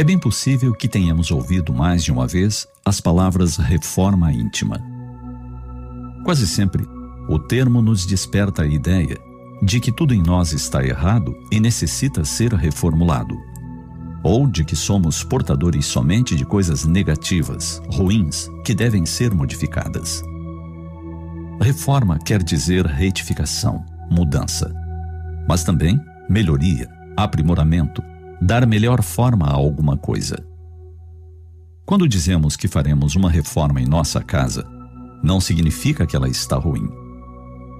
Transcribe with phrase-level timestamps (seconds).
[0.00, 4.82] É bem possível que tenhamos ouvido mais de uma vez as palavras reforma íntima.
[6.24, 6.88] Quase sempre,
[7.28, 9.18] o termo nos desperta a ideia
[9.62, 13.36] de que tudo em nós está errado e necessita ser reformulado,
[14.22, 20.22] ou de que somos portadores somente de coisas negativas, ruins, que devem ser modificadas.
[21.60, 24.74] Reforma quer dizer retificação, mudança,
[25.46, 28.02] mas também melhoria, aprimoramento,
[28.40, 30.42] dar melhor forma a alguma coisa.
[31.84, 34.64] Quando dizemos que faremos uma reforma em nossa casa,
[35.22, 36.88] não significa que ela está ruim.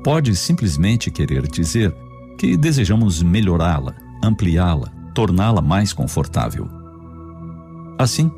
[0.02, 1.94] Pode simplesmente querer dizer
[2.38, 6.68] que desejamos melhorá-la, ampliá-la, torná-la mais confortável.
[7.98, 8.30] Assim,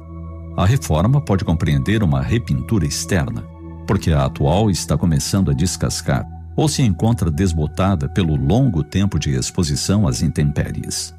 [0.57, 3.43] a reforma pode compreender uma repintura externa,
[3.87, 9.31] porque a atual está começando a descascar ou se encontra desbotada pelo longo tempo de
[9.31, 11.15] exposição às intempéries.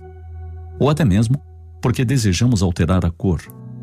[0.79, 1.41] Ou até mesmo
[1.81, 3.41] porque desejamos alterar a cor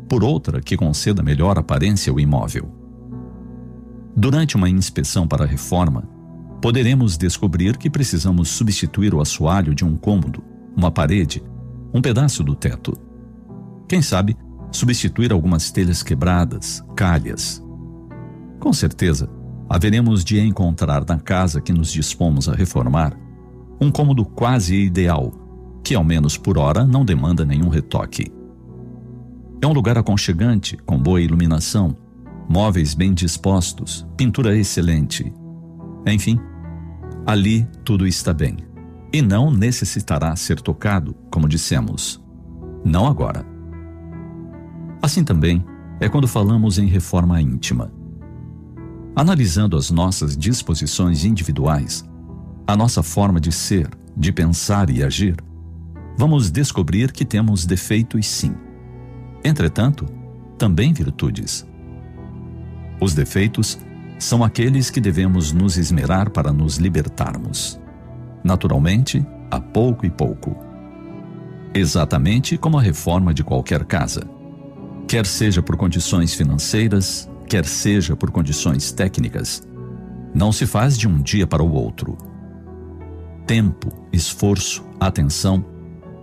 [0.09, 2.69] por outra que conceda melhor aparência ao imóvel.
[4.15, 6.03] Durante uma inspeção para reforma,
[6.61, 10.43] poderemos descobrir que precisamos substituir o assoalho de um cômodo,
[10.75, 11.41] uma parede,
[11.93, 12.97] um pedaço do teto.
[13.87, 14.35] Quem sabe,
[14.71, 17.63] substituir algumas telhas quebradas, calhas,
[18.61, 19.27] com certeza,
[19.67, 23.17] haveremos de encontrar na casa que nos dispomos a reformar
[23.81, 25.33] um cômodo quase ideal,
[25.83, 28.31] que ao menos por hora não demanda nenhum retoque.
[29.61, 31.95] É um lugar aconchegante, com boa iluminação,
[32.49, 35.31] móveis bem dispostos, pintura excelente.
[36.05, 36.39] Enfim,
[37.25, 38.57] ali tudo está bem.
[39.13, 42.21] E não necessitará ser tocado, como dissemos.
[42.83, 43.45] Não agora.
[45.01, 45.63] Assim também
[45.99, 47.91] é quando falamos em reforma íntima.
[49.15, 52.03] Analisando as nossas disposições individuais,
[52.65, 55.35] a nossa forma de ser, de pensar e agir,
[56.17, 58.55] vamos descobrir que temos defeitos sim.
[59.43, 60.05] Entretanto,
[60.57, 61.65] também virtudes.
[62.99, 63.79] Os defeitos
[64.19, 67.79] são aqueles que devemos nos esmerar para nos libertarmos.
[68.43, 70.55] Naturalmente, a pouco e pouco.
[71.73, 74.29] Exatamente como a reforma de qualquer casa.
[75.07, 79.63] Quer seja por condições financeiras, quer seja por condições técnicas,
[80.33, 82.17] não se faz de um dia para o outro.
[83.45, 85.65] Tempo, esforço, atenção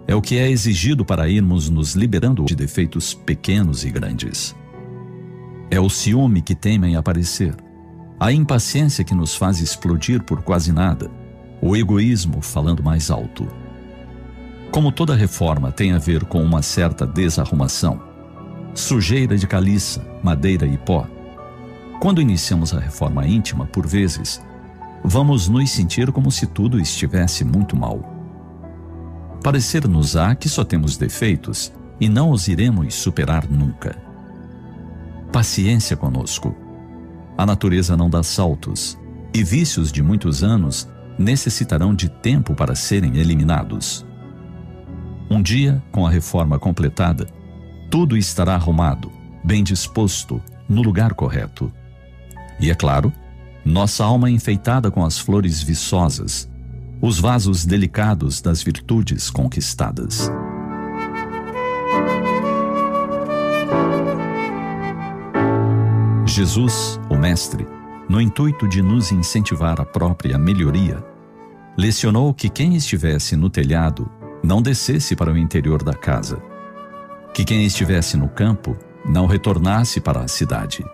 [0.08, 4.56] é o que é exigido para irmos nos liberando de defeitos pequenos e grandes.
[5.70, 7.54] É o ciúme que temem aparecer,
[8.19, 11.10] a impaciência que nos faz explodir por quase nada,
[11.60, 13.46] o egoísmo falando mais alto.
[14.70, 18.00] Como toda reforma tem a ver com uma certa desarrumação,
[18.75, 21.06] sujeira de caliça, madeira e pó,
[22.00, 24.40] quando iniciamos a reforma íntima, por vezes,
[25.04, 28.17] vamos nos sentir como se tudo estivesse muito mal.
[29.43, 33.97] Parecer-nos-á que só temos defeitos e não os iremos superar nunca.
[35.32, 36.54] Paciência conosco.
[37.37, 38.99] A natureza não dá saltos,
[39.32, 40.88] e vícios de muitos anos
[41.19, 44.04] necessitarão de tempo para serem eliminados.
[45.31, 47.26] Um dia, com a reforma completada,
[47.91, 49.12] tudo estará arrumado,
[49.44, 51.72] bem disposto, no lugar correto.
[52.59, 53.12] E é claro,
[53.65, 56.49] nossa alma enfeitada com as flores viçosas,
[57.00, 60.31] os vasos delicados das virtudes conquistadas.
[66.26, 67.66] Jesus, o Mestre,
[68.08, 71.04] no intuito de nos incentivar à própria melhoria,
[71.76, 74.10] lecionou que quem estivesse no telhado
[74.42, 76.41] não descesse para o interior da casa,
[77.32, 80.84] que quem estivesse no campo não retornasse para a cidade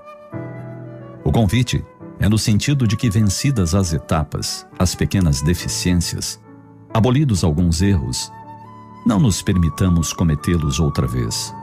[1.24, 1.82] o convite
[2.18, 6.40] é no sentido de que, vencidas as etapas, as pequenas deficiências,
[6.92, 8.30] abolidos alguns erros,
[9.06, 11.54] não nos permitamos cometê-los outra vez.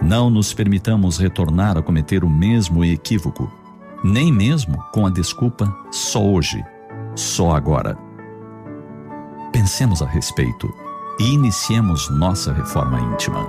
[0.00, 3.50] Não nos permitamos retornar a cometer o mesmo equívoco,
[4.04, 6.62] nem mesmo com a desculpa só hoje,
[7.14, 7.98] só agora.
[9.52, 10.72] Pensemos a respeito
[11.18, 13.48] e iniciemos nossa reforma íntima.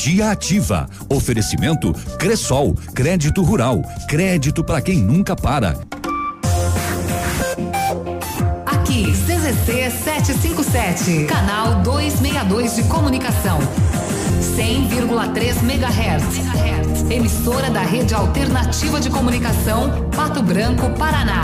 [0.03, 0.89] Dia Ativa.
[1.09, 5.79] Oferecimento Cressol, crédito rural, crédito para quem nunca para.
[8.67, 13.61] Aqui, CZC 757, canal 262 de comunicação.
[14.57, 17.09] 100,3 MHz.
[17.09, 21.43] Emissora da Rede Alternativa de Comunicação, Pato Branco, Paraná.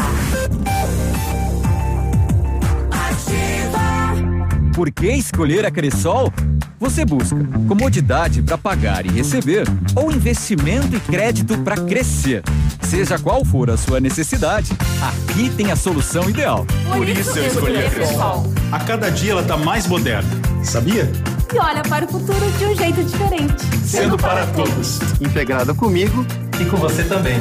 [2.90, 4.72] Ativa.
[4.74, 6.32] Por que escolher a Cressol?
[6.80, 7.36] Você busca
[7.66, 9.64] comodidade para pagar e receber
[9.96, 12.42] ou investimento e crédito para crescer.
[12.82, 14.70] Seja qual for a sua necessidade,
[15.02, 16.64] aqui tem a solução ideal.
[16.88, 18.52] Por, Por isso, eu escolhi a Cressol.
[18.70, 20.30] A cada dia ela está mais moderna,
[20.62, 21.10] sabia?
[21.52, 23.64] E olha para o futuro de um jeito diferente.
[23.84, 25.00] Sendo para todos.
[25.20, 26.24] Integrada comigo
[26.60, 27.38] e com você também.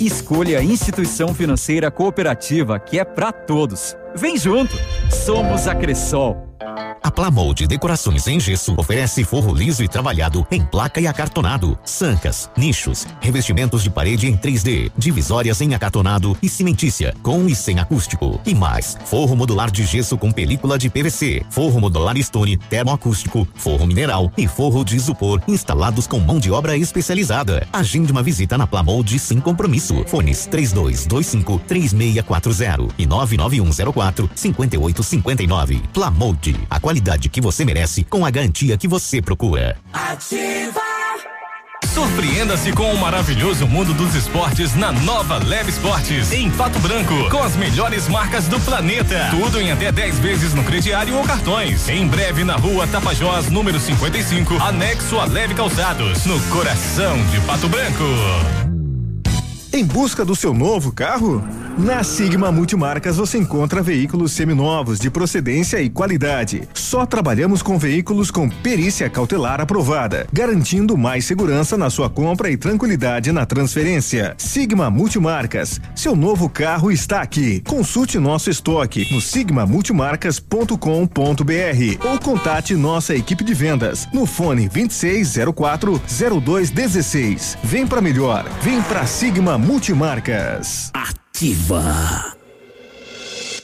[0.00, 3.96] Escolha a instituição financeira cooperativa que é para todos.
[4.18, 4.76] Vem junto!
[5.10, 6.48] Somos a Cressol.
[7.02, 12.50] A Plamold Decorações em Gesso oferece forro liso e trabalhado em placa e acartonado, sancas,
[12.56, 18.40] nichos, revestimentos de parede em 3D, divisórias em acartonado e cimentícia, com e sem acústico.
[18.44, 23.86] E mais, forro modular de gesso com película de PVC, forro modular stone, termoacústico, forro
[23.86, 27.66] mineral e forro de isopor instalados com mão de obra especializada.
[27.72, 30.04] Agende uma visita na Plamold sem compromisso.
[30.06, 35.82] Fones 3225 3640 e 99104 5859.
[35.92, 39.76] Plamold, a qualidade que você merece com a garantia que você procura.
[39.92, 40.88] Ativa!
[41.98, 47.42] Surpreenda-se com o maravilhoso mundo dos esportes na nova Leve Esportes, em Pato Branco, com
[47.42, 49.28] as melhores marcas do planeta.
[49.30, 51.88] Tudo em até 10 vezes no crediário ou cartões.
[51.88, 57.68] Em breve na rua Tapajós, número 55, anexo a Leve Calçados, no coração de Pato
[57.68, 58.04] Branco.
[59.70, 61.44] Em busca do seu novo carro?
[61.76, 66.66] Na Sigma Multimarcas você encontra veículos seminovos de procedência e qualidade.
[66.72, 72.56] Só trabalhamos com veículos com perícia cautelar aprovada, garantindo mais segurança na sua compra e
[72.56, 74.34] tranquilidade na transferência.
[74.38, 77.60] Sigma Multimarcas, seu novo carro está aqui.
[77.60, 86.00] Consulte nosso estoque no sigmamultimarcas.com.br ou contate nossa equipe de vendas no fone 2604
[86.40, 87.58] 0216.
[87.62, 90.90] Vem para melhor, vem para Sigma Multimarcas.
[90.94, 92.37] Ativa.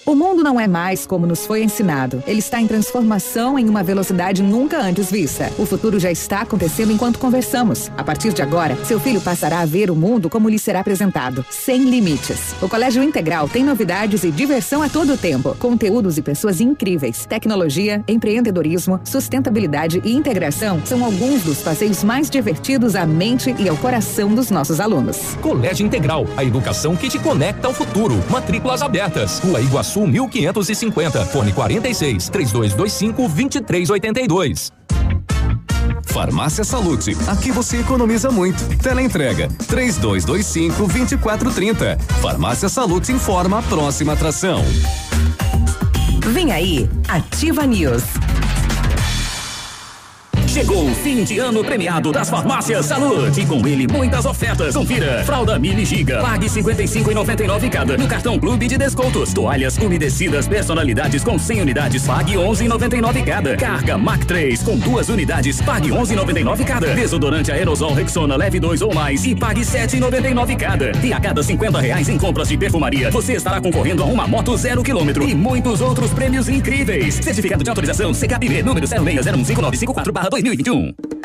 [0.07, 2.23] O mundo não é mais como nos foi ensinado.
[2.27, 5.51] Ele está em transformação em uma velocidade nunca antes vista.
[5.59, 7.91] O futuro já está acontecendo enquanto conversamos.
[7.97, 11.43] A partir de agora, seu filho passará a ver o mundo como lhe será apresentado,
[11.49, 12.55] sem limites.
[12.61, 15.57] O Colégio Integral tem novidades e diversão a todo tempo.
[15.59, 17.25] Conteúdos e pessoas incríveis.
[17.25, 23.77] Tecnologia, empreendedorismo, sustentabilidade e integração são alguns dos passeios mais divertidos à mente e ao
[23.79, 25.35] coração dos nossos alunos.
[25.41, 28.23] Colégio Integral, a educação que te conecta ao futuro.
[28.29, 29.39] Matrículas abertas.
[29.39, 34.73] Rua Iguaçu Sul 1550, fone 46 3225 2382.
[36.07, 37.17] Farmácia Salute.
[37.29, 38.67] Aqui você economiza muito.
[38.79, 41.97] Teleentrega 3225 2430.
[42.21, 44.65] Farmácia Salute informa a próxima atração.
[46.33, 48.03] Vem aí, Ativa News.
[50.55, 54.73] Chegou o fim de ano premiado das farmácias Saúde e com ele muitas ofertas.
[54.73, 55.25] Confira.
[55.25, 57.99] Fralda Mini Giga, pague 55,99 cada.
[57.99, 59.33] No cartão Clube de Descontos.
[59.33, 63.57] Toalhas umedecidas personalidades com 100 unidades, pague 11,99 cada.
[63.57, 66.95] Carga Mac 3 com duas unidades, pague 11,99 cada.
[66.95, 70.93] Desodorante aerosol Rexona leve 2 ou mais e pague 7,99 cada.
[71.05, 74.57] E a cada 50 reais em compras de perfumaria, você estará concorrendo a uma moto
[74.57, 77.17] zero quilômetro e muitos outros prêmios incríveis.
[77.17, 81.24] Certificado de autorização CKPB número 06015954 2021.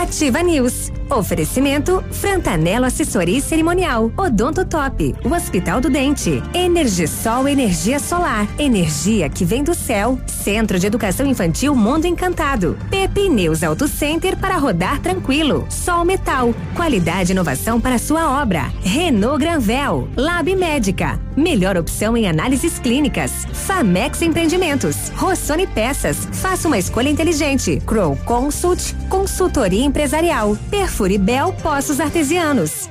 [0.00, 0.90] Ativa News.
[1.10, 4.10] Oferecimento Frantanelo Assessoria e Cerimonial.
[4.16, 5.14] Odonto Top.
[5.22, 6.42] O Hospital do Dente.
[6.54, 8.48] Energisol Energia Solar.
[8.58, 10.18] Energia que vem do céu.
[10.26, 12.78] Centro de Educação Infantil Mundo Encantado.
[12.88, 15.66] Pepe News Auto Center para rodar tranquilo.
[15.68, 16.54] Sol Metal.
[16.74, 18.72] Qualidade e inovação para sua obra.
[18.80, 20.08] Renault Granvel.
[20.16, 21.20] Lab Médica.
[21.36, 23.46] Melhor opção em análises clínicas.
[23.52, 25.10] Famex Empreendimentos.
[25.16, 26.26] Rossoni Peças.
[26.32, 27.82] Faça uma escolha inteligente.
[27.84, 28.94] Crow Consult.
[29.08, 30.56] Consultoria empresarial.
[30.70, 32.88] Perfuribel Poços Artesianos.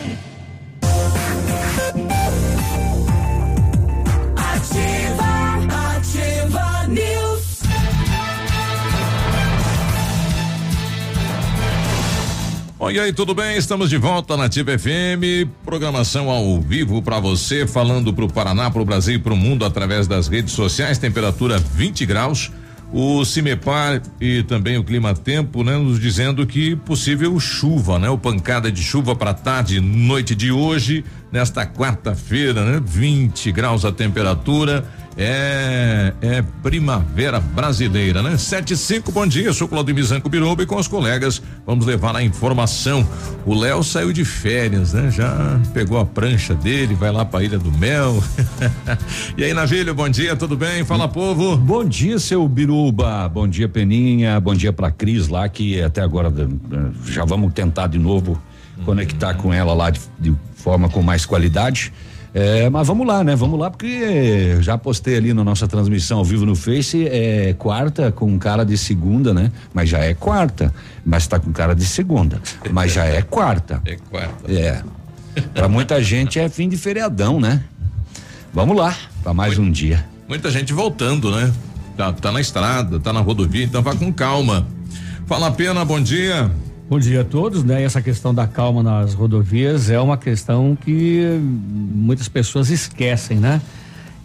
[12.82, 13.58] Oi, e aí, tudo bem?
[13.58, 18.72] Estamos de volta na Ativa FM, programação ao vivo para você, falando para o Paraná,
[18.72, 22.52] para o Brasil e para o mundo através das redes sociais, temperatura 20 graus.
[22.92, 28.10] O Cimepar e também o Clima Tempo, né, nos dizendo que possível chuva, né?
[28.10, 32.82] O pancada de chuva para tarde, noite de hoje, nesta quarta-feira, né?
[32.84, 34.84] 20 graus a temperatura.
[35.22, 38.38] É, é primavera brasileira, né?
[38.38, 42.16] Sete e cinco, bom dia, sou Claudio Mizanco Biroba e com os colegas vamos levar
[42.16, 43.06] a informação.
[43.46, 45.12] O Léo saiu de férias, né?
[45.12, 48.24] Já pegou a prancha dele, vai lá pra Ilha do Mel.
[49.38, 50.86] e aí, Navilho, bom dia, tudo bem?
[50.86, 51.58] Fala, povo.
[51.58, 56.30] Bom dia, seu Biruba, bom dia, Peninha, bom dia pra Cris lá, que até agora
[56.30, 58.42] eh, já vamos tentar de novo
[58.86, 61.92] conectar com ela lá de, de forma com mais qualidade.
[62.34, 63.36] É, mas vamos lá, né?
[63.36, 68.12] Vamos lá, porque já postei ali na nossa transmissão ao vivo no Face, é quarta
[68.12, 69.52] com cara de segunda, né?
[69.74, 70.74] Mas já é quarta,
[71.06, 72.40] mas tá com cara de segunda,
[72.72, 73.82] mas já é quarta.
[73.90, 74.52] É quarta.
[74.52, 74.84] É.
[75.54, 77.64] Pra muita gente é fim de feriadão, né?
[78.54, 80.06] Vamos lá, pra mais um dia.
[80.28, 81.52] Muita gente voltando, né?
[81.98, 84.68] Tá, tá na estrada, tá na rodovia, então vá com calma.
[85.26, 86.52] Fala pena, bom dia.
[86.90, 87.84] Bom dia a todos, né?
[87.84, 93.62] Essa questão da calma nas rodovias é uma questão que muitas pessoas esquecem, né?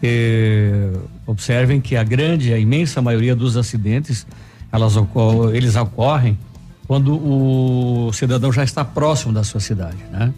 [0.02, 0.90] E,
[1.26, 4.26] observem que a grande, a imensa maioria dos acidentes,
[4.72, 4.94] elas
[5.52, 6.38] eles ocorrem
[6.88, 10.32] quando o cidadão já está próximo da sua cidade, né?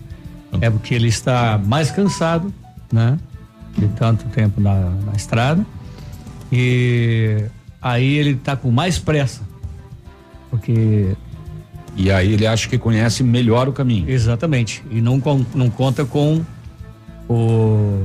[0.61, 2.53] É porque ele está mais cansado,
[2.93, 3.17] né?
[3.79, 5.65] De tanto tempo na, na estrada
[6.51, 7.45] e
[7.81, 9.43] aí ele está com mais pressa,
[10.51, 11.15] porque
[11.97, 14.09] e aí ele acha que conhece melhor o caminho.
[14.09, 14.85] Exatamente.
[14.91, 15.21] E não,
[15.55, 16.45] não conta com
[17.29, 18.05] o,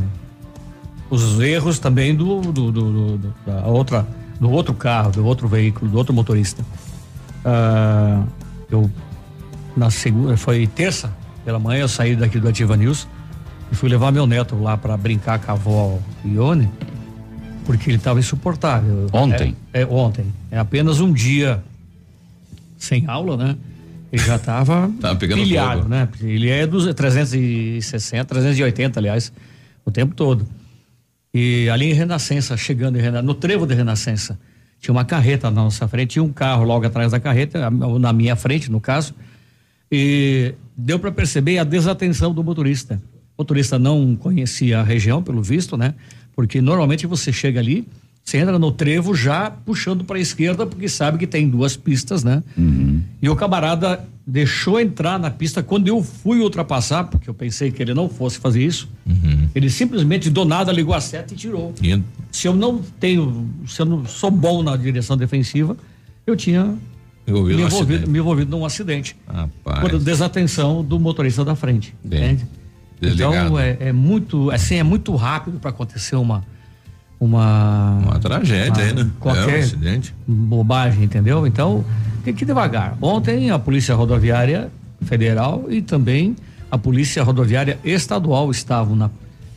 [1.09, 4.07] os erros também do, do, do, do, da outra,
[4.39, 6.63] do outro carro, do outro veículo, do outro motorista.
[7.43, 8.23] Ah,
[8.69, 8.89] eu
[9.75, 13.07] na segunda, foi terça pela manhã, eu saí daqui do Ativa News
[13.71, 16.69] e fui levar meu neto lá para brincar com a avó Ione,
[17.65, 19.07] porque ele estava insuportável.
[19.13, 19.55] Ontem?
[19.73, 20.25] É, é, ontem.
[20.51, 21.63] É apenas um dia
[22.77, 23.55] sem aula, né?
[24.11, 25.89] Ele já estava pilhado, fogo.
[25.89, 26.09] né?
[26.21, 29.31] Ele é dos 360, 380, aliás,
[29.85, 30.45] o tempo todo.
[31.33, 34.37] E ali em Renascença, chegando em Renascença, no trevo de Renascença,
[34.79, 38.35] tinha uma carreta na nossa frente, tinha um carro logo atrás da carreta, na minha
[38.35, 39.13] frente, no caso,
[39.91, 43.01] e deu para perceber a desatenção do motorista.
[43.37, 45.93] O motorista não conhecia a região, pelo visto, né?
[46.35, 47.87] Porque normalmente você chega ali,
[48.23, 52.23] você entra no trevo já puxando para a esquerda, porque sabe que tem duas pistas,
[52.23, 52.43] né?
[53.21, 57.81] E o camarada deixou entrar na pista quando eu fui ultrapassar, porque eu pensei que
[57.81, 58.87] ele não fosse fazer isso.
[59.53, 61.73] Ele simplesmente do nada ligou a seta e tirou.
[61.81, 62.01] E-
[62.31, 65.75] Se eu não tenho, se eu não sou bom na direção defensiva,
[66.25, 66.65] eu tinha
[67.27, 69.15] me, num envolvido, me envolvido num acidente.
[69.27, 69.79] Rapaz.
[69.81, 71.93] Por desatenção do motorista da frente.
[72.03, 72.45] Bem, entende?
[73.01, 73.45] desligado.
[73.47, 76.45] Então é, é muito, assim, é muito rápido para acontecer uma
[77.21, 79.01] uma Uma tragédia aí, né?
[79.01, 80.13] É, um Qualquer acidente.
[80.27, 81.45] bobagem, entendeu?
[81.45, 81.85] Então
[82.23, 82.97] tem que ir devagar.
[82.99, 84.69] Ontem a Polícia Rodoviária
[85.03, 86.35] Federal e também
[86.69, 89.09] a Polícia Rodoviária Estadual estavam na,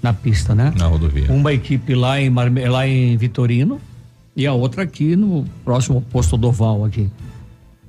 [0.03, 0.73] na pista, né?
[0.77, 1.33] Na rodovia.
[1.33, 3.81] Uma equipe lá em, Marme- lá em Vitorino
[4.37, 7.09] e a outra aqui no próximo posto Doval aqui.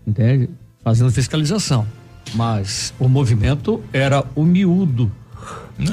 [0.08, 0.50] Entende?
[0.84, 1.86] Fazendo fiscalização.
[2.34, 5.12] Mas o movimento era o miúdo.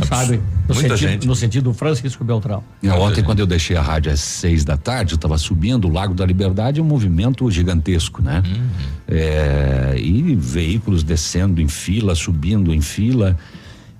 [0.04, 0.40] Sabe?
[0.68, 1.26] No muita sentido, gente.
[1.26, 2.62] no sentido Francisco Beltrão.
[2.82, 5.92] É, ontem, quando eu deixei a rádio às seis da tarde, eu estava subindo o
[5.92, 8.42] Lago da Liberdade, um movimento gigantesco, né?
[9.08, 13.36] É, e veículos descendo em fila, subindo em fila.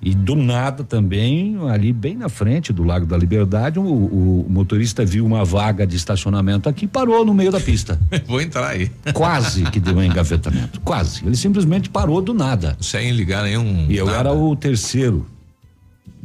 [0.05, 5.05] E do nada também, ali bem na frente do Lago da Liberdade, o, o motorista
[5.05, 7.97] viu uma vaga de estacionamento aqui e parou no meio da pista.
[8.27, 8.91] Vou entrar aí.
[9.13, 10.81] Quase que deu um engavetamento.
[10.81, 11.25] Quase.
[11.25, 12.75] Ele simplesmente parou do nada.
[12.81, 13.85] Sem ligar nenhum.
[13.89, 14.17] E eu nada.
[14.17, 15.25] era o terceiro.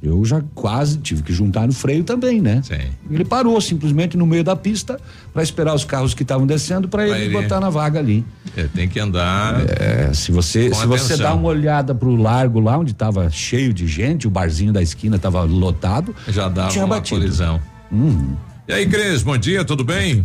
[0.00, 2.62] Eu já quase tive que juntar no freio também, né?
[2.62, 2.78] Sim.
[3.10, 5.00] Ele parou simplesmente no meio da pista
[5.32, 8.24] para esperar os carros que estavam descendo para ele, ele- botar na vaga ali.
[8.56, 9.60] É, tem que andar.
[9.80, 13.88] É, se você se você dá uma olhada pro largo lá onde estava cheio de
[13.88, 17.20] gente, o barzinho da esquina estava lotado, Já dava tinha uma batido.
[17.20, 17.60] colisão.
[17.92, 18.36] Hum,
[18.68, 20.24] E aí, Cris, bom dia, tudo bem?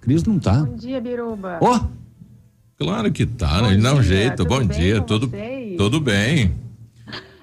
[0.00, 0.64] Cris não tá.
[0.64, 1.58] Bom dia, Biruba.
[1.60, 1.80] Ó,
[2.76, 3.62] Claro que tá, né?
[3.62, 4.36] Bom Ele dá um dia, jeito.
[4.36, 5.32] tudo Bom dia, tudo,
[5.76, 6.52] tudo bem.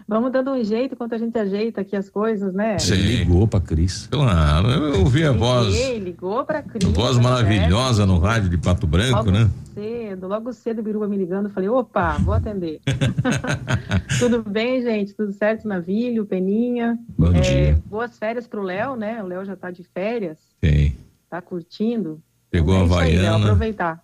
[0.08, 2.78] Vamos dando um jeito enquanto a gente ajeita aqui as coisas, né?
[2.78, 2.94] Sim.
[2.94, 4.06] ligou pra Cris.
[4.12, 6.84] Claro, eu ouvi a voz, Liguei, ligou pra Cris.
[6.92, 8.86] voz tá maravilhosa no rádio de Pato.
[8.86, 9.50] Branco, Logo né?
[9.74, 12.80] cedo, logo cedo o Biruba me ligando, falei, opa, vou atender.
[14.20, 15.12] Tudo bem, gente?
[15.14, 17.00] Tudo certo, Navilho, Peninha?
[17.18, 17.82] Bom É, dia.
[17.88, 19.24] Boas férias pro Léo, né?
[19.24, 20.96] O Léo já tá de férias, Tem.
[21.30, 22.22] tá curtindo.
[22.52, 23.44] Pegou É a isso aí, Léo, Havaiana.
[23.46, 24.04] aproveitar.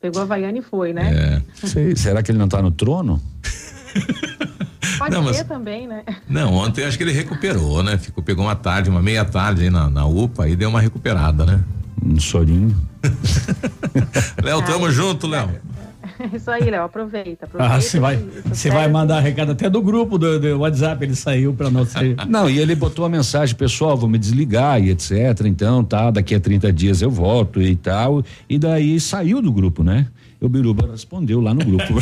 [0.00, 1.42] Pegou a Havaiana e foi, né?
[1.62, 1.66] É.
[1.68, 3.20] Sei, será que ele não está no trono?
[5.00, 6.02] Pode Não, ser mas- também, né?
[6.28, 7.96] Não, ontem acho que ele recuperou, né?
[7.96, 11.44] Ficou, pegou uma tarde, uma meia tarde aí na, na UPA e deu uma recuperada,
[11.46, 11.60] né?
[12.04, 12.76] Um sorinho.
[14.42, 15.48] Léo, tamo junto, Léo.
[16.34, 17.46] Isso aí, Léo, aproveita.
[17.46, 21.02] aproveita Ah, você vai, e- você vai mandar recado até do grupo do, do WhatsApp,
[21.04, 21.92] ele saiu para nós.
[22.28, 25.12] Não, e ele botou a mensagem, pessoal, vou me desligar e etc.
[25.46, 28.22] Então, tá, daqui a 30 dias eu volto e tal.
[28.48, 30.06] E daí saiu do grupo, né?
[30.40, 31.94] E o Biruba respondeu lá no grupo.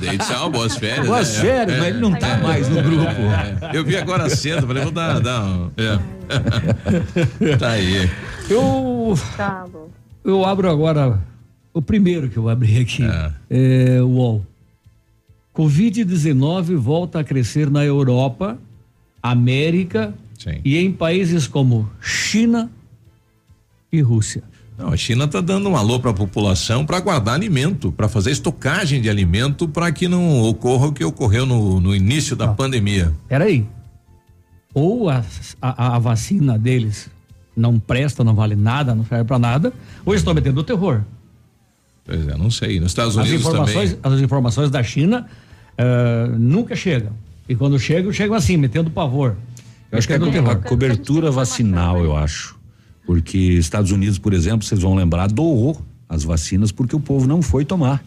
[0.00, 1.06] Daí tchau, boas férias.
[1.06, 1.40] Boas né?
[1.40, 3.06] férias, mas ele não tá mais no grupo.
[3.08, 5.70] É, Eu vi agora cedo, falei, vou dar, dar um.
[5.76, 7.56] É.
[7.56, 8.10] tá aí.
[8.50, 9.64] Eu, Tá
[10.22, 11.22] eu abro agora
[11.72, 13.04] o primeiro que eu abri aqui.
[13.48, 14.46] É, o UOL.
[15.54, 18.58] Covid-19 volta a crescer na Europa,
[19.22, 20.12] América
[20.62, 22.70] e em países como China
[23.90, 24.42] e Rússia.
[24.78, 28.30] Não, a China está dando um alô para a população para guardar alimento, para fazer
[28.30, 33.12] estocagem de alimento para que não ocorra o que ocorreu no, no início da pandemia.
[33.26, 33.66] Peraí.
[34.74, 35.24] Ou a,
[35.62, 37.08] a, a vacina deles
[37.56, 39.72] não presta, não vale nada, não serve para nada,
[40.04, 41.00] ou eles estão metendo o terror.
[42.04, 42.78] Pois é, não sei.
[42.78, 44.16] Nos Estados As Unidos informações, também.
[44.18, 45.26] as informações da China
[45.78, 47.12] eh, nunca chegam.
[47.48, 49.36] E quando chegam, chegam assim, metendo pavor.
[49.90, 50.50] Eu acho que é a, terror.
[50.50, 52.55] a cobertura vacinal, eu acho.
[53.06, 57.40] Porque Estados Unidos, por exemplo, vocês vão lembrar, doou as vacinas porque o povo não
[57.40, 58.04] foi tomar.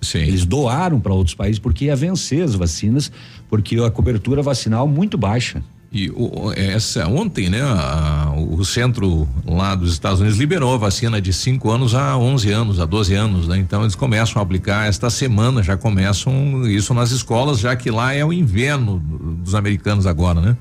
[0.00, 0.20] Sim.
[0.20, 3.10] Eles doaram para outros países porque ia vencer as vacinas,
[3.48, 5.62] porque a cobertura vacinal muito baixa.
[5.90, 11.18] E o- essa, ontem, né, a- o centro lá dos Estados Unidos liberou a vacina
[11.20, 13.56] de 5 anos a 11 anos, a 12 anos, né?
[13.58, 18.12] Então eles começam a aplicar esta semana, já começam isso nas escolas, já que lá
[18.14, 20.56] é o inverno do- dos americanos agora, né?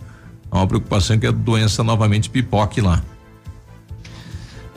[0.49, 3.03] Há uma preocupação que a doença novamente pipoque lá.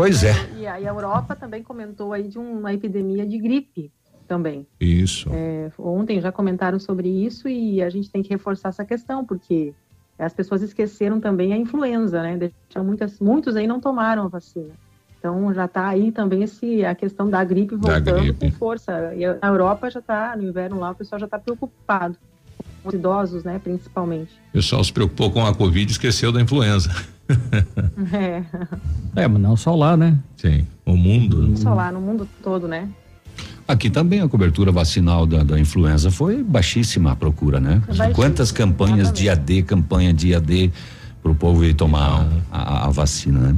[0.00, 0.32] Pois é.
[0.56, 3.92] E aí a Europa também comentou aí de uma epidemia de gripe
[4.26, 4.66] também.
[4.80, 5.28] Isso.
[5.30, 9.74] É, ontem já comentaram sobre isso e a gente tem que reforçar essa questão, porque
[10.18, 12.34] as pessoas esqueceram também a influenza, né?
[12.34, 14.70] Deixaram muitas, muitos aí não tomaram a vacina.
[15.18, 18.50] Então já está aí também esse, a questão da gripe Da voltando gripe.
[18.52, 19.14] com força.
[19.14, 22.16] E a Europa já está, no inverno lá, o pessoal já está preocupado.
[22.82, 24.32] Os idosos, né, principalmente.
[24.48, 26.88] O pessoal se preocupou com a Covid e esqueceu da influenza.
[28.12, 28.42] É,
[29.22, 30.16] É, mas não só lá, né?
[30.36, 31.56] Sim, o mundo.
[31.56, 32.88] só lá no mundo todo, né?
[33.66, 37.80] Aqui também a cobertura vacinal da, da influenza foi baixíssima a procura, né?
[37.86, 40.72] Baixíssima, Quantas campanhas de AD, campanha de AD
[41.22, 43.56] para o povo ir tomar a, a vacina, né?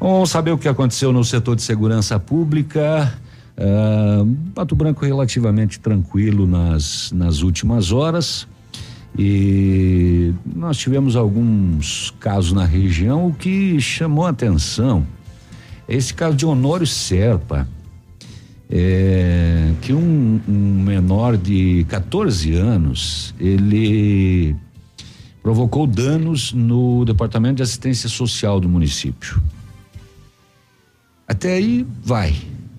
[0.00, 3.12] Vamos saber o que aconteceu no setor de segurança pública.
[3.56, 8.46] Ah, Pato Branco relativamente tranquilo nas, nas últimas horas.
[9.16, 13.26] E nós tivemos alguns casos na região.
[13.28, 15.06] O que chamou a atenção
[15.86, 17.68] é esse caso de Honório Serpa
[18.70, 24.54] é, que um, um menor de 14 anos ele
[25.42, 29.42] provocou danos no departamento de assistência social do município.
[31.26, 32.34] Até aí vai.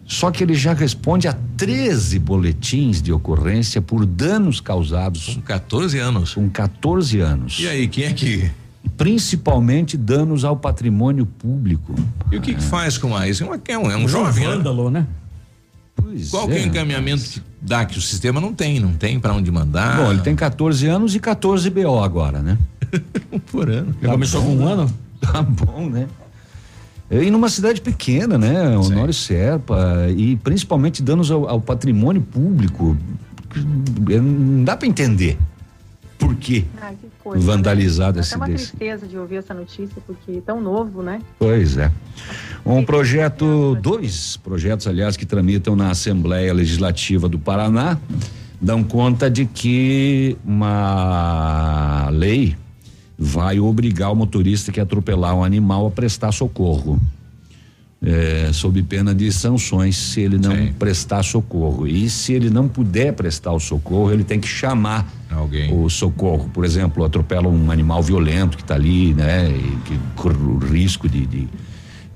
[0.10, 5.36] Só que ele já responde a 13 boletins de ocorrência por danos causados.
[5.36, 6.34] Com 14 anos.
[6.34, 7.60] Com 14 anos.
[7.60, 8.50] E aí, quem é que.
[8.98, 11.94] Principalmente danos ao patrimônio público.
[12.32, 13.44] E o que, que faz com a isso?
[13.44, 14.56] É, uma- é um, é um jovem, né?
[14.56, 15.06] vândalo, né?
[16.32, 16.66] Qual que é o é.
[16.66, 19.98] encaminhamento que dá que o sistema não tem, não tem para onde mandar?
[19.98, 22.58] Bom, ele tem 14 anos e 14 BO agora, né?
[23.52, 23.96] Por ano.
[24.02, 24.92] Já começou com um ano?
[25.22, 26.08] Tá bom, né?
[27.12, 28.78] E numa cidade pequena, né?
[28.78, 32.96] Honório Serpa e principalmente danos ao, ao patrimônio público.
[34.10, 35.38] Eh, Não dá para entender
[36.20, 37.44] por quê Ah, que coisa.
[37.44, 38.68] vandalizado Dá esse uma desse.
[38.68, 41.20] tristeza de ouvir essa notícia, porque é tão novo, né?
[41.40, 41.92] Pois é.
[42.66, 47.98] Um projeto, dois projetos, aliás, que tramitam na Assembleia Legislativa do Paraná,
[48.62, 52.56] dão conta de que uma lei
[53.20, 56.98] vai obrigar o motorista que atropelar um animal a prestar socorro.
[58.02, 61.86] É, sob pena de sanções se ele não prestar socorro.
[61.86, 65.78] E se ele não puder prestar o socorro, ele tem que chamar Alguém.
[65.78, 66.50] o socorro.
[66.54, 69.52] Por exemplo, atropela um animal violento que está ali, né?
[69.52, 71.50] E que corre o risco de, de,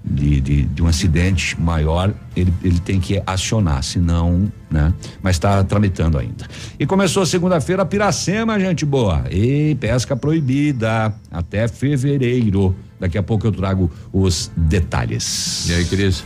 [0.03, 4.93] de, de- de um acidente maior, ele, ele tem que acionar, senão, né?
[5.21, 6.45] Mas está tramitando ainda.
[6.77, 9.23] E começou segunda-feira a Piracema, gente boa.
[9.31, 12.75] E pesca proibida até fevereiro.
[12.99, 15.67] Daqui a pouco eu trago os detalhes.
[15.69, 16.23] E aí, Cris?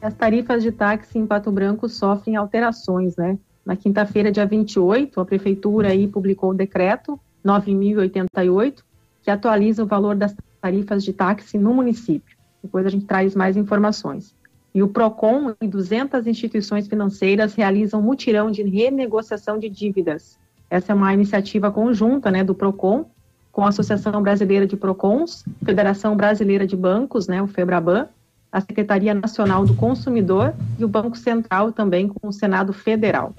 [0.00, 3.38] As tarifas de táxi em Pato Branco sofrem alterações, né?
[3.64, 8.84] Na quinta-feira, dia 28, a prefeitura aí publicou o decreto 9088,
[9.22, 12.36] que atualiza o valor das tarifas de táxi no município.
[12.62, 14.34] Depois a gente traz mais informações.
[14.72, 20.38] E o PROCON e 200 instituições financeiras realizam mutirão de renegociação de dívidas.
[20.70, 23.04] Essa é uma iniciativa conjunta né, do PROCON
[23.50, 28.08] com a Associação Brasileira de PROCONs, Federação Brasileira de Bancos, né, o FEBRABAN,
[28.50, 33.34] a Secretaria Nacional do Consumidor e o Banco Central também com o Senado Federal.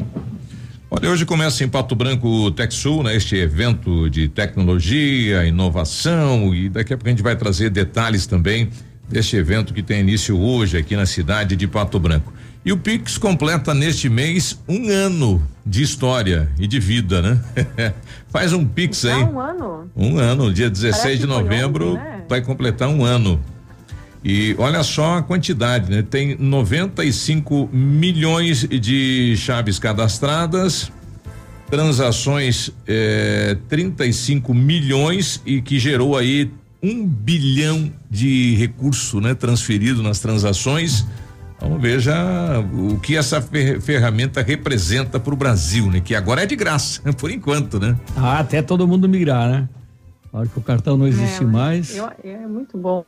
[0.96, 3.16] Olha, hoje começa em Pato Branco o TechSul, né?
[3.16, 8.70] Este evento de tecnologia, inovação e daqui a pouco a gente vai trazer detalhes também
[9.10, 12.32] deste evento que tem início hoje aqui na cidade de Pato Branco.
[12.64, 17.42] E o Pix completa neste mês um ano de história e de vida, né?
[18.30, 19.24] Faz um Pix aí.
[19.24, 19.90] um ano?
[19.96, 22.24] Um ano, dia 16 Parece de novembro, ontem, né?
[22.30, 23.42] vai completar um ano.
[24.24, 26.02] E olha só a quantidade, né?
[26.02, 30.90] Tem 95 milhões de chaves cadastradas,
[31.70, 36.50] transações eh, 35 milhões e que gerou aí
[36.82, 39.34] um bilhão de recurso, né?
[39.34, 41.06] Transferido nas transações.
[41.58, 42.14] Então veja
[42.74, 46.00] o que essa ferramenta representa para o Brasil, né?
[46.00, 47.98] Que agora é de graça, por enquanto, né?
[48.16, 49.70] Ah, até todo mundo migrar, né?
[50.32, 51.96] A hora que o cartão não existe é, mais.
[51.96, 53.06] Eu, é muito bom.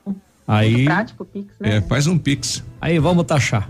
[0.48, 1.78] Aí, Muito prático o Pix, né?
[1.78, 2.64] É, faz um Pix.
[2.80, 3.68] Aí vamos taxar.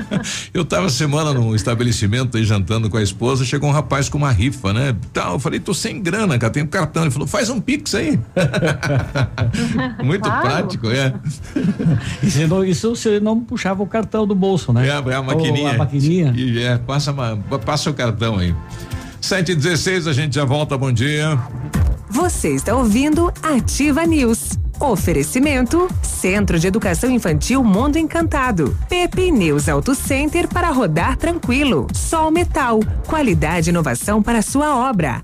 [0.52, 4.30] eu tava semana num estabelecimento aí jantando com a esposa, chegou um rapaz com uma
[4.30, 4.94] rifa, né?
[5.10, 7.04] Tal, eu falei, tô sem grana, cara, tem um cartão.
[7.04, 8.20] Ele falou, faz um Pix aí.
[10.04, 10.42] Muito claro.
[10.42, 11.14] prático, é.
[12.22, 14.86] Isso, não, isso você não puxava o cartão do bolso, né?
[14.86, 15.68] É, é a maquininha.
[15.68, 16.34] Ou a maquininha.
[16.36, 17.14] E, é, passa,
[17.64, 18.54] passa o cartão aí.
[19.20, 21.38] 7 e 16 a gente já volta, bom dia.
[22.10, 24.58] Você está ouvindo Ativa News.
[24.80, 28.76] Oferecimento: Centro de Educação Infantil Mundo Encantado.
[28.88, 31.86] Pepe News Auto Center para rodar tranquilo.
[31.92, 35.22] Sol Metal, qualidade e inovação para sua obra.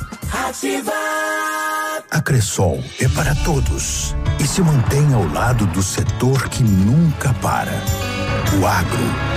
[0.48, 0.94] Ativa!
[2.10, 7.84] A Cressol é para todos e se mantém ao lado do setor que nunca para.
[8.60, 9.37] O agro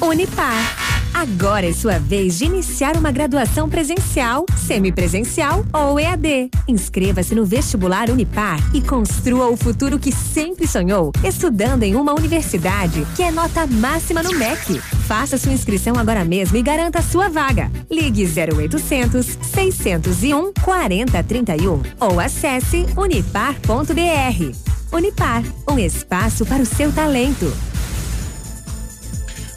[0.00, 0.92] Unipar.
[1.14, 6.50] Agora é sua vez de iniciar uma graduação presencial, semipresencial ou EAD.
[6.66, 13.06] Inscreva-se no vestibular Unipar e construa o futuro que sempre sonhou, estudando em uma universidade
[13.14, 14.80] que é nota máxima no MEC.
[15.06, 17.70] Faça sua inscrição agora mesmo e garanta sua vaga.
[17.90, 24.56] Ligue 0800 601 4031 ou acesse unipar.br.
[24.90, 27.52] Unipar, um espaço para o seu talento.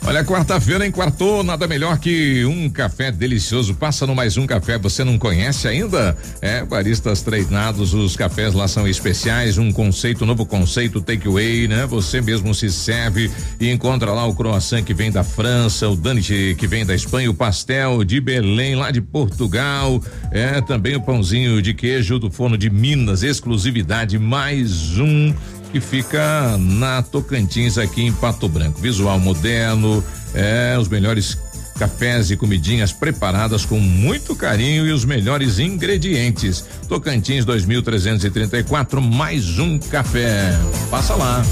[0.07, 3.73] Olha, quarta-feira em quartou, nada melhor que um café delicioso.
[3.73, 6.15] Passa no mais um café, você não conhece ainda?
[6.43, 11.87] É, baristas treinados, os cafés lá são especiais, um conceito, novo conceito takeaway, né?
[11.87, 16.55] Você mesmo se serve e encontra lá o croissant que vem da França, o Dante
[16.55, 19.99] que vem da Espanha, o pastel de Belém lá de Portugal,
[20.31, 25.33] é também o pãozinho de queijo do forno de Minas, exclusividade, mais um
[25.71, 28.79] que fica na Tocantins, aqui em Pato Branco.
[28.79, 31.37] Visual moderno, é, os melhores
[31.77, 36.63] cafés e comidinhas preparadas com muito carinho e os melhores ingredientes.
[36.87, 40.51] Tocantins 2334, mais um café.
[40.89, 41.43] Passa lá.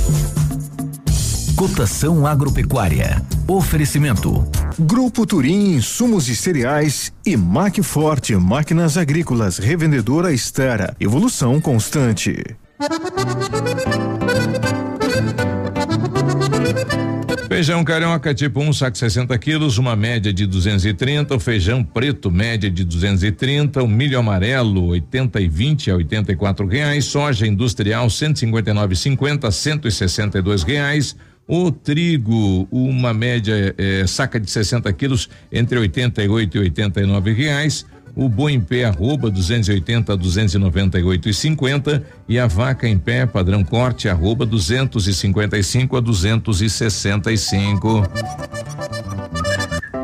[1.55, 3.21] Cotação agropecuária.
[3.47, 4.45] Oferecimento.
[4.79, 10.95] Grupo Turim, insumos e cereais e Macforte, máquinas agrícolas, revendedora Estera.
[10.99, 12.43] Evolução constante.
[17.47, 21.33] Feijão carioca tipo 1, um, saco 60 quilos, uma média de 230.
[21.33, 23.81] O feijão preto, média de 230.
[23.81, 27.05] O milho amarelo, 80 e 20 a 84 reais.
[27.05, 31.15] Soja industrial, 159,50 a 162 reais.
[31.47, 38.29] O trigo, uma média eh, saca de 60 quilos, entre 88 e 89 reais o
[38.29, 43.63] boi em pé arroba 280 a 298 e 50 e a vaca em pé padrão
[43.63, 48.03] corte arroba 255 a 265.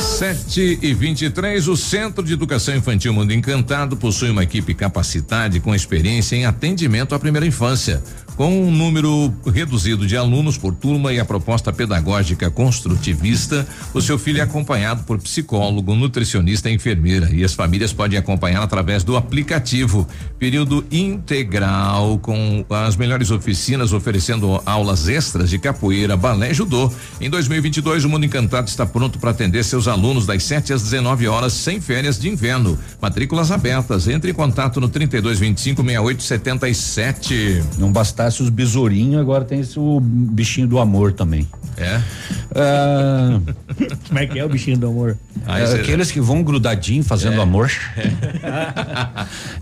[0.00, 5.60] Sete e 23, o Centro de Educação Infantil Mundo Encantado possui uma equipe capacitada e
[5.60, 8.02] com experiência em atendimento à primeira infância.
[8.38, 14.16] Com um número reduzido de alunos por turma e a proposta pedagógica construtivista, o seu
[14.16, 17.34] filho é acompanhado por psicólogo, nutricionista e enfermeira.
[17.34, 20.06] E as famílias podem acompanhar através do aplicativo.
[20.38, 26.92] Período integral com as melhores oficinas oferecendo aulas extras de capoeira, balé e judô.
[27.20, 31.26] Em 2022, o Mundo Encantado está pronto para atender seus alunos das 7 às 19
[31.26, 32.78] horas, sem férias de inverno.
[33.02, 34.06] Matrículas abertas.
[34.06, 37.64] Entre em contato no 3225 6877.
[37.78, 37.90] Não
[38.36, 41.46] os besourinhos, agora tem esse, o bichinho do amor também.
[41.76, 42.00] É?
[42.54, 43.40] Ah,
[44.08, 45.16] Como é que é o bichinho do amor?
[45.46, 47.70] é, aqueles que vão grudadinho fazendo amor.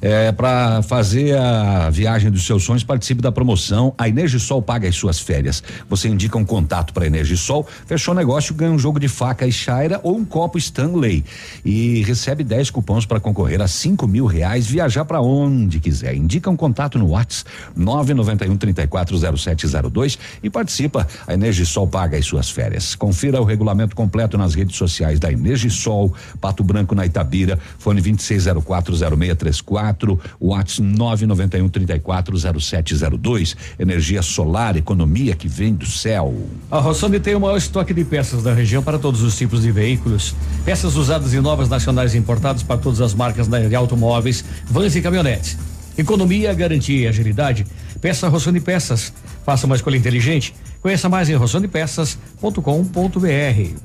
[0.01, 3.95] É, para fazer a viagem dos seus sonhos, participe da promoção.
[3.99, 5.63] A Energisol paga as suas férias.
[5.89, 9.53] Você indica um contato para Energisol, fechou o negócio, ganha um jogo de faca e
[9.53, 11.25] chaira ou um copo Stanley
[11.65, 16.15] e recebe 10 cupons para concorrer a 5 mil reais, viajar para onde quiser.
[16.15, 21.07] Indica um contato no WhatsApp 991 340702 e participa.
[21.27, 22.95] A Energisol paga as suas férias.
[22.95, 30.19] Confira o regulamento completo nas redes sociais da Energisol, Pato Branco na Itabira, fone 26040634,
[30.41, 33.57] WhatsApp 991 340702.
[33.79, 36.35] Energia solar, economia que vem do céu.
[36.71, 39.71] A Rossoni tem o maior estoque de peças da região para todos os tipos de
[39.71, 40.35] veículos.
[40.65, 45.57] Peças usadas e novas nacionais importadas para todas as marcas de automóveis, vans e caminhonetes.
[45.99, 47.67] Economia, garantia e agilidade.
[48.01, 49.13] Peça Rossoni Peças.
[49.45, 50.55] Faça uma escolha inteligente.
[50.81, 53.81] Conheça mais em rossonepeças.com.br.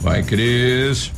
[0.00, 1.12] Vai, Cris.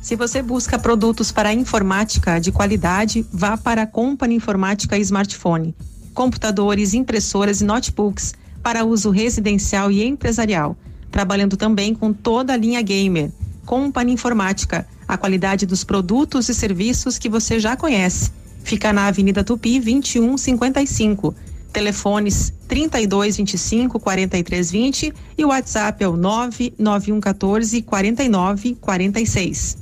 [0.00, 5.74] Se você busca produtos para informática de qualidade, vá para a Company Informática e Smartphone.
[6.12, 10.76] Computadores, impressoras e notebooks para uso residencial e empresarial.
[11.10, 13.30] Trabalhando também com toda a linha gamer.
[13.64, 18.32] Company Informática, a qualidade dos produtos e serviços que você já conhece.
[18.62, 21.34] Fica na Avenida Tupi 2155.
[21.72, 29.81] Telefones 3225 4320 e o WhatsApp é o 99114 4946.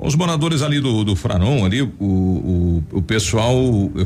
[0.00, 3.56] Os moradores ali do, do Franon, ali, o, o, o, pessoal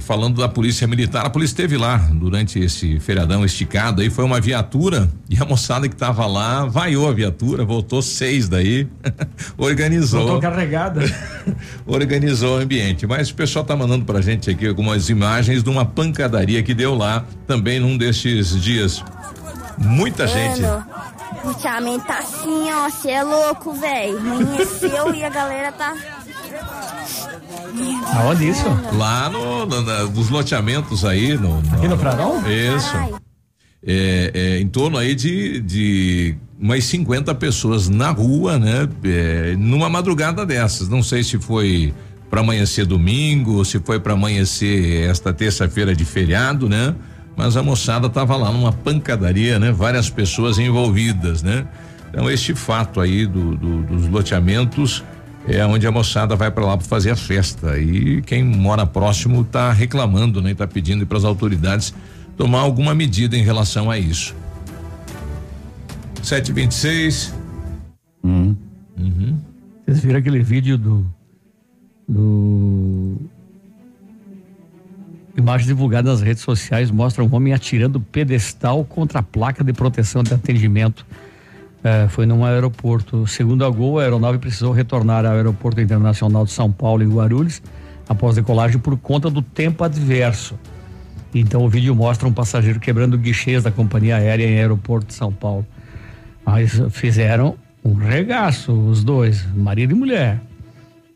[0.01, 4.41] falando da polícia militar, a polícia esteve lá durante esse feriadão esticado aí, foi uma
[4.41, 8.89] viatura e a moçada que estava lá vaiou a viatura, voltou seis daí,
[9.59, 10.21] organizou.
[10.21, 11.03] Voltou carregada.
[11.87, 13.07] organizou o ambiente.
[13.07, 16.95] Mas o pessoal tá mandando pra gente aqui algumas imagens de uma pancadaria que deu
[16.95, 19.05] lá também num destes dias.
[19.85, 20.63] Muita gente.
[21.45, 24.19] Ultimamente tá assim, ó, você é louco, velho.
[24.19, 25.95] Amanheceu e a galera tá.
[28.15, 28.65] Aonde isso?
[28.93, 31.37] Lá no, no, no nos loteamentos aí.
[31.37, 32.43] No, no Aqui no Pradão?
[32.49, 33.21] Isso.
[33.85, 38.89] É, é, em torno aí de, de umas 50 pessoas na rua, né?
[39.03, 40.89] É, numa madrugada dessas.
[40.89, 41.93] Não sei se foi
[42.31, 46.95] para amanhecer domingo, se foi para amanhecer esta terça-feira de feriado, né?
[47.37, 49.73] Mas a moçada estava lá numa pancadaria, né?
[49.73, 51.67] Várias pessoas envolvidas, né?
[52.11, 55.03] Então este fato aí do, do, dos loteamentos
[55.49, 59.43] é onde a moçada vai para lá para fazer a festa e quem mora próximo
[59.43, 60.53] está reclamando, né?
[60.53, 61.95] Está pedindo para as autoridades
[62.37, 64.35] tomar alguma medida em relação a isso.
[66.23, 67.35] 726.
[68.23, 68.57] Uhum.
[68.99, 69.39] Uhum.
[69.85, 71.07] Vocês viram aquele vídeo do
[72.09, 73.17] do
[75.37, 80.23] Imagens divulgadas nas redes sociais mostram um homem atirando pedestal contra a placa de proteção
[80.23, 81.07] de atendimento.
[81.83, 83.27] É, foi num aeroporto.
[83.27, 87.63] Segundo a Gol, a aeronave precisou retornar ao Aeroporto Internacional de São Paulo, em Guarulhos,
[88.09, 90.59] após decolagem por conta do tempo adverso.
[91.35, 95.33] Então o vídeo mostra um passageiro quebrando guichês da companhia aérea em aeroporto de São
[95.33, 95.67] Paulo.
[96.45, 100.41] Mas fizeram um regaço, os dois, marido e mulher.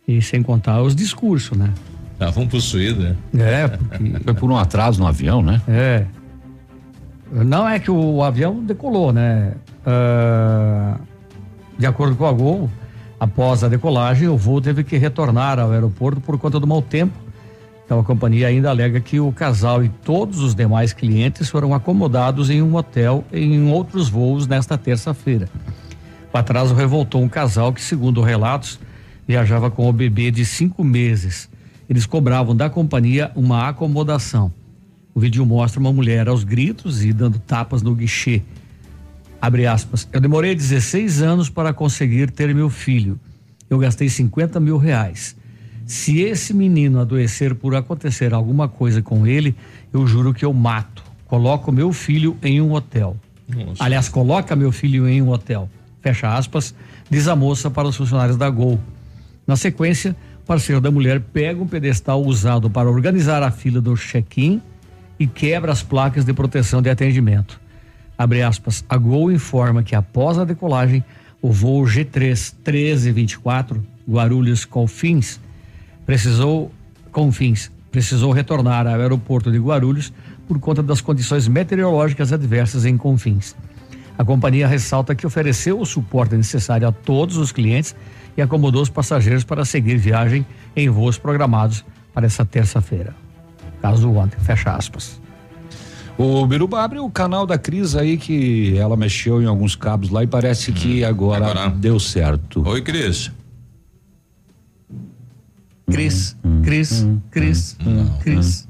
[0.09, 1.71] E sem contar os discursos, né?
[2.17, 3.17] Estavam possuídos, né?
[3.39, 4.25] É, porque...
[4.25, 5.61] Foi por um atraso no avião, né?
[5.69, 6.07] É.
[7.31, 9.53] Não é que o avião decolou, né?
[9.87, 10.99] Uh,
[11.79, 12.71] de acordo com a Gol,
[13.21, 17.13] após a decolagem, o voo teve que retornar ao aeroporto por conta do mau tempo.
[17.85, 22.49] Então a companhia ainda alega que o casal e todos os demais clientes foram acomodados
[22.49, 25.51] em um hotel em outros voos nesta terça-feira.
[26.33, 28.81] O atraso revoltou um casal que, segundo relatos,
[29.29, 31.55] viajava com o bebê de cinco meses
[31.89, 34.53] eles cobravam da companhia uma acomodação.
[35.15, 38.43] O vídeo mostra uma mulher aos gritos e dando tapas no guichê.
[39.41, 40.09] Abre aspas.
[40.13, 43.19] Eu demorei 16 anos para conseguir ter meu filho.
[43.71, 45.37] Eu gastei 50 mil reais.
[45.87, 49.55] Se esse menino adoecer por acontecer alguma coisa com ele,
[49.93, 51.05] eu juro que eu mato.
[51.27, 53.17] Coloco meu filho em um hotel.
[53.49, 53.85] Nossa.
[53.85, 55.69] Aliás, coloca meu filho em um hotel.
[56.01, 56.75] Fecha aspas,
[57.09, 58.79] diz a moça para os funcionários da Gol.
[59.47, 60.17] Na sequência,
[60.47, 64.63] parceiro da mulher pega um pedestal usado para organizar a fila do check-in
[65.19, 67.61] e quebra as placas de proteção de atendimento.
[68.17, 68.85] Abre aspas.
[68.89, 71.05] A Gol informa que após a decolagem,
[71.43, 75.41] o voo G3 1324 Guarulhos Confins
[76.07, 76.73] precisou
[77.11, 80.13] Confins precisou retornar ao aeroporto de Guarulhos
[80.47, 83.57] por conta das condições meteorológicas adversas em Confins.
[84.19, 87.95] A companhia ressalta que ofereceu o suporte necessário a todos os clientes
[88.37, 93.15] e acomodou os passageiros para seguir viagem em voos programados para essa terça-feira.
[93.81, 95.21] Caso ontem, fecha aspas.
[96.19, 100.23] O Biruba abre o canal da Cris aí que ela mexeu em alguns cabos lá
[100.23, 102.67] e parece que hum, agora, agora, deu certo.
[102.67, 103.31] Oi, Cris.
[105.91, 107.77] Cris, Cris, Cris,
[108.21, 108.67] Cris.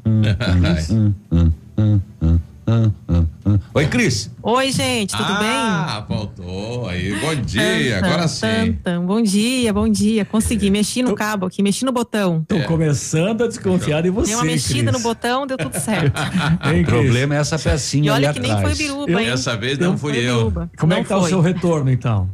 [3.74, 4.28] Oi, Cris.
[4.42, 5.48] Oi, gente, tudo ah, bem?
[5.48, 6.88] Ah, faltou.
[6.88, 8.76] Aí, bom dia, agora sim.
[9.06, 10.24] bom dia, bom dia.
[10.24, 12.44] Consegui, mexi no cabo aqui, mexi no botão.
[12.48, 12.62] Tô é.
[12.62, 14.30] começando a desconfiar de você.
[14.30, 14.92] Deu uma mexida Cris.
[14.92, 16.18] no botão, deu tudo certo.
[16.20, 18.64] o problema é essa pecinha e olha ali que atrás.
[18.64, 19.30] nem foi biruba, hein?
[19.30, 20.52] Dessa vez não, fui eu.
[20.76, 21.26] Como não é que tá foi.
[21.26, 22.28] o seu retorno, então?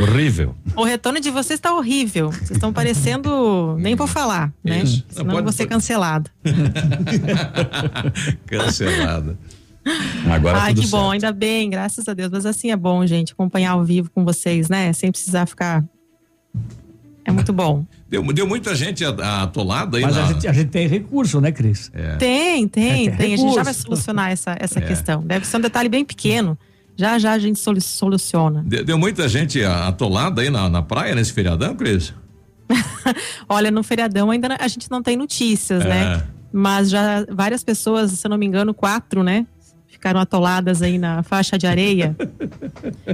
[0.00, 0.54] Horrível.
[0.76, 2.30] O retorno de vocês está horrível.
[2.30, 3.76] Vocês estão parecendo.
[3.78, 4.82] Nem vou falar, né?
[4.82, 5.04] Isso.
[5.08, 6.30] Senão Não, pode- vou ser cancelado.
[8.46, 9.36] Cancelada.
[10.30, 11.12] Agora Ai, tudo que bom, certo.
[11.12, 12.30] ainda bem, graças a Deus.
[12.30, 14.92] Mas assim é bom, gente, acompanhar ao vivo com vocês, né?
[14.92, 15.84] Sem precisar ficar.
[17.24, 17.84] É muito bom.
[18.08, 20.24] Deu, deu muita gente atolada aí Mas na.
[20.24, 21.90] a gente, a gente tem recurso, né, Cris?
[21.94, 22.16] É.
[22.16, 23.16] Tem, tem, É, tem.
[23.16, 24.82] tem A gente já vai solucionar essa, essa É.
[24.82, 25.20] questão.
[25.22, 26.58] Deve ser um detalhe bem pequeno.
[26.96, 28.64] Já já a gente solu- soluciona.
[28.66, 32.14] Deu, deu muita gente atolada aí na, na praia nesse feriadão, Cris?
[33.48, 35.88] Olha, no feriadão ainda a gente não tem notícias, É.
[35.88, 36.22] né?
[36.50, 39.46] Mas já várias pessoas, se eu não me engano, quatro, né?
[39.98, 42.16] Ficaram atoladas aí na faixa de areia.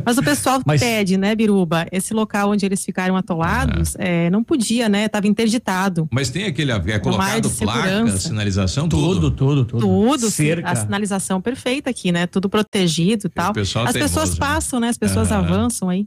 [0.05, 1.87] Mas o pessoal Mas- pede, né, Biruba?
[1.91, 5.09] Esse local onde eles ficaram atolados, é, não podia, né?
[5.09, 6.07] Tava interditado.
[6.13, 9.31] Mas tem aquele, é colocado placa, sinalização, tudo.
[9.31, 10.71] Tudo, Tudo, Cerca.
[10.71, 12.27] a sinalização perfeita aqui, né?
[12.27, 13.53] Tudo protegido e tal.
[13.55, 14.37] pessoal As teimoso, pessoas né?
[14.47, 14.89] passam, né?
[14.91, 15.39] As pessoas Ah.
[15.39, 16.07] avançam aí.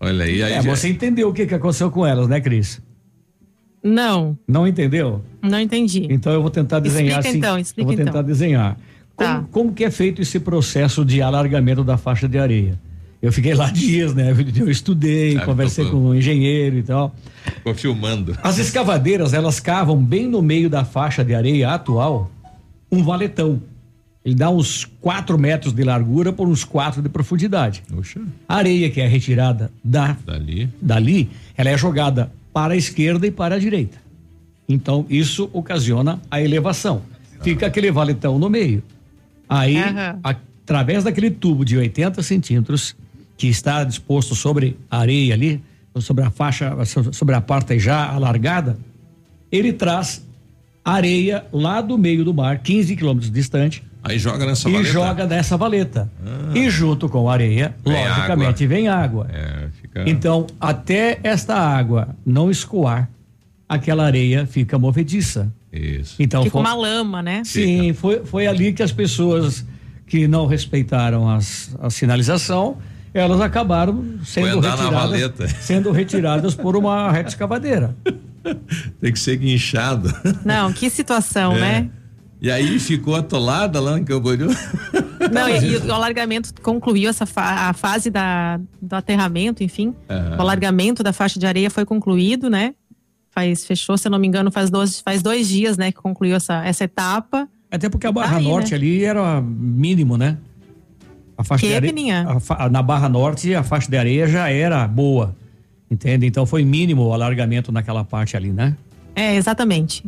[0.00, 2.80] Olha aí, aí É, já- você entendeu o que, que aconteceu com elas, né, Cris?
[3.82, 5.22] Não, Não entendeu?
[5.42, 6.06] não entendi.
[6.10, 7.38] Então eu vou tentar desenhar Explica assim.
[7.38, 8.22] então, eu explica vou tentar então.
[8.24, 8.76] desenhar.
[9.16, 9.44] Como, Tá.
[9.50, 12.78] como que é feito esse processo de alargamento da faixa de areia?
[13.22, 14.34] Eu fiquei lá dias, né?
[14.56, 17.14] Eu estudei, Ah, conversei tô- com um engenheiro e tal.
[17.44, 18.36] Ficou filmando.
[18.42, 22.30] As escavadeiras, elas cavam bem no meio da faixa de areia atual
[22.92, 23.60] um valetão.
[24.24, 27.82] Ele dá uns 4 metros de largura por uns 4 de profundidade.
[27.88, 28.20] Puxa.
[28.48, 30.68] A areia que é retirada da, Dali.
[30.82, 33.96] dali, ela é jogada para a esquerda e para a direita.
[34.68, 37.02] Então, isso ocasiona a elevação.
[37.40, 38.82] Fica aquele valetão no meio.
[39.48, 40.18] Aí, Aham.
[40.22, 42.96] através daquele tubo de 80 centímetros,
[43.36, 45.62] que está disposto sobre a areia ali,
[45.98, 46.72] sobre a faixa,
[47.12, 48.76] sobre a parte já alargada,
[49.50, 50.24] ele traz
[50.84, 54.92] areia lá do meio do mar, 15 quilômetros distante, Aí joga nessa e valeta.
[54.92, 56.12] joga nessa valeta.
[56.54, 58.76] E junto com a areia, Vem logicamente, água.
[58.76, 59.26] vem água.
[59.32, 60.04] É, fica...
[60.08, 63.10] Então, até esta água não escoar,
[63.68, 65.52] aquela areia fica movediça.
[65.76, 66.14] Isso.
[66.18, 67.42] Então, Fica foi, uma lama, né?
[67.44, 69.64] sim, foi, foi ali que as pessoas
[70.06, 72.78] que não respeitaram as, a sinalização,
[73.12, 77.96] elas acabaram sendo retiradas, sendo retiradas por uma reta escavadeira.
[79.00, 80.12] Tem que ser guinchado.
[80.44, 81.60] Não, que situação, É.
[81.60, 81.90] né?
[82.40, 84.48] E aí ficou atolada lá em Camboriú.
[85.32, 89.94] Não, e, e o alargamento concluiu essa fa- a fase da, do aterramento, enfim.
[90.08, 90.36] Aham.
[90.36, 92.74] O alargamento da faixa de areia foi concluído, né?
[93.36, 96.34] Faz, fechou, se eu não me engano, faz dois, faz dois dias, né, que concluiu
[96.36, 97.46] essa, essa etapa.
[97.70, 98.76] Até porque a Barra Aí, Norte né?
[98.78, 100.38] ali era mínimo, né?
[101.36, 102.26] A faixa Que, de areia, Peninha?
[102.48, 105.36] a na Barra Norte a faixa de areia já era boa,
[105.90, 106.24] entende?
[106.24, 108.74] Então foi mínimo o alargamento naquela parte ali, né?
[109.14, 110.02] É, exatamente.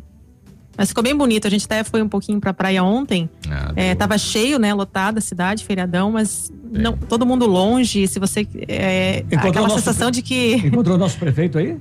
[0.74, 1.46] Mas ficou bem bonito.
[1.46, 3.28] A gente até foi um pouquinho pra praia ontem.
[3.50, 4.72] Ah, É, tava cheio, né?
[4.72, 8.06] Lotada a cidade, feriadão, mas não, todo mundo longe.
[8.08, 8.46] Se você.
[8.68, 10.54] É, Encontrou aquela nosso sensação de que.
[10.64, 11.76] Encontrou o nosso prefeito aí?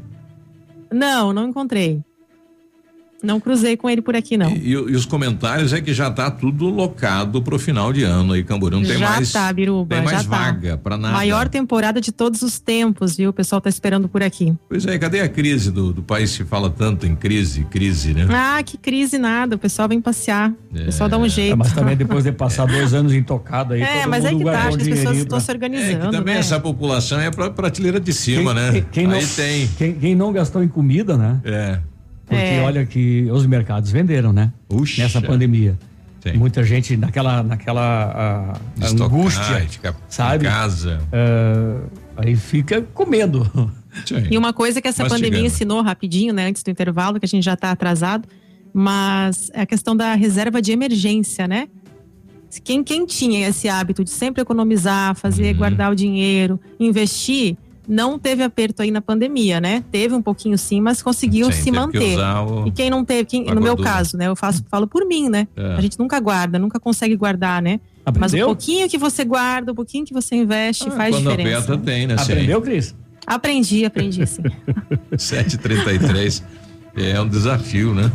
[0.91, 2.03] Não, não encontrei.
[3.23, 4.51] Não cruzei com ele por aqui, não.
[4.51, 8.43] E, e os comentários é que já tá tudo locado pro final de ano aí,
[8.43, 8.79] Camboriú.
[8.79, 9.31] Não tem já mais.
[9.31, 9.95] tá, Biruba.
[9.95, 10.37] tem mais já tá.
[10.37, 11.13] vaga pra nada.
[11.15, 13.31] Maior temporada de todos os tempos, viu?
[13.31, 14.53] O pessoal tá esperando por aqui.
[14.69, 18.27] Pois é, cadê a crise do, do país que fala tanto em crise, crise, né?
[18.29, 19.55] Ah, que crise nada.
[19.55, 20.51] O pessoal vem passear.
[20.71, 21.53] O pessoal dá um jeito.
[21.53, 24.45] É, mas também depois de passar dois anos intocado aí, É, todo mas aí mundo
[24.45, 26.05] que tá, acho que as pessoas estão pra- se É organizando.
[26.05, 26.39] que também né?
[26.39, 28.71] essa população é pra prateleira de cima, né?
[28.73, 29.67] Quem, quem aí não, tem.
[29.77, 31.39] Quem, quem não gastou em comida, né?
[31.43, 31.79] É.
[32.27, 32.61] Porque É.
[32.61, 34.51] olha que os mercados venderam, né?
[34.67, 35.01] Puxa.
[35.01, 35.77] Nessa pandemia.
[36.19, 36.35] Tem.
[36.35, 40.45] Muita gente naquela, naquela ah, Estocar, angústia, ficar sabe?
[40.45, 40.99] em casa.
[41.13, 41.81] Ah,
[42.17, 43.49] aí fica comendo.
[44.29, 45.25] E uma coisa que essa Mastigando.
[45.29, 48.27] pandemia ensinou rapidinho, né, antes do intervalo, que a gente já está atrasado,
[48.73, 51.67] mas é a questão da reserva de emergência, né?
[52.63, 55.57] Quem, quem tinha esse hábito de sempre economizar, fazer, Uhum.
[55.57, 57.57] guardar o dinheiro, investir,
[57.87, 59.83] não teve aperto aí na pandemia, né?
[59.91, 62.17] Teve um pouquinho sim, mas conseguiu Sim, se que manter.
[62.19, 63.89] o- E quem não teve, quem- no meu gordura.
[63.89, 64.27] caso, né?
[64.27, 65.47] Eu faço, falo por mim, né?
[65.55, 65.75] É.
[65.75, 67.79] A gente nunca guarda, nunca consegue guardar, né?
[68.05, 68.45] Mas o Aprendeu?
[68.47, 71.57] pouquinho que você guarda, o pouquinho que você investe, faz Quando diferença.
[71.73, 72.15] aperta, tem, né?
[72.19, 72.95] Aprendeu, Cris?
[73.25, 74.41] Aprendi, aprendi sim.
[75.17, 76.43] 7h33.
[76.97, 78.11] É um desafio, né?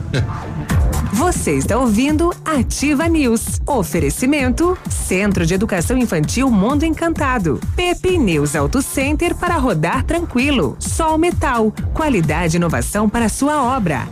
[1.12, 3.60] Você está ouvindo Ativa News.
[3.64, 7.60] Oferecimento Centro de Educação Infantil Mundo Encantado.
[7.76, 10.76] Pepe News Auto Center para rodar tranquilo.
[10.80, 11.72] Sol Metal.
[11.94, 14.08] Qualidade e inovação para sua obra.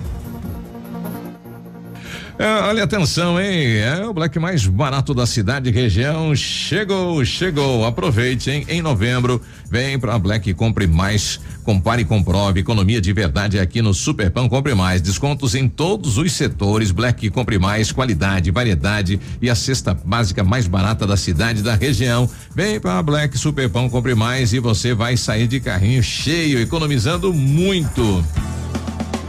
[2.41, 3.77] É, olha atenção, hein?
[3.81, 6.35] É o Black mais barato da cidade e região.
[6.35, 7.85] Chegou, chegou.
[7.85, 8.65] Aproveite, hein?
[8.67, 11.39] Em novembro, vem pra Black compre mais.
[11.65, 12.61] Compare e comprove.
[12.61, 15.03] Economia de verdade aqui no Superpão Compre Mais.
[15.03, 16.91] Descontos em todos os setores.
[16.91, 21.75] Black Compre Mais, qualidade, variedade e a cesta básica mais barata da cidade e da
[21.75, 22.27] região.
[22.55, 28.25] Vem pra Black Superpão Compre Mais e você vai sair de carrinho cheio, economizando muito.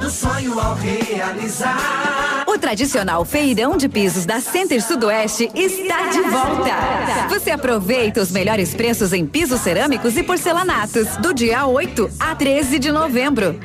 [0.04, 2.43] Um sonho ao realizar.
[2.47, 7.30] O tradicional feirão de pisos da Center Sudoeste está de volta.
[7.30, 12.80] Você aproveita os melhores preços em pisos cerâmicos e porcelanatos do dia 8 a 13
[12.80, 13.60] de novembro.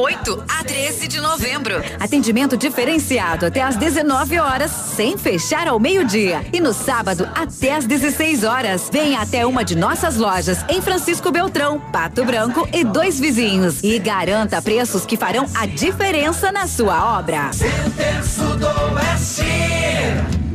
[0.00, 1.82] 8 a 13 de novembro.
[2.00, 6.44] Atendimento diferenciado até às 19 horas, sem fechar ao meio-dia.
[6.52, 8.88] E no sábado até às 16 horas.
[8.90, 13.82] Venha até uma de nossas lojas em Francisco Beltrão, Pato Branco e dois vizinhos.
[13.84, 17.52] E garanta preços que farão a diferença na sua obra.
[17.52, 19.42] Center Sudoeste.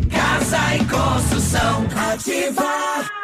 [0.09, 1.85] Casa e construção.
[2.09, 3.22] Ativa.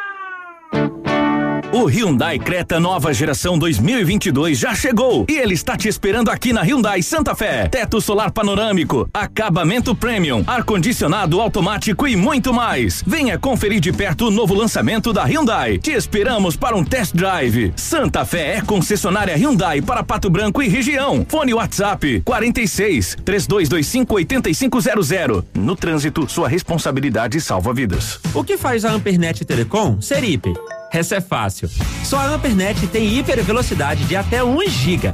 [1.72, 6.62] O Hyundai Creta nova geração 2022 já chegou e ele está te esperando aqui na
[6.62, 7.68] Hyundai Santa Fé.
[7.68, 13.04] Teto solar panorâmico, acabamento premium, ar condicionado automático e muito mais.
[13.06, 15.78] Venha conferir de perto o novo lançamento da Hyundai.
[15.78, 17.72] Te esperamos para um test drive.
[17.76, 21.24] Santa Fé é concessionária Hyundai para Pato Branco e região.
[21.28, 25.44] Fone WhatsApp 46 3225 8500.
[25.54, 28.18] No trânsito, sua responsabilidade salva vidas.
[28.34, 30.54] O que faz a Ampernet Telecom ser hiper?
[30.92, 31.70] Essa é fácil.
[32.04, 35.12] Só a Ampernet tem hipervelocidade de até 1 GB.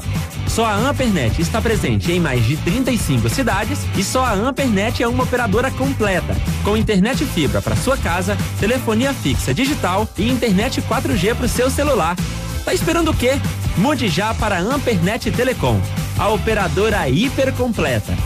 [0.48, 5.08] Só a Ampernet está presente em mais de 35 cidades e só a Ampernet é
[5.08, 11.34] uma operadora completa, com internet fibra para sua casa, telefonia fixa digital e internet 4G
[11.34, 12.16] para o seu celular.
[12.64, 13.32] Tá esperando o quê?
[13.76, 15.78] Mude já para a Ampernet Telecom,
[16.18, 18.16] a operadora hiper completa.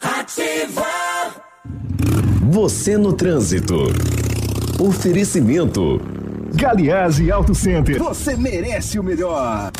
[0.00, 1.09] Ativa.
[2.42, 3.76] Você no trânsito.
[4.80, 6.00] Oferecimento.
[6.54, 7.98] Galiase Auto Center.
[7.98, 9.70] Você merece o melhor.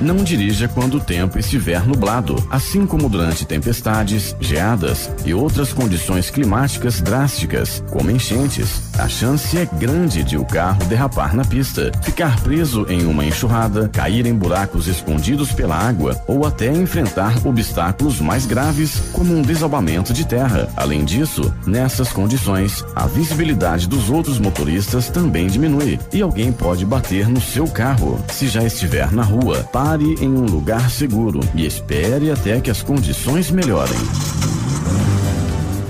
[0.00, 6.28] Não dirija quando o tempo estiver nublado, assim como durante tempestades, geadas e outras condições
[6.28, 8.94] climáticas drásticas, como enchentes.
[8.98, 13.88] A chance é grande de o carro derrapar na pista, ficar preso em uma enxurrada,
[13.88, 20.12] cair em buracos escondidos pela água ou até enfrentar obstáculos mais graves, como um desabamento
[20.12, 20.68] de terra.
[20.76, 27.28] Além disso, nessas condições, a visibilidade dos outros motoristas também diminui e alguém pode bater
[27.28, 28.22] no seu carro.
[28.30, 32.82] Se já estiver na rua, pare em um lugar seguro e espere até que as
[32.82, 33.96] condições melhorem.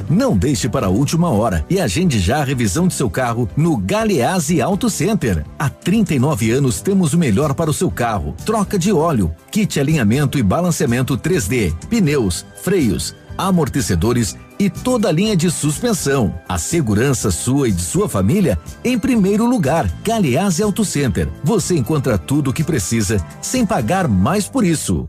[0.07, 3.75] Não deixe para a última hora e agende já a revisão de seu carro no
[3.79, 5.47] Galeazzi Auto Center.
[5.59, 10.39] Há 39 anos temos o melhor para o seu carro: troca de óleo, kit alinhamento
[10.39, 16.35] e balanceamento 3D, pneus, freios, amortecedores e toda a linha de suspensão.
[16.49, 19.91] A segurança sua e de sua família em primeiro lugar.
[20.03, 21.29] Galeazzi Auto Center.
[21.43, 25.09] Você encontra tudo o que precisa sem pagar mais por isso.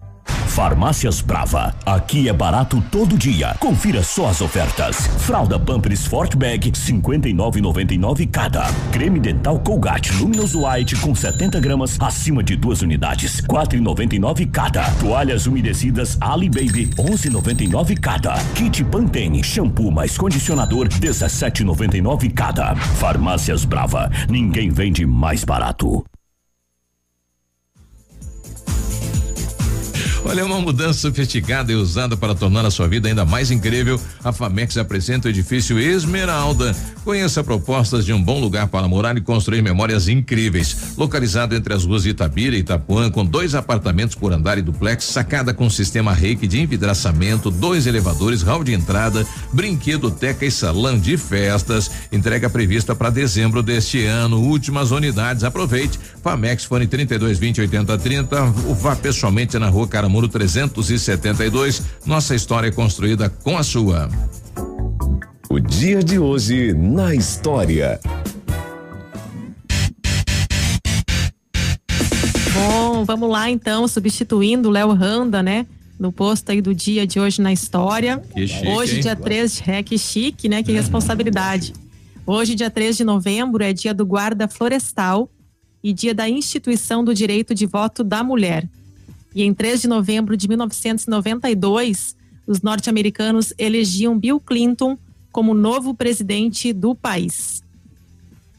[0.57, 1.75] Farmácias Brava.
[1.85, 3.55] Aqui é barato todo dia.
[3.59, 5.07] Confira só as ofertas.
[5.19, 8.65] Fralda Pampers Sport Bag 59,99 cada.
[8.91, 14.89] Creme dental Colgate Luminous White com 70 gramas acima de duas unidades 4,99 cada.
[14.93, 18.33] Toalhas umedecidas Ali Baby 11,99 cada.
[18.55, 22.75] Kit Pantene shampoo mais condicionador 17,99 cada.
[22.75, 24.09] Farmácias Brava.
[24.27, 26.03] Ninguém vende mais barato.
[30.29, 33.97] Olha, uma mudança sofisticada e usada para tornar a sua vida ainda mais incrível.
[34.21, 36.75] A Famex apresenta o edifício Esmeralda.
[37.05, 40.95] Conheça propostas de um bom lugar para morar e construir memórias incríveis.
[40.97, 45.53] Localizado entre as ruas Itabira e Itapuã, com dois apartamentos por andar e duplex, sacada
[45.53, 51.15] com sistema reiki de envidraçamento, dois elevadores, hall de entrada, brinquedo, teca e salão de
[51.15, 51.89] festas.
[52.11, 54.41] Entrega prevista para dezembro deste ano.
[54.41, 55.45] Últimas unidades.
[55.45, 55.97] Aproveite.
[56.21, 58.45] Famex, fone 32 20 80 30.
[58.81, 59.87] Vá pessoalmente na rua
[60.17, 61.83] Caramuru 372.
[62.05, 64.09] Nossa história é construída com a sua.
[65.49, 67.99] O dia de hoje na história.
[72.53, 75.67] Bom, vamos lá então, substituindo o Léo Randa, né?
[75.99, 78.17] No posto aí do dia de hoje na história.
[78.33, 79.01] Que chique, hoje, hein?
[79.01, 79.71] dia 3 de.
[79.71, 80.63] É, que chique, né?
[80.63, 81.73] Que responsabilidade.
[82.25, 85.29] Hoje, dia 3 de novembro, é dia do guarda florestal
[85.83, 88.67] e dia da instituição do direito de voto da mulher.
[89.37, 92.15] E em 3 de novembro de 1992,
[92.47, 94.97] os norte-americanos elegiam Bill Clinton
[95.31, 97.61] como novo presidente do país.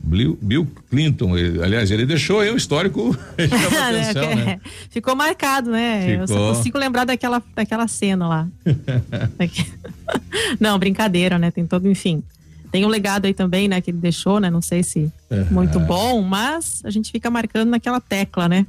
[0.00, 3.12] Bill, Clinton, ele- aliás, ele deixou aí um histórico.
[3.36, 4.60] chama atenção, né?
[4.88, 6.14] Ficou marcado, né?
[6.22, 6.54] Eu só Ficou.
[6.54, 8.48] consigo lembrar daquela, daquela cena lá.
[10.60, 11.50] Não, brincadeira, né?
[11.50, 12.22] Tem todo, enfim.
[12.70, 14.48] Tem um legado aí também, né, que ele deixou, né?
[14.48, 15.46] Não sei se Aham.
[15.50, 18.64] muito bom, mas a gente fica marcando naquela tecla, né?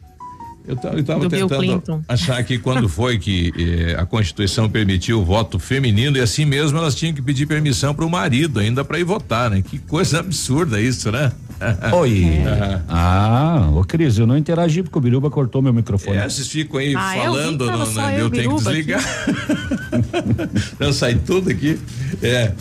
[0.68, 4.70] Eu, ta- eu tava Do Bill tentando achar aqui quando foi que eh, a Constituição
[4.70, 8.60] permitiu o voto feminino e assim mesmo elas tinham que pedir permissão para o marido
[8.60, 9.64] ainda para ir votar, né?
[9.64, 11.32] Que coisa absurda isso, né?
[11.94, 12.24] Oi.
[12.46, 12.84] Aham.
[12.88, 16.18] Ah, ô Cris, eu não interagi porque o Biruba cortou meu microfone.
[16.18, 18.30] É, vocês ficam aí Ah, eu vi falando, que tava não, só não, eu eu
[18.30, 19.04] tenho que desligar.
[20.80, 21.80] não sai tudo aqui.
[22.22, 22.54] É.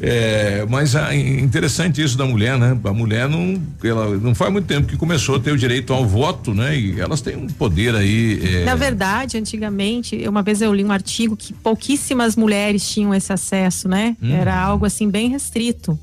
[0.00, 2.76] É, mas é interessante isso da mulher, né?
[2.84, 6.06] A mulher não, ela não faz muito tempo que começou a ter o direito ao
[6.06, 6.76] voto, né?
[6.78, 8.40] E elas têm um poder aí.
[8.42, 13.32] é, Na verdade, antigamente, uma vez eu li um artigo que pouquíssimas mulheres tinham esse
[13.32, 14.16] acesso, né?
[14.22, 14.32] Hum.
[14.32, 15.98] Era algo assim bem restrito.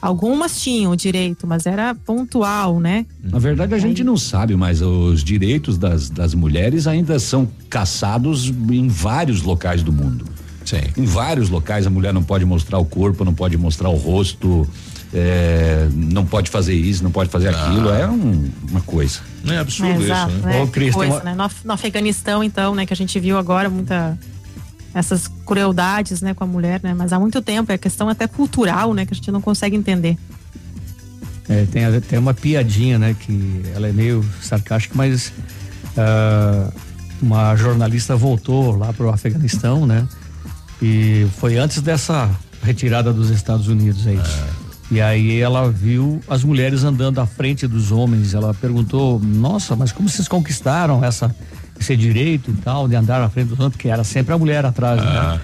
[0.00, 3.06] Algumas tinham o direito, mas era pontual, né?
[3.22, 8.52] Na verdade, a gente não sabe, mas os direitos das, das mulheres ainda são caçados
[8.70, 10.26] em vários locais do mundo.
[10.64, 10.80] Sim.
[10.96, 14.66] Em vários locais a mulher não pode mostrar o corpo, não pode mostrar o rosto,
[15.12, 17.66] é, não pode fazer isso, não pode fazer Ah.
[17.66, 17.90] aquilo.
[17.90, 19.20] É um- uma coisa.
[19.46, 20.52] É absurdo Exato, isso, né?
[20.54, 20.62] né?
[20.62, 21.34] Ô, Cris, Coisa, uma- né?
[21.34, 24.18] No, no Afeganistão, então, né, que a gente viu agora muita
[24.94, 26.94] essas crueldades, né, com a mulher, né?
[26.94, 30.16] Mas há muito tempo é questão até cultural, né, que a gente não consegue entender.
[31.48, 33.14] É, tem, a- tem uma piadinha, né?
[33.18, 35.32] Que ela é meio sarcástica, mas
[35.96, 36.70] ah,
[37.20, 40.06] uma jornalista voltou lá para o Afeganistão, né?
[40.86, 42.30] E foi antes dessa
[42.62, 44.20] retirada dos Estados Unidos aí.
[44.90, 48.34] E aí ela viu as mulheres andando à frente dos homens.
[48.34, 51.34] Ela perguntou: Nossa, mas como vocês conquistaram essa,
[51.80, 53.72] esse direito e tal de andar à frente dos homens?
[53.72, 55.40] Porque era sempre a mulher atrás, né?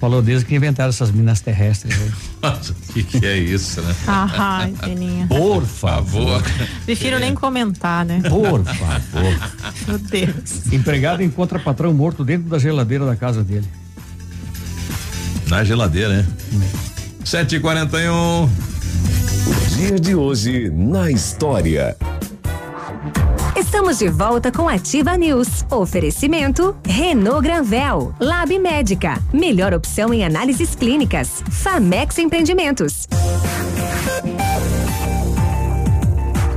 [0.00, 1.96] Falou desde que inventaram essas minas terrestres.
[2.42, 3.94] Nossa, o que, que é isso, né?
[4.04, 5.28] Ai, peninha.
[5.28, 6.42] Por favor.
[6.84, 8.20] Prefiro nem comentar, né?
[8.28, 9.52] Por favor.
[9.86, 10.72] Meu Deus.
[10.72, 13.68] Empregado encontra patrão morto dentro da geladeira da casa dele.
[15.52, 16.26] Na geladeira, né?
[17.26, 18.48] 7h41.
[18.48, 21.94] O dia de hoje na história.
[23.54, 25.62] Estamos de volta com Ativa News.
[25.70, 31.44] Oferecimento Renault Granvel, Lab Médica, melhor opção em análises clínicas.
[31.50, 33.06] Famex Empreendimentos.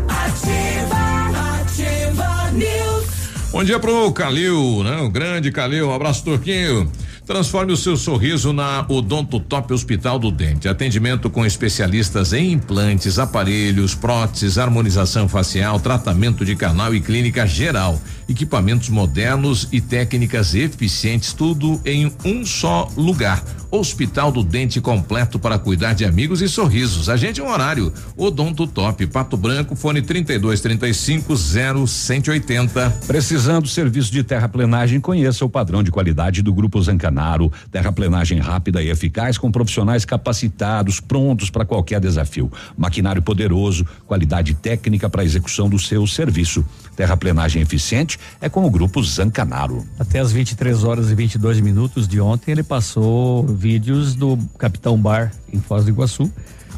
[0.07, 3.05] Ativa, ativa news.
[3.51, 5.01] Bom dia pro Calil, né?
[5.01, 6.89] O grande Calil, um abraço Turquinho.
[7.25, 10.67] Transforme o seu sorriso na Odonto Top Hospital do Dente.
[10.67, 17.99] Atendimento com especialistas em implantes, aparelhos, próteses, harmonização facial, tratamento de canal e clínica geral.
[18.27, 23.43] Equipamentos modernos e técnicas eficientes, tudo em um só lugar.
[23.71, 27.09] Hospital do Dente completo para cuidar de amigos e sorrisos.
[27.09, 27.91] Agende um horário.
[28.15, 32.89] Odonto Top, Pato Branco, fone 32 35 0180.
[33.05, 37.51] Precisando do serviço de terraplenagem, conheça o padrão de qualidade do Grupo Zancanaro.
[37.71, 42.51] Terraplenagem rápida e eficaz com profissionais capacitados, prontos para qualquer desafio.
[42.77, 46.65] Maquinário poderoso, qualidade técnica para execução do seu serviço.
[46.95, 49.85] Terraplenagem eficiente é com o Grupo Zancanaro.
[49.99, 55.31] Até as 23 horas e 22 minutos de ontem, ele passou vídeos do Capitão Bar
[55.51, 56.31] em Foz do Iguaçu,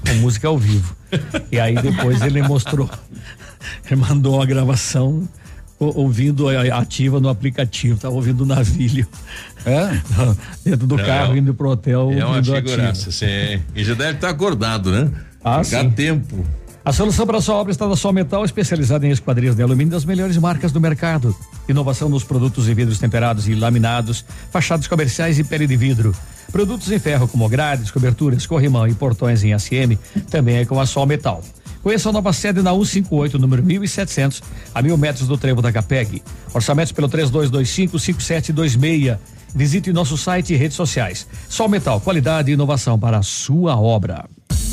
[0.08, 0.96] com música ao vivo.
[1.50, 2.90] E aí depois ele mostrou,
[3.86, 5.26] ele mandou uma gravação
[5.80, 9.08] ouvindo a ativa no aplicativo, tava ouvindo o navilho.
[9.66, 10.02] É?
[10.70, 13.62] Dentro do Não, carro, indo pro hotel, É uma ouvindo a figuraça, sim.
[13.74, 15.10] E já deve estar acordado, né?
[15.44, 15.92] Ah, Ficar sim.
[15.92, 16.44] tempo.
[16.88, 20.06] A solução para sua obra está na Sol Metal, especializada em esquadrias de alumínio das
[20.06, 21.36] melhores marcas do mercado.
[21.68, 26.16] Inovação nos produtos em vidros temperados e laminados, fachadas comerciais e pele de vidro.
[26.50, 30.00] Produtos em ferro como grades, coberturas, corrimão e portões em ACM,
[30.32, 31.44] também é com a Sol Metal.
[31.84, 34.42] Conheça a nova sede na 158, número 1700,
[34.74, 36.24] a mil metros do trevo da Capeg.
[36.54, 39.18] Orçamentos pelo 3225-5726.
[39.54, 41.28] Visite nosso site e redes sociais.
[41.50, 44.24] Sol Metal, qualidade e inovação para a sua obra.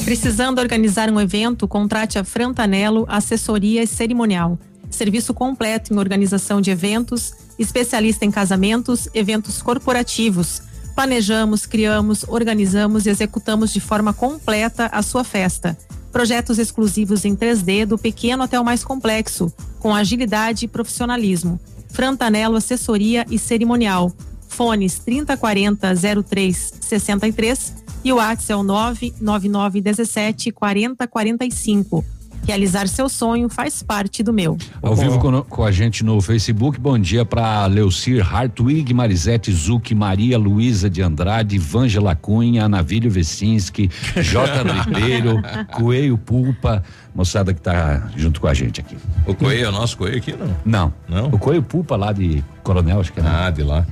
[0.05, 4.59] Precisando organizar um evento, contrate a Frantanello Assessoria e Cerimonial.
[4.91, 10.61] Serviço completo em organização de eventos, especialista em casamentos, eventos corporativos.
[10.95, 15.77] Planejamos, criamos, organizamos e executamos de forma completa a sua festa.
[16.13, 19.51] Projetos exclusivos em 3D do pequeno até o mais complexo,
[19.81, 21.59] com agilidade e profissionalismo.
[21.89, 24.13] Frantanello Assessoria e Cerimonial.
[24.49, 32.05] Fones 3040 03 63 e o WhatsApp é o 99917 4045.
[32.47, 34.59] Realizar seu sonho faz parte do meu.
[34.83, 39.95] Ao vivo com, com a gente no Facebook, bom dia para Leucir Hartwig, Marisete Zuc,
[39.95, 43.91] Maria Luísa de Andrade, Vângela Cunha, Anavílio Vecinski,
[44.21, 44.63] J.
[44.63, 45.43] Ribeiro,
[45.73, 46.83] Coelho Pulpa,
[47.15, 48.97] moçada que tá junto com a gente aqui.
[49.27, 50.55] O Coelho é o nosso Coelho aqui, não?
[50.65, 50.95] Não.
[51.09, 51.29] Não?
[51.29, 53.23] O Coelho Pulpa lá de Coronel, acho que é.
[53.23, 53.31] né?
[53.33, 53.87] Ah, de lá.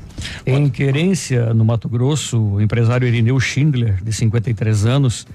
[0.47, 5.27] Em Querência, no Mato Grosso, o empresário Irineu Schindler, de 53 anos,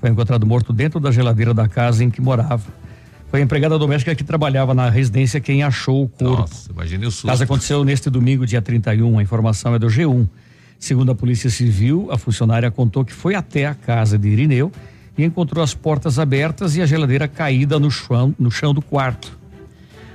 [0.00, 2.64] foi encontrado morto dentro da geladeira da casa em que morava.
[3.30, 6.42] Foi a empregada doméstica que trabalhava na residência quem achou o corpo.
[6.42, 7.26] Nossa, imagine o susto.
[7.26, 9.18] caso aconteceu neste domingo, dia 31.
[9.18, 10.28] A informação é do G1.
[10.78, 14.70] Segundo a Polícia Civil, a funcionária contou que foi até a casa de Irineu
[15.18, 19.36] e encontrou as portas abertas e a geladeira caída no chão, no chão do quarto.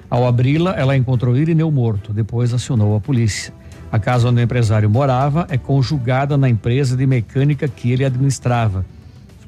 [0.10, 2.14] Ao abri-la, ela encontrou Irineu morto.
[2.14, 3.54] Depois acionou a polícia.
[3.92, 8.86] A casa onde o empresário morava é conjugada na empresa de mecânica que ele administrava.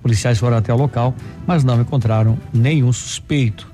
[0.03, 1.15] Policiais foram até o local,
[1.47, 3.71] mas não encontraram nenhum suspeito.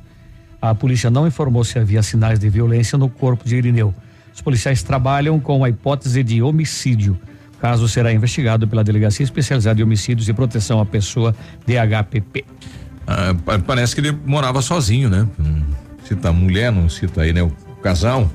[0.62, 3.94] A polícia não informou se havia sinais de violência no corpo de Irineu.
[4.34, 7.18] Os policiais trabalham com a hipótese de homicídio.
[7.56, 12.46] O caso será investigado pela Delegacia Especializada em Homicídios e Proteção à Pessoa, DHPP.
[13.08, 15.28] Ah, pa- parece que ele morava sozinho, né?
[16.06, 17.42] Cita a mulher, não cita aí, né?
[17.42, 17.52] O
[17.82, 18.32] casal.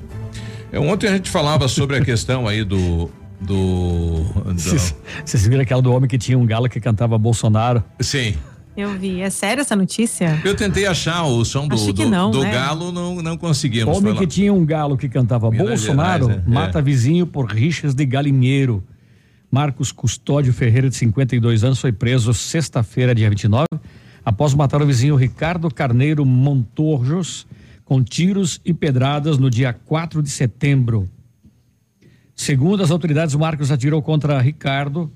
[0.72, 3.09] É, ontem a gente falava sobre a questão aí do
[3.45, 4.24] do.
[4.53, 7.82] Vocês vocês viram aquela do homem que tinha um galo que cantava Bolsonaro?
[8.01, 8.34] Sim.
[8.76, 9.20] Eu vi.
[9.20, 10.40] É sério essa notícia?
[10.45, 12.53] Eu tentei achar o som do, do, não, do né?
[12.53, 13.97] galo, não, não conseguimos.
[13.97, 16.51] Homem que tinha um galo que cantava Minas Bolsonaro Gerais, é.
[16.51, 16.82] mata É.
[16.82, 18.82] vizinho por rixas de galinheiro.
[19.51, 23.68] Marcos Custódio Ferreira, de 52 anos, foi preso sexta-feira, dia 29,
[24.24, 27.47] após matar o vizinho Ricardo Carneiro Montorjos
[27.84, 31.09] com tiros e pedradas no dia 4 de setembro.
[32.37, 35.11] Segundo as autoridades, Marcos atirou contra Ricardo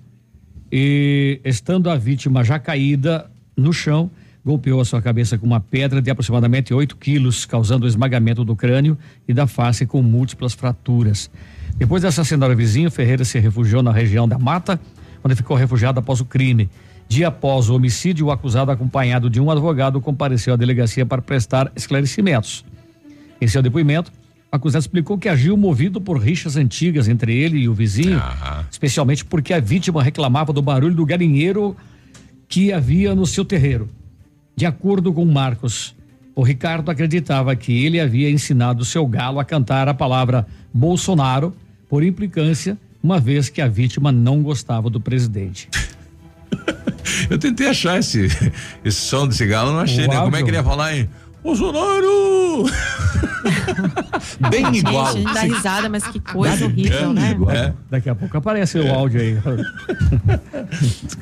[0.71, 4.11] e, estando a vítima já caída no chão,
[4.45, 8.55] golpeou a sua cabeça com uma pedra de aproximadamente 8 quilos, causando o esmagamento do
[8.55, 8.97] crânio
[9.27, 11.31] e da face com múltiplas fraturas.
[11.77, 14.81] Depois de assassinar o vizinho, Ferreira se refugiou na região da mata,
[15.23, 16.71] onde ficou refugiado após o crime.
[17.09, 21.73] Dia após o homicídio, o acusado, acompanhado de um advogado, compareceu à delegacia para prestar
[21.75, 22.65] esclarecimentos.
[23.41, 24.13] Em seu depoimento,
[24.51, 28.21] acusado explicou que agiu movido por rixas antigas entre ele e o vizinho,
[28.71, 31.77] especialmente porque a vítima reclamava do barulho do galinheiro
[32.49, 33.89] que havia no seu terreiro.
[34.57, 35.95] De acordo com Marcos,
[36.35, 41.55] o Ricardo acreditava que ele havia ensinado seu galo a cantar a palavra Bolsonaro
[41.89, 45.69] por implicância, uma vez que a vítima não gostava do presidente.
[47.31, 48.29] Eu tentei achar esse,
[48.85, 50.17] esse som desse galo, não achei, né?
[50.17, 51.09] Como é que ele ia falar em
[51.43, 52.65] Bolsonaro?
[54.51, 55.07] Bem igual.
[55.07, 57.37] A gente dá risada, mas que coisa horrível, né?
[57.51, 57.73] É.
[57.91, 59.39] Daqui a pouco aparece o áudio aí.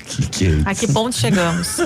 [0.07, 1.79] que, que é A que ponto chegamos?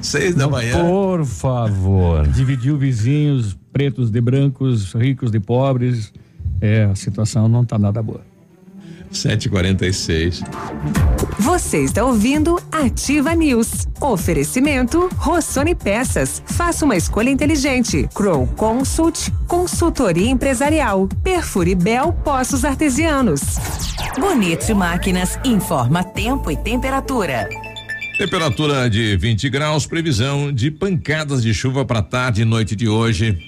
[0.00, 0.82] Seis da manhã.
[0.82, 2.26] Por favor.
[2.28, 6.12] Dividiu vizinhos, pretos de brancos, ricos de pobres.
[6.60, 8.22] É, a situação não tá nada boa.
[9.12, 10.42] 7h46.
[11.38, 13.86] Você está ouvindo Ativa News.
[14.00, 16.42] Oferecimento Rossoni Peças.
[16.46, 18.08] Faça uma escolha inteligente.
[18.14, 21.08] Crow Consult, consultoria empresarial.
[21.22, 23.40] Perfure Bel Poços Artesianos.
[24.18, 27.48] Bonito Máquinas informa tempo e temperatura.
[28.18, 33.47] Temperatura de 20 graus, previsão de pancadas de chuva para tarde e noite de hoje.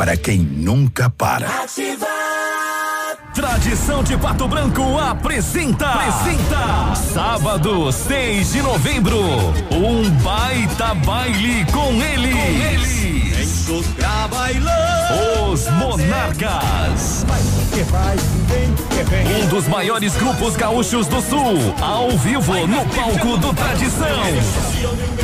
[0.00, 1.46] para quem nunca para.
[3.34, 5.90] Tradição de Pato Branco apresenta.
[5.90, 6.94] Apresenta.
[6.96, 9.20] Sábado, 6 de novembro.
[9.70, 12.34] Um baita baile com eles.
[12.34, 13.68] Com eles.
[15.50, 17.26] Os Monarcas.
[19.38, 21.74] Um dos maiores grupos gaúchos do Sul.
[21.78, 25.19] Ao vivo no palco do Tradição.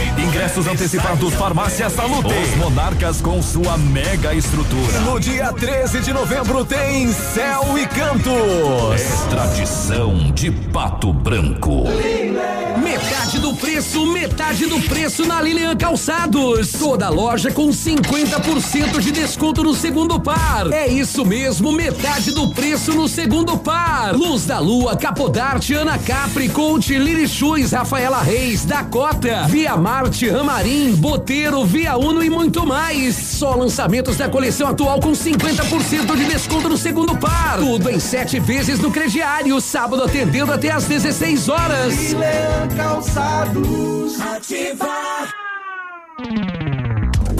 [0.47, 2.32] Ingressos antecipados Farmácia Salute.
[2.32, 5.01] Os Monarcas com sua mega estrutura.
[5.01, 9.01] No dia 13 de novembro tem Céu e Cantos.
[9.01, 11.86] É tradição de Pato Branco.
[12.76, 16.72] Metade do preço, metade do preço na Lilian Calçados.
[16.72, 20.70] Toda loja com 50% de desconto no segundo par.
[20.72, 24.14] É isso mesmo, metade do preço no segundo par.
[24.14, 30.95] Luz da Lua, Capodarte, Ana Capri, Conte, Liri Chus, Rafaela Reis, Dakota, Via Marte, Ramarim,
[30.95, 33.16] Boteiro, Via Uno e muito mais.
[33.16, 37.59] Só lançamentos da coleção atual com 50% de desconto no segundo par.
[37.59, 39.59] Tudo em sete vezes no crediário.
[39.62, 41.95] Sábado atendendo até às 16 horas.
[42.76, 44.20] Calçados.
[44.20, 45.45] Ativar.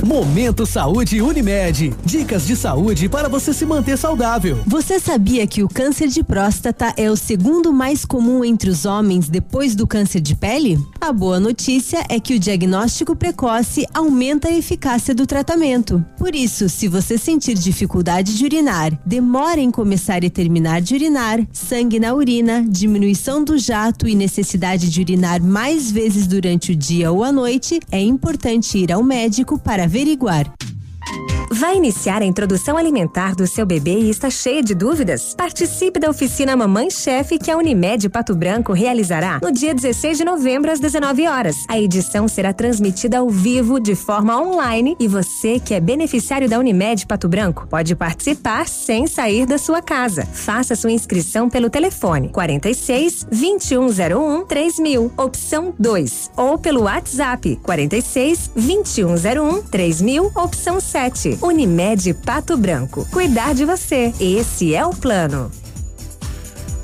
[0.07, 1.93] Momento Saúde Unimed.
[2.05, 4.61] Dicas de saúde para você se manter saudável.
[4.65, 9.29] Você sabia que o câncer de próstata é o segundo mais comum entre os homens
[9.29, 10.79] depois do câncer de pele?
[11.01, 16.05] A boa notícia é que o diagnóstico precoce aumenta a eficácia do tratamento.
[16.17, 21.41] Por isso, se você sentir dificuldade de urinar, demora em começar e terminar de urinar,
[21.53, 27.11] sangue na urina, diminuição do jato e necessidade de urinar mais vezes durante o dia
[27.11, 30.55] ou a noite, é importante ir ao médico para averiguar.
[31.51, 35.33] Vai iniciar a introdução alimentar do seu bebê e está cheia de dúvidas?
[35.35, 40.25] Participe da oficina Mamãe Chefe que a Unimed Pato Branco realizará no dia 16 de
[40.25, 41.57] novembro às 19 horas.
[41.69, 46.59] A edição será transmitida ao vivo de forma online e você que é beneficiário da
[46.59, 50.27] Unimed Pato Branco pode participar sem sair da sua casa.
[50.27, 59.63] Faça sua inscrição pelo telefone 46 2101 3000, opção 2, ou pelo WhatsApp 46 2101
[59.63, 60.96] 3000, opção 7.
[61.43, 63.07] Unimed Pato Branco.
[63.11, 64.15] Cuidar de você.
[64.19, 65.51] Esse é o plano.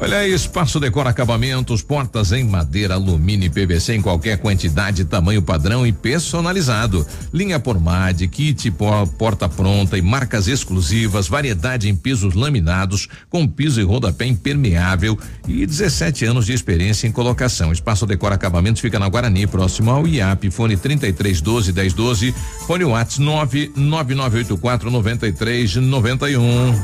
[0.03, 5.40] Olha aí, Espaço Decora Acabamentos, portas em madeira, alumínio e PVC em qualquer quantidade, tamanho
[5.40, 7.07] padrão e personalizado.
[7.32, 13.80] Linha Pormade, kit por- porta pronta e marcas exclusivas, variedade em pisos laminados, com piso
[13.80, 17.70] e rodapé impermeável e 17 anos de experiência em colocação.
[17.70, 22.34] Espaço Decora Acabamentos fica na Guarani, próximo ao IAP, fone 3312 1012,
[22.66, 26.74] fone Whats 99984 9391.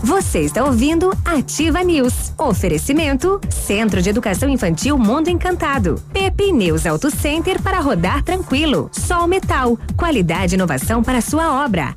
[0.00, 2.32] Você está ouvindo Ativa News.
[2.68, 5.98] Oferecimento Centro de Educação Infantil Mundo Encantado.
[6.12, 8.90] Pepe News Auto Center para rodar tranquilo.
[8.92, 9.78] Sol Metal.
[9.96, 11.96] Qualidade e inovação para sua obra.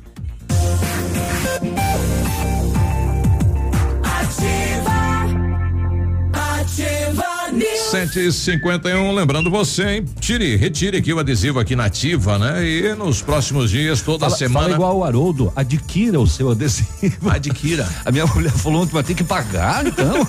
[7.90, 10.04] 751, lembrando você, hein?
[10.20, 12.66] Tire, retire aqui o adesivo aqui na ativa, né?
[12.66, 14.60] E nos próximos dias, toda Fala, semana.
[14.66, 17.28] fala igual o Haroldo, adquira o seu adesivo.
[17.28, 17.88] Adquira.
[18.04, 20.26] A minha mulher falou ontem, vai ter que pagar, então.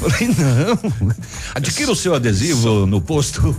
[0.00, 1.12] Eu falei, não.
[1.54, 3.54] Adquira o seu adesivo no posto.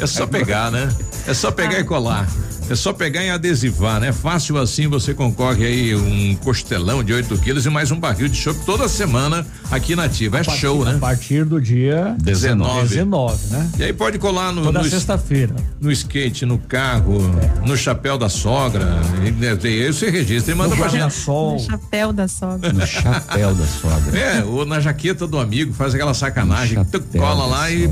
[0.00, 0.88] É só pegar, né?
[1.26, 2.28] É só pegar e colar.
[2.68, 4.12] É só pegar e adesivar, né?
[4.12, 8.36] Fácil assim você concorre aí um costelão de 8 quilos e mais um barril de
[8.36, 10.38] chopp toda semana aqui na ativa.
[10.38, 10.94] É A partir- show, né?
[10.96, 12.35] A partir do dia 19.
[12.40, 13.70] 19, né?
[13.78, 15.54] E aí pode colar no, Toda no, sexta-feira.
[15.80, 17.18] no skate, no carro,
[17.66, 18.84] no chapéu da sogra.
[19.24, 21.02] E, e aí você registra e manda No pra gente.
[21.28, 22.72] No chapéu da sogra.
[22.72, 24.18] No chapéu da sogra.
[24.18, 27.88] É, ou na jaqueta do amigo, faz aquela sacanagem, tu cola lá e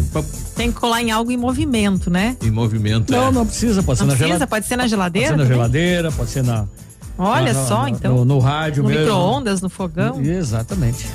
[0.57, 2.37] Tem que colar em algo em movimento, né?
[2.43, 3.11] em movimento.
[3.13, 3.31] Não, é.
[3.33, 4.47] não precisa, pode ser Não na precisa, geladeira.
[4.47, 5.29] pode ser na Pode geladeira?
[5.29, 5.57] ser na também?
[5.57, 6.65] geladeira, pode ser na.
[7.17, 8.15] Olha na- só, na- então.
[8.17, 9.05] No, no rádio No mesmo.
[9.05, 10.21] micro-ondas, no fogão.
[10.21, 11.07] Exatamente.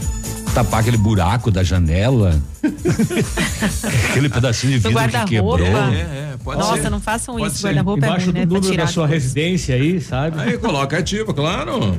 [0.53, 2.41] Tapar aquele buraco da janela.
[4.09, 5.59] aquele pedacinho de vidro que quebrou.
[5.59, 6.89] É, é, pode Nossa, ser.
[6.89, 7.63] não façam Pode isso.
[7.65, 8.45] Guarda-roupa é Embaixo ruim, né?
[8.45, 10.39] do Pra número da sua residência aí, sabe?
[10.39, 11.97] Aí coloca ativo, claro.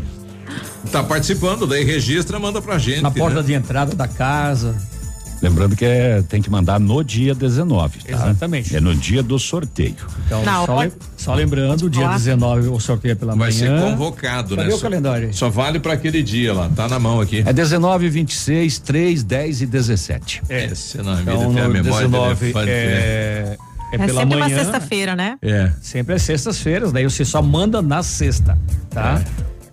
[0.91, 3.03] Tá participando, daí registra, manda pra gente.
[3.03, 3.47] Na porta né?
[3.47, 4.77] de entrada da casa.
[5.43, 8.11] Lembrando que é, tem que mandar no dia 19, tá?
[8.13, 8.77] Exatamente.
[8.77, 9.95] É no dia do sorteio.
[10.27, 12.13] Então, Na só, lem- só lembrando, dia Olá.
[12.17, 13.91] 19 o sorteio é pela Vai ser manhã.
[13.93, 14.75] convocado, Cadê né?
[14.75, 15.33] o Só- calendário?
[15.35, 17.43] Só vale pra aquele dia lá, tá na mão aqui.
[17.47, 20.43] É 19, 26, 3, 10 e 17.
[20.49, 20.67] É.
[20.67, 22.73] Esse nome Então, tem a memória do 19 elefante, né?
[22.73, 23.57] é,
[23.93, 24.47] é, É pela sempre manhã.
[24.57, 25.39] uma sexta-feira, né?
[25.41, 25.73] É.
[25.81, 28.59] Sempre é sextas-feiras, daí você só manda na sexta,
[28.91, 29.23] tá?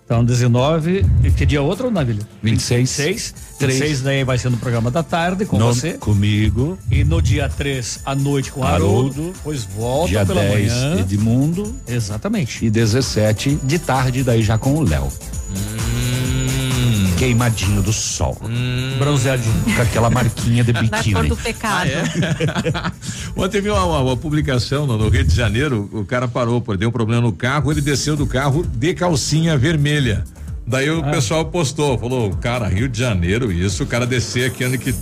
[0.08, 2.26] Então, 19, e que dia outro, Navilho?
[2.42, 2.96] 26.
[2.96, 3.34] 26.
[3.58, 3.74] Três.
[3.74, 5.92] 26 daí vai ser no programa da tarde com No- você.
[5.98, 6.78] Comigo.
[6.90, 9.20] E no dia 3 à noite com o Haroldo.
[9.20, 9.34] Haroldo.
[9.44, 11.00] Pois volta Dia pela 10, manhã.
[11.00, 11.74] Edmundo.
[11.86, 12.64] Exatamente.
[12.64, 15.04] E 17 de tarde, daí já com o Léo.
[15.50, 15.77] Hum.
[17.18, 18.40] Queimadinho do sol.
[18.98, 19.54] Bronzeadinho.
[19.74, 21.28] Com aquela marquinha de Da cor biquíni.
[21.28, 21.90] do pecado.
[23.36, 26.76] Ontem viu uma, uma- uma publicação no, no Rio de Janeiro, o cara parou, pô,
[26.76, 30.24] deu um problema no carro, ele desceu do carro de calcinha vermelha.
[30.66, 34.76] Daí o pessoal postou, falou, cara, Rio de Janeiro, isso, o cara descer aqui onde
[34.78, 34.94] que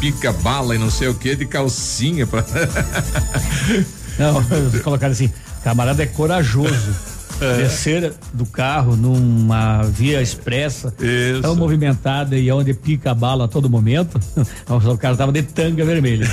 [0.00, 2.44] pica bala e não sei o que de calcinha pra.
[4.18, 4.42] Não,
[4.82, 5.30] colocaram assim,
[5.62, 6.94] camarada é corajoso.
[7.38, 11.42] Descer do carro numa via expressa Isso.
[11.42, 14.18] tão movimentada e onde pica a bala a todo momento.
[14.68, 16.26] O cara tava de tanga vermelha.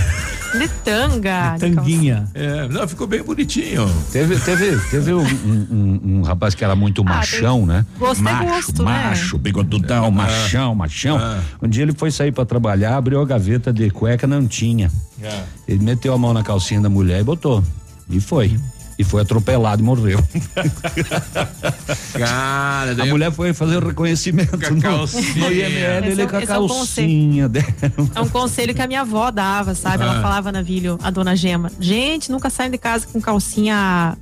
[0.58, 1.54] De tanga.
[1.56, 2.26] de Tanguinha.
[2.34, 3.90] É, não, ficou bem bonitinho.
[4.12, 7.86] Teve, teve, teve um, um- um- um rapaz que era muito machão, né?
[7.98, 8.92] Gosto é macho, gosto, né?
[8.92, 11.20] macho, bigodudão, machão, machão.
[11.62, 14.92] Um dia ele foi sair pra trabalhar, abriu a gaveta de cueca, não tinha.
[15.22, 15.42] É.
[15.68, 17.64] Ele meteu a mão na calcinha da mulher e botou.
[18.10, 18.56] E foi.
[18.98, 20.20] E foi atropelado e morreu.
[22.18, 25.24] Cara, A mulher foi fazer o reconhecimento no, calcinha.
[25.36, 27.66] no IML, Esse ele é- com a é o calcinha dela.
[28.16, 30.04] É um conselho que a minha avó dava, sabe?
[30.04, 30.22] Ela Ah.
[30.22, 34.16] falava na Vílio, a dona Gema, gente, nunca saem de casa com calcinha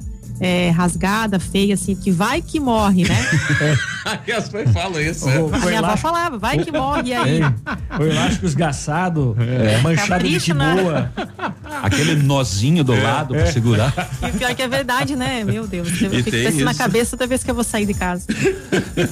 [0.44, 3.16] é, rasgada, feia, assim, que vai que morre, né?
[4.36, 5.26] As mães falam isso.
[5.28, 5.36] né?
[5.66, 7.42] Minha avó falava, vai que morre aí.
[8.00, 9.36] O elástico esgaçado,
[9.84, 11.12] manchado de Capricha na- quimoa.
[11.84, 13.94] aquele nozinho do lado pra segurar.
[14.28, 15.44] E pior que é verdade, né?
[15.44, 15.88] Meu Deus.
[16.02, 16.80] Eu E fico pensando na isso.
[16.80, 18.26] cabeça toda vez que eu vou sair de casa.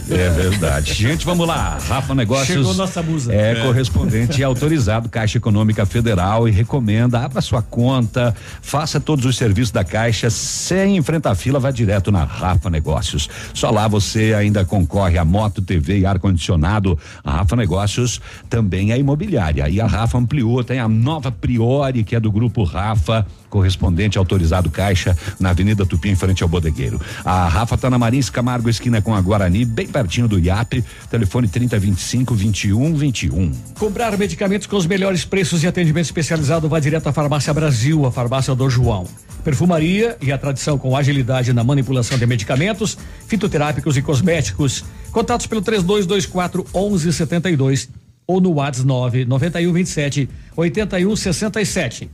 [0.09, 0.93] É verdade.
[0.93, 1.77] Gente, vamos lá.
[1.87, 2.47] Rafa Negócios.
[2.47, 3.33] Chegou nossa musa.
[3.33, 3.55] É, É.
[3.63, 9.71] correspondente e autorizado Caixa Econômica Federal e recomenda, abra sua conta, faça todos os serviços
[9.71, 13.29] da Caixa sem enfrentar fila, vá direto na Rafa Negócios.
[13.53, 16.97] Só lá você ainda concorre a moto, TV e ar-condicionado.
[17.23, 19.67] A Rafa Negócios também é imobiliária.
[19.69, 24.69] E a Rafa ampliou, tem a nova Priori, que é do grupo Rafa, correspondente autorizado
[24.69, 26.99] Caixa, na Avenida Tupi, em frente ao Bodegueiro.
[27.25, 30.83] A Rafa tá na Marins Camargo, esquina com a Guarani, bem pertinho do IAP.
[31.09, 33.51] Telefone 3025 2121.
[33.77, 38.11] Comprar medicamentos com os melhores preços e atendimento especializado vai direto à Farmácia Brasil, a
[38.11, 39.07] farmácia do João.
[39.43, 44.83] Perfumaria e a tradição com agilidade na manipulação de medicamentos, fitoterápicos e cosméticos.
[45.11, 47.89] Contatos pelo 3224 1172
[48.27, 52.11] ou no WhatsApp 99127 8167.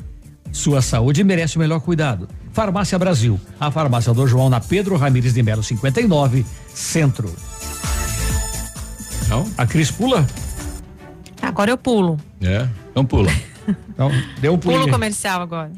[0.52, 2.30] Sua saúde merece o melhor cuidado.
[2.54, 7.36] Farmácia Brasil, a farmácia do João na Pedro Ramires de Melo 59, Centro.
[9.28, 9.46] Não?
[9.58, 10.26] A Cris pula?
[11.42, 12.18] Agora eu pulo.
[12.42, 12.68] É.
[12.92, 13.30] Então pula.
[13.90, 15.72] Então, deu um Pulo comercial agora.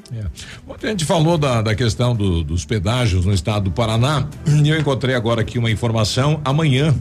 [0.67, 4.67] Ontem a gente falou da, da questão do- dos pedágios no estado do Paraná e
[4.69, 6.41] eu encontrei agora aqui uma informação.
[6.43, 6.93] Amanhã,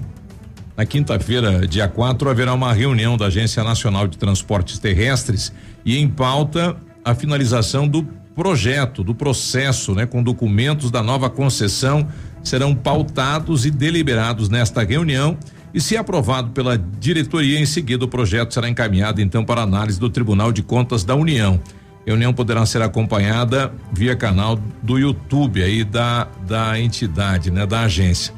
[0.77, 5.53] na quinta-feira, dia 4, haverá uma reunião da Agência Nacional de Transportes Terrestres
[5.85, 8.03] e em pauta a finalização do
[8.35, 12.07] projeto, do processo, né, com documentos da nova concessão
[12.45, 15.37] serão pautados e deliberados nesta reunião.
[15.77, 20.09] E se aprovado pela diretoria, em seguida o projeto será encaminhado então para análise do
[20.09, 21.61] Tribunal de Contas da União.
[22.01, 27.83] A reunião poderá ser acompanhada via canal do YouTube aí da, da entidade, né, da
[27.83, 28.33] agência.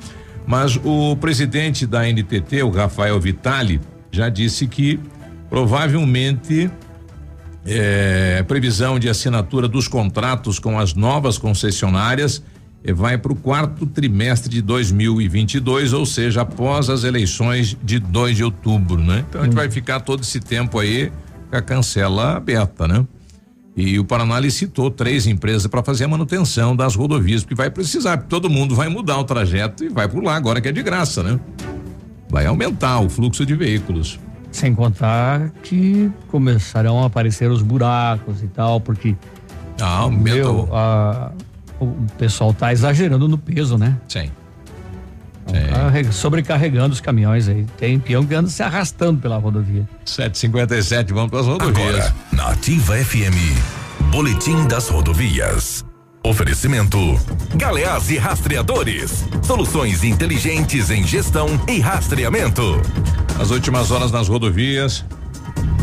[0.49, 3.81] Mas o presidente da NTT, o Rafael Vitali,
[4.11, 4.99] já disse que
[5.49, 6.69] provavelmente
[7.65, 12.43] é, previsão de assinatura dos contratos com as novas concessionárias
[12.95, 18.45] vai para o quarto trimestre de 2022, ou seja, após as eleições de 2 de
[18.45, 19.25] outubro, né?
[19.29, 21.13] Então a gente vai ficar todo esse tempo aí
[21.51, 23.05] com a cancela aberta, né?
[23.77, 28.17] E o Paraná licitou três empresas para fazer a manutenção das rodovias, porque vai precisar,
[28.19, 30.83] porque todo mundo vai mudar o trajeto e vai por lá agora que é de
[30.83, 31.39] graça, né?
[32.31, 34.19] Vai aumentar o fluxo de veículos.
[34.51, 39.15] Sem contar que começarão a aparecer os buracos e tal, porque
[39.81, 41.31] ah, aumenta meu, a-
[41.81, 43.97] o pessoal tá exagerando no peso, né?
[44.09, 44.31] Sim.
[45.71, 47.65] Carrega- sobrecarregando os caminhões aí.
[47.79, 49.89] Tem peão que anda se arrastando pela rodovia.
[50.05, 51.89] 757, vamos para as rodovias.
[51.89, 53.57] Agora, na Ativa FM,
[54.11, 55.85] Boletim das Rodovias.
[56.23, 56.99] Oferecimento:
[57.55, 59.25] Galeás e Rastreadores.
[59.43, 62.63] Soluções inteligentes em gestão e rastreamento.
[63.41, 65.05] As últimas horas nas rodovias.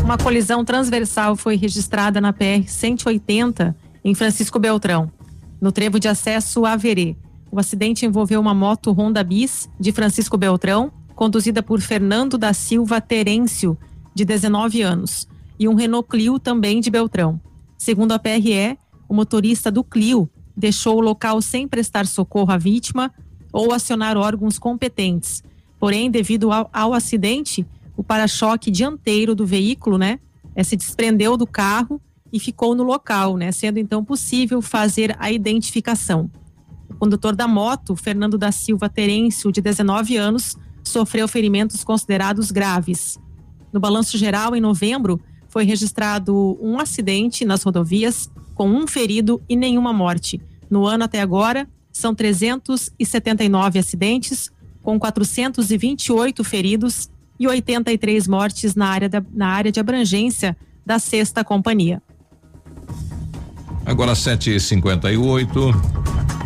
[0.04, 3.74] Uma colisão transversal foi registrada na PR 180
[4.04, 5.10] em Francisco Beltrão,
[5.60, 7.16] no trevo de acesso a Verê.
[7.50, 13.00] O acidente envolveu uma moto Honda Bis de Francisco Beltrão, conduzida por Fernando da Silva
[13.00, 13.78] Terêncio,
[14.14, 15.28] de 19 anos,
[15.58, 17.40] e um Renault Clio também de Beltrão.
[17.78, 18.78] Segundo a PRE,
[19.08, 23.12] o motorista do Clio deixou o local sem prestar socorro à vítima
[23.52, 25.42] ou acionar órgãos competentes.
[25.78, 30.18] Porém, devido ao, ao acidente, o para-choque dianteiro do veículo, né,
[30.54, 32.00] eh, se desprendeu do carro
[32.36, 36.30] e ficou no local, né, sendo então possível fazer a identificação.
[36.90, 43.18] O condutor da moto, Fernando da Silva Terêncio, de 19 anos, sofreu ferimentos considerados graves.
[43.72, 45.18] No balanço geral, em novembro,
[45.48, 50.38] foi registrado um acidente nas rodovias com um ferido e nenhuma morte.
[50.68, 54.50] No ano até agora, são 379 acidentes,
[54.82, 57.08] com 428 feridos
[57.40, 62.02] e 83 mortes na área, da, na área de abrangência da sexta companhia.
[63.86, 66.45] Agora 7h58.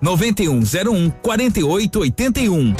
[0.00, 2.74] 9101 4881.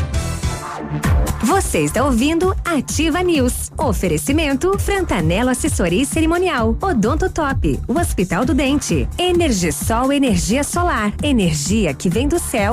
[1.43, 3.71] Você está ouvindo Ativa News.
[3.77, 6.77] Oferecimento Frantanelo Assessoria e Cerimonial.
[6.81, 7.79] Odonto Top.
[7.87, 9.09] O Hospital do Dente.
[9.19, 11.13] Energisol Energia Solar.
[11.23, 12.73] Energia que vem do céu.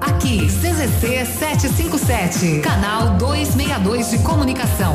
[0.00, 4.94] Aqui, CZC 757, canal 262 de comunicação.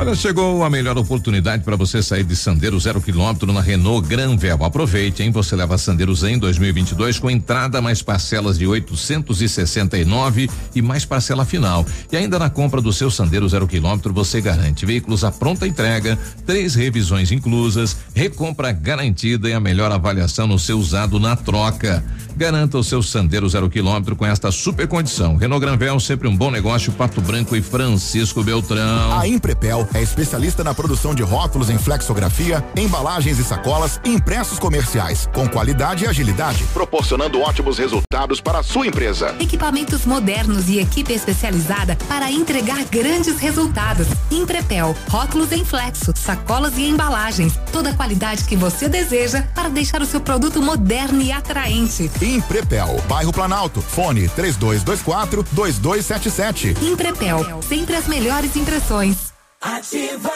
[0.00, 4.64] Olha, chegou a melhor oportunidade para você sair de Sandero zero quilômetro na Renault Granvel.
[4.64, 5.32] Aproveite, hein?
[5.32, 11.84] Você leva Sandero Zen 2022 com entrada mais parcelas de 869 e mais parcela final.
[12.12, 16.16] E ainda na compra do seu Sandero zero quilômetro você garante veículos à pronta entrega,
[16.46, 22.04] três revisões inclusas, recompra garantida e a melhor avaliação no seu usado na troca.
[22.36, 25.34] Garanta o seu Sandero zero quilômetro com esta super condição.
[25.34, 26.92] Renault Granvel sempre um bom negócio.
[26.92, 29.18] Pato Branco e Francisco Beltrão.
[29.18, 34.58] A Imprepel é especialista na produção de rótulos em flexografia, embalagens e sacolas e impressos
[34.58, 39.34] comerciais, com qualidade e agilidade, proporcionando ótimos resultados para a sua empresa.
[39.40, 44.06] Equipamentos modernos e equipe especializada para entregar grandes resultados.
[44.30, 47.58] Imprepel, rótulos em flexo, sacolas e embalagens.
[47.72, 52.10] Toda a qualidade que você deseja para deixar o seu produto moderno e atraente.
[52.20, 56.76] Imprepel, bairro Planalto, fone 3224 2277.
[56.82, 59.37] Imprepel, sempre as melhores impressões.
[59.60, 60.30] Ativa.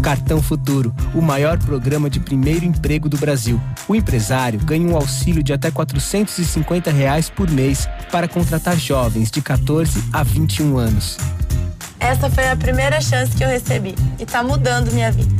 [0.00, 3.60] Cartão Futuro, o maior programa de primeiro emprego do Brasil.
[3.88, 9.42] O empresário ganha um auxílio de até 450 reais por mês para contratar jovens de
[9.42, 11.18] 14 a 21 anos.
[11.98, 15.34] Essa foi a primeira chance que eu recebi e tá mudando minha vida.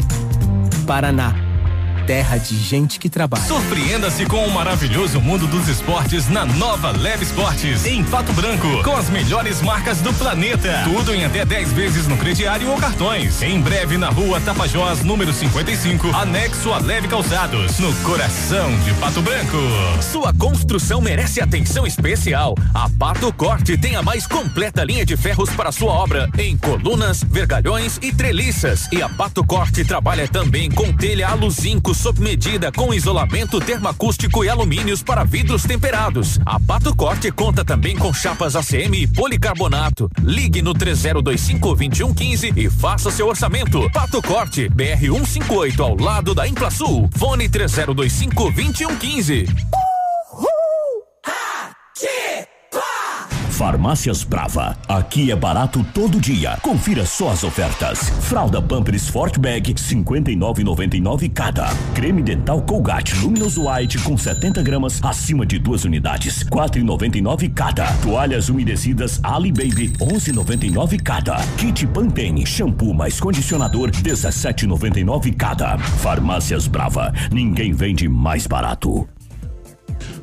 [0.84, 1.49] Paraná,
[2.10, 3.44] terra de gente que trabalha.
[3.44, 8.96] Surpreenda-se com o maravilhoso mundo dos esportes na nova Leve Esportes, em Pato Branco, com
[8.96, 10.82] as melhores marcas do planeta.
[10.82, 13.40] Tudo em até 10 vezes no crediário ou cartões.
[13.42, 19.22] Em breve na rua Tapajós, número 55, anexo a Leve Calçados, no coração de Pato
[19.22, 19.58] Branco.
[20.02, 22.56] Sua construção merece atenção especial.
[22.74, 27.22] A Pato Corte tem a mais completa linha de ferros para sua obra, em colunas,
[27.22, 28.88] vergalhões e treliças.
[28.90, 34.48] E a Pato Corte trabalha também com telha aluzinco sob medida com isolamento termoacústico e
[34.48, 36.38] alumínios para vidros temperados.
[36.46, 40.10] A Pato Corte conta também com chapas ACM e policarbonato.
[40.22, 43.90] Ligue no 3025 2115 e faça seu orçamento.
[43.90, 47.10] Pato Corte, BR 158 ao lado da Implasul.
[47.18, 49.44] Fone 3025 2115.
[53.60, 54.74] Farmácias Brava.
[54.88, 56.56] Aqui é barato todo dia.
[56.62, 58.08] Confira só as ofertas.
[58.22, 61.68] Fralda Pampers Sport Bag 59,99 cada.
[61.94, 67.92] Creme dental Colgate Luminous White com 70 gramas acima de duas unidades 4,99 cada.
[67.98, 71.36] Toalhas umedecidas Ali Baby 11,99 cada.
[71.58, 75.76] Kit Pantene shampoo mais condicionador 17,99 cada.
[75.76, 77.12] Farmácias Brava.
[77.30, 79.06] Ninguém vende mais barato.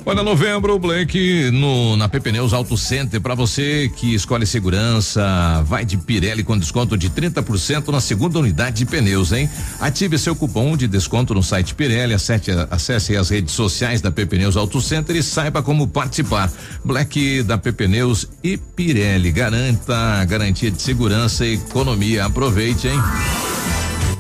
[0.10, 5.84] Olha, novembro, Black, no, na PP Neus Auto Center, para você que escolhe segurança, vai
[5.84, 9.50] de Pirelli com desconto de 30% na segunda unidade de pneus, hein?
[9.82, 14.38] Ative seu cupom de desconto no site Pirelli, acesse, acesse as redes sociais da PP
[14.38, 16.50] Neus Auto Center e saiba como participar.
[16.86, 22.28] Black da PP Neus e Pirelli, garanta garantia de segurança e economia.
[22.28, 23.00] Aproveite, hein?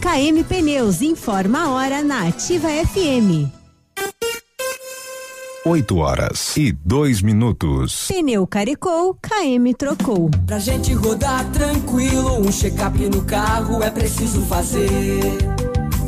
[0.02, 3.57] KM Pneus informa a hora na Ativa FM.
[5.68, 8.08] 8 horas e dois minutos.
[8.08, 10.30] Pneu carecou, KM trocou.
[10.46, 15.20] Pra gente rodar tranquilo, um check-up no carro é preciso fazer.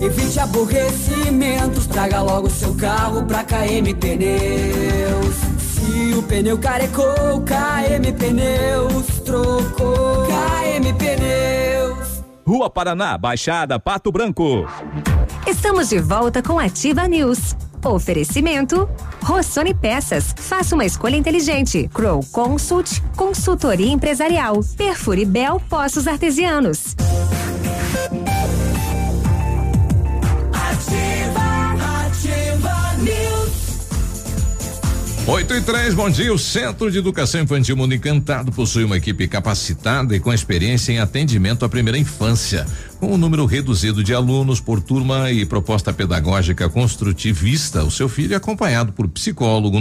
[0.01, 5.36] Evite aborrecimentos, traga logo seu carro pra KM Pneus.
[5.60, 10.26] Se o pneu carecou, KM Pneus trocou.
[10.26, 12.24] KM Pneus.
[12.47, 14.66] Rua Paraná, Baixada, Pato Branco.
[15.45, 17.57] Estamos de volta com Ativa News.
[17.88, 18.90] Oferecimento
[19.24, 20.34] Rossoni Peças.
[20.38, 21.90] Faça uma escolha inteligente.
[21.94, 24.62] Crow Consult, consultoria empresarial.
[24.76, 26.96] Perfure Bel Poços Artesianos.
[30.54, 33.50] Ativa, ativa news.
[35.28, 36.34] 8 e 3, bom dia.
[36.34, 40.99] O Centro de Educação Infantil Mundo Encantado possui uma equipe capacitada e com experiência em
[40.99, 42.66] atendimento à primeira infância.
[43.00, 48.34] Com um número reduzido de alunos por turma e proposta pedagógica construtivista, o seu filho
[48.34, 49.80] é acompanhado por psicólogo,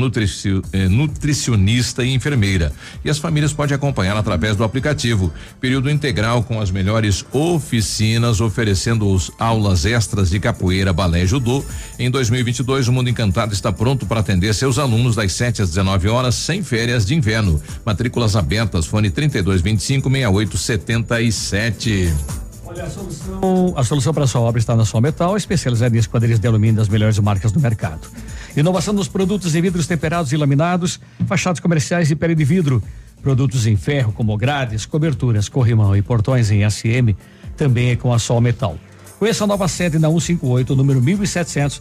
[0.72, 2.72] eh, nutricionista e enfermeira.
[3.04, 5.32] E as famílias podem acompanhar através do aplicativo.
[5.60, 11.64] Período integral com as melhores oficinas, oferecendo os aulas extras de capoeira, balé e judô.
[11.98, 16.08] Em 2022, o Mundo Encantado está pronto para atender seus alunos das 7 às 19
[16.08, 17.60] horas, sem férias de inverno.
[17.84, 22.47] Matrículas abertas, fone 3225 6877.
[22.68, 26.38] Olha, a solução, a solução para sua obra está na Sol Metal, especializada em esquadrias
[26.38, 28.06] de alumínio das melhores marcas do mercado.
[28.54, 32.82] Inovação nos produtos em vidros temperados e laminados, fachadas comerciais e pele de vidro.
[33.22, 37.16] Produtos em ferro, como grades, coberturas, corrimão e portões em SM,
[37.56, 38.76] também é com a Sol Metal.
[39.18, 41.80] Conheça a nova sede na 158, número 1700,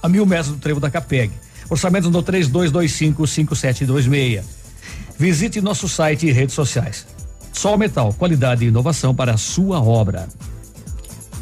[0.00, 1.32] a mil metros do trevo da Capeg.
[1.68, 4.44] Orçamento no 32255726.
[5.18, 7.17] Visite nosso site e redes sociais.
[7.58, 10.28] Sol Metal, qualidade e inovação para a sua obra.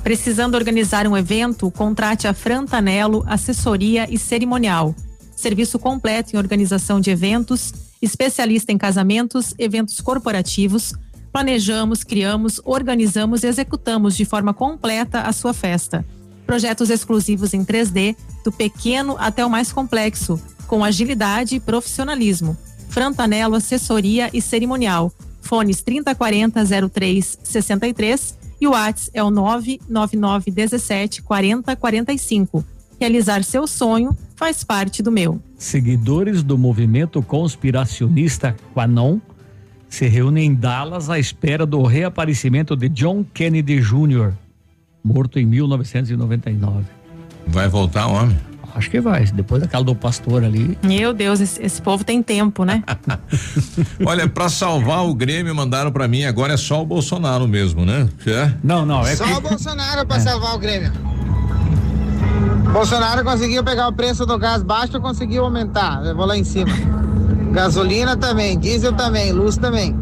[0.02, 4.94] Precisando organizar um evento, contrate a Frantanelo Assessoria e Cerimonial.
[5.36, 7.70] Serviço completo em organização de eventos,
[8.00, 10.94] especialista em casamentos, eventos corporativos.
[11.30, 16.02] Planejamos, criamos, organizamos e executamos de forma completa a sua festa.
[16.46, 22.56] Projetos exclusivos em 3D, do pequeno até o mais complexo, com agilidade e profissionalismo.
[22.88, 25.12] Frantanelo Assessoria e Cerimonial.
[25.46, 26.60] Fones 3040
[26.90, 32.64] 0363 e o WhatsApp é o 999 17 40 45.
[32.98, 35.40] Realizar seu sonho faz parte do meu.
[35.56, 39.20] Seguidores do movimento conspiracionista Quanon
[39.88, 44.32] se reúnem em Dallas à espera do reaparecimento de John Kennedy Jr.,
[45.02, 46.84] morto em 1999.
[47.46, 48.36] Vai voltar, homem?
[48.76, 50.76] Acho que vai, depois daquela do pastor ali.
[50.82, 52.84] Meu Deus, esse, esse povo tem tempo, né?
[54.04, 58.06] Olha, pra salvar o Grêmio, mandaram pra mim, agora é só o Bolsonaro mesmo, né?
[58.26, 58.52] É?
[58.62, 59.32] Não, não, é Só que...
[59.32, 60.92] o Bolsonaro pra salvar o Grêmio.
[62.70, 66.04] Bolsonaro conseguiu pegar o preço do gás baixo, conseguiu aumentar.
[66.04, 66.70] Eu vou lá em cima.
[67.52, 69.96] Gasolina também, diesel também, luz também.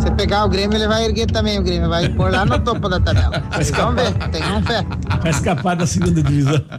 [0.00, 2.88] Se pegar o Grêmio, ele vai erguer também o Grêmio, vai pôr lá no topo
[2.88, 3.42] da tabela.
[3.76, 4.84] Vamos ver, tem um fé.
[5.20, 6.60] Vai escapar da segunda divisão.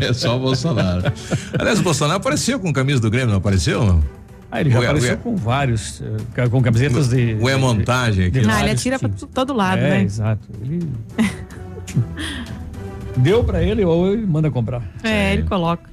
[0.00, 1.02] É, só o Bolsonaro.
[1.58, 4.02] Aliás, o Bolsonaro apareceu com camisa do Grêmio, não apareceu?
[4.50, 5.16] Ah, ele já Ué, apareceu ué.
[5.16, 6.02] com vários,
[6.36, 7.36] eh, com camisetas de.
[7.40, 8.40] Ué, montagem aqui.
[8.40, 9.28] de Não, ele vários atira pra times.
[9.34, 10.02] todo lado, é, né?
[10.02, 10.48] exato.
[10.62, 10.88] Ele.
[13.16, 14.82] Deu pra ele ou ele manda comprar.
[15.02, 15.88] É, ele coloca.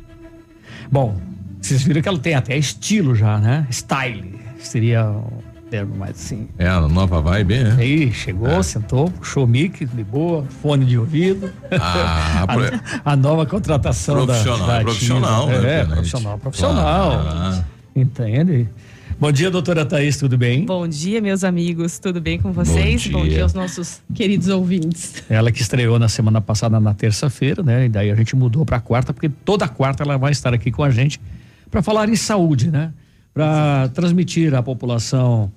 [0.92, 1.16] Bom,
[1.62, 3.66] vocês viram que ela tem até estilo já, né?
[3.72, 4.40] Style.
[4.60, 5.12] Seria
[5.98, 6.48] mais assim.
[6.58, 7.76] É, a nova vibe, né?
[7.80, 11.52] Aí, chegou, sentou, puxou o mic, de boa, fone de ouvido.
[11.72, 17.22] Ah, pro- a, a nova contratação Profissional, da, da profissional, né, É, profissional, profissional.
[17.22, 17.66] Claro.
[17.96, 18.68] Entende?
[19.20, 20.66] Bom dia, doutora Thaís, tudo bem?
[20.66, 22.00] Bom dia, meus amigos.
[22.00, 23.06] Tudo bem com vocês?
[23.08, 23.44] Bom dia.
[23.44, 25.24] aos nossos queridos ouvintes.
[25.30, 27.86] Ela que estreou na semana passada na terça-feira, né?
[27.86, 30.84] E daí a gente mudou para quarta, porque toda quarta ela vai estar aqui com
[30.84, 31.22] a gente
[31.70, 32.92] para falar em saúde, né?
[33.34, 35.52] Para transmitir à população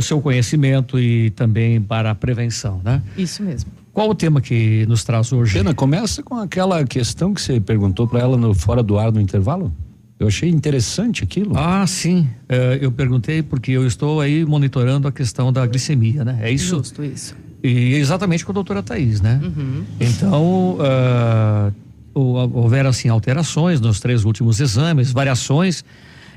[0.00, 3.02] seu conhecimento e também para a prevenção, né?
[3.16, 3.70] Isso mesmo.
[3.92, 5.54] Qual o tema que nos traz hoje?
[5.54, 9.20] Pena, começa com aquela questão que você perguntou para ela no fora do ar no
[9.20, 9.72] intervalo.
[10.18, 11.52] Eu achei interessante aquilo.
[11.56, 12.28] Ah, sim.
[12.48, 16.38] É, eu perguntei porque eu estou aí monitorando a questão da glicemia, né?
[16.40, 16.76] É isso?
[16.76, 17.36] Justo, isso.
[17.62, 19.40] E exatamente com a doutora Thaís, né?
[19.42, 19.84] Uhum.
[20.00, 20.76] Então,
[22.14, 25.84] hou- houveram assim alterações nos três últimos exames, variações,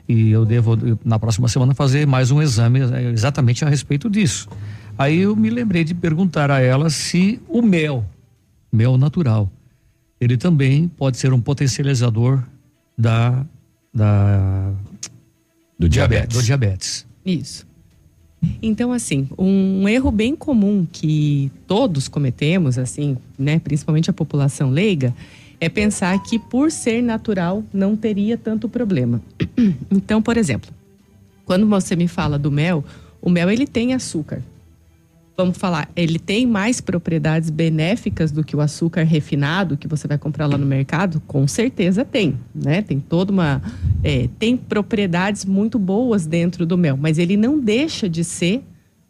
[0.08, 4.48] e eu devo na próxima semana fazer mais um exame eh, exatamente a respeito disso.
[4.98, 8.06] Aí eu me lembrei de perguntar a ela se o mel,
[8.72, 9.50] mel natural,
[10.20, 12.42] ele também pode ser um potencializador
[12.98, 13.46] da
[13.94, 14.72] da
[15.78, 16.38] do diabetes.
[16.38, 17.06] Do diabetes.
[17.26, 17.68] Isso.
[18.62, 25.14] Então, assim, um erro bem comum que todos cometemos, assim, né, principalmente a população leiga,
[25.60, 29.22] é pensar que por ser natural não teria tanto problema.
[29.90, 30.70] Então, por exemplo,
[31.44, 32.84] quando você me fala do mel,
[33.22, 34.42] o mel ele tem açúcar.
[35.36, 40.18] Vamos falar, ele tem mais propriedades benéficas do que o açúcar refinado que você vai
[40.18, 41.22] comprar lá no mercado?
[41.28, 42.82] Com certeza tem, né?
[42.82, 43.62] Tem toda uma.
[44.04, 48.64] é, tem propriedades muito boas dentro do mel, mas ele não deixa de ser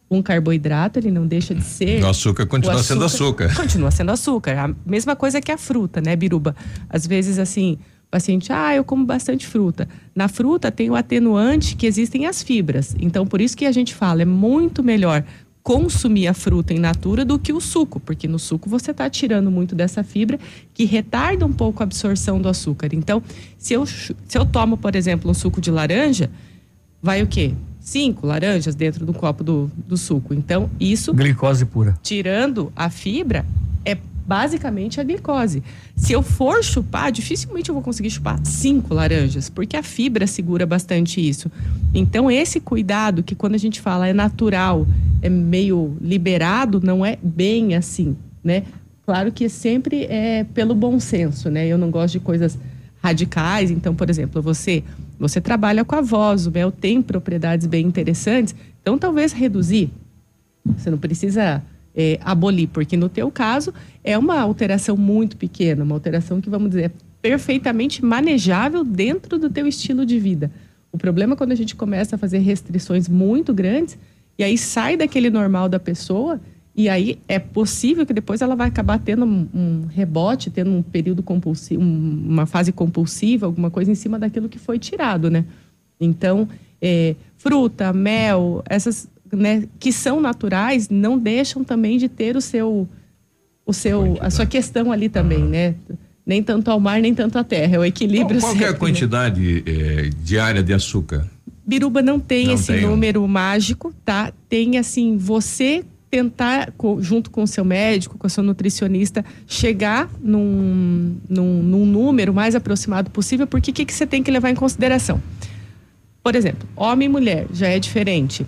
[0.09, 2.03] um carboidrato, ele não deixa de ser.
[2.03, 3.53] O açúcar continua o sendo açúcar.
[3.55, 4.57] Continua sendo açúcar.
[4.57, 6.55] A mesma coisa que a fruta, né, Biruba?
[6.89, 7.77] Às vezes, assim,
[8.07, 9.87] o paciente, ah, eu como bastante fruta.
[10.15, 12.95] Na fruta tem o atenuante que existem as fibras.
[12.99, 15.23] Então, por isso que a gente fala, é muito melhor
[15.61, 19.51] consumir a fruta in natura do que o suco, porque no suco você está tirando
[19.51, 20.39] muito dessa fibra
[20.73, 22.87] que retarda um pouco a absorção do açúcar.
[22.93, 23.21] Então,
[23.57, 26.31] se eu, se eu tomo, por exemplo, um suco de laranja,
[27.03, 27.53] vai o quê?
[27.87, 30.33] Cinco laranjas dentro do copo do, do suco.
[30.33, 31.97] Então, isso Glicose pura.
[32.03, 33.45] tirando a fibra,
[33.85, 35.63] é basicamente a glicose.
[35.95, 40.65] Se eu for chupar, dificilmente eu vou conseguir chupar cinco laranjas, porque a fibra segura
[40.65, 41.49] bastante isso.
[41.93, 44.85] Então, esse cuidado que quando a gente fala é natural,
[45.21, 48.63] é meio liberado, não é bem assim, né?
[49.05, 51.65] Claro que sempre é pelo bom senso, né?
[51.65, 52.59] Eu não gosto de coisas
[53.01, 53.71] radicais.
[53.71, 54.83] Então, por exemplo, você
[55.19, 58.55] você trabalha com a voz, o mel tem propriedades bem interessantes.
[58.81, 59.89] Então, talvez reduzir.
[60.65, 61.63] Você não precisa
[61.95, 63.73] é, abolir, porque no teu caso
[64.03, 66.91] é uma alteração muito pequena, uma alteração que, vamos dizer,
[67.21, 70.51] perfeitamente manejável dentro do teu estilo de vida.
[70.91, 73.97] O problema é quando a gente começa a fazer restrições muito grandes
[74.37, 76.39] e aí sai daquele normal da pessoa
[76.77, 81.23] e aí é possível que depois ela vai acabar tendo um, rebote, tendo um período
[81.23, 85.43] compulsivo, um, uma fase compulsiva, alguma coisa em cima daquilo que foi tirado, né?
[85.99, 86.47] Então,
[86.79, 92.87] é, fruta, mel, essas né, que são naturais, não deixam também de ter o seu,
[93.65, 95.73] o seu, a sua questão ali também, né?
[96.23, 97.77] Nem tanto ao mar, nem tanto à terra.
[97.77, 98.39] É o equilíbrio.
[98.39, 98.93] Qual, qual que é a sempre, né?
[98.93, 101.25] quantidade eh, diária de açúcar?
[101.65, 102.81] Biruba não tem Não esse tem.
[102.83, 104.31] número mágico, tá?
[104.47, 111.17] Tem assim, você tentar, junto com o seu médico, com a sua nutricionista, chegar num,
[111.29, 114.55] num, num número mais aproximado possível, porque o que, que você tem que levar em
[114.55, 115.21] consideração?
[116.23, 118.45] Por exemplo, homem e mulher já é diferente.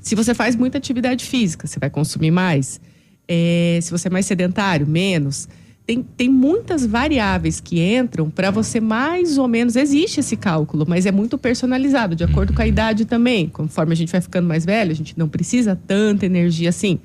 [0.00, 2.80] Se você faz muita atividade física, você vai consumir mais.
[3.26, 5.48] É, se você é mais sedentário, menos.
[5.86, 9.76] Tem, tem muitas variáveis que entram para você mais ou menos.
[9.76, 13.48] Existe esse cálculo, mas é muito personalizado, de acordo com a idade também.
[13.48, 16.98] Conforme a gente vai ficando mais velho, a gente não precisa tanta energia assim.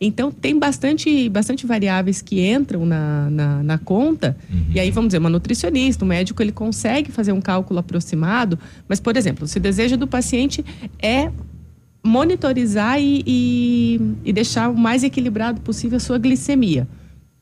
[0.00, 4.34] Então, tem bastante, bastante variáveis que entram na, na, na conta.
[4.74, 8.58] E aí, vamos dizer, uma nutricionista, um médico, ele consegue fazer um cálculo aproximado.
[8.88, 10.64] Mas, por exemplo, se o desejo do paciente
[11.02, 11.30] é
[12.02, 16.88] monitorizar e, e, e deixar o mais equilibrado possível a sua glicemia.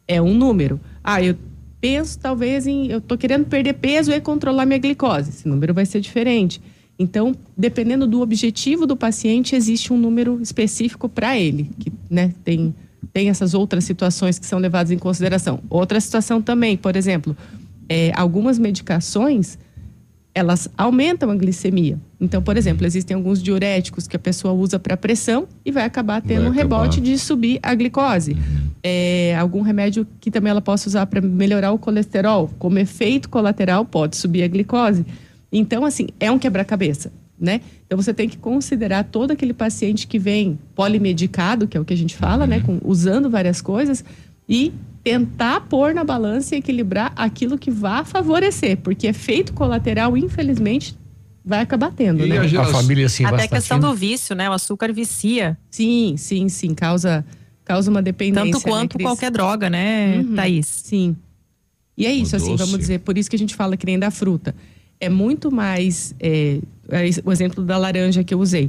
[0.08, 0.80] É um número.
[1.04, 1.36] Ah, eu
[1.80, 2.90] penso talvez em.
[2.90, 5.28] Eu tô querendo perder peso e controlar minha glicose.
[5.28, 6.60] Esse número vai ser diferente.
[6.98, 12.74] Então, dependendo do objetivo do paciente, existe um número específico para ele, que né, tem,
[13.12, 15.60] tem essas outras situações que são levadas em consideração.
[15.70, 17.36] Outra situação também, por exemplo,
[17.88, 19.56] é, algumas medicações
[20.38, 21.98] elas aumentam a glicemia.
[22.20, 26.22] Então, por exemplo, existem alguns diuréticos que a pessoa usa para pressão e vai acabar
[26.22, 27.04] tendo Vai um rebote acabar.
[27.04, 28.36] de subir a glicose.
[28.82, 33.84] É, algum remédio que também ela possa usar para melhorar o colesterol, como efeito colateral,
[33.84, 35.04] pode subir a glicose.
[35.52, 37.60] Então, assim, é um quebra-cabeça, né?
[37.86, 41.94] Então, você tem que considerar todo aquele paciente que vem polimedicado, que é o que
[41.94, 42.60] a gente fala, né?
[42.60, 44.04] Com, usando várias coisas
[44.48, 50.96] e tentar pôr na balança e equilibrar aquilo que vá favorecer, porque efeito colateral, infelizmente,
[51.44, 52.38] vai acabar tendo, E né?
[52.38, 53.86] a geração- A família, assim, Até a questão né?
[53.88, 54.50] do vício, né?
[54.50, 55.56] O açúcar vicia.
[55.70, 56.74] Sim, sim, sim.
[56.74, 57.24] Causa,
[57.64, 58.52] causa uma dependência.
[58.52, 60.66] Tanto quanto né, qualquer droga, né, Uhum, Thaís?
[60.66, 61.16] Sim.
[61.96, 62.64] E é isso, assim, doce.
[62.64, 64.54] vamos dizer, por isso que a gente fala que nem da fruta.
[65.00, 66.14] É muito mais.
[66.20, 66.58] é,
[66.90, 68.68] é o exemplo da laranja que eu usei.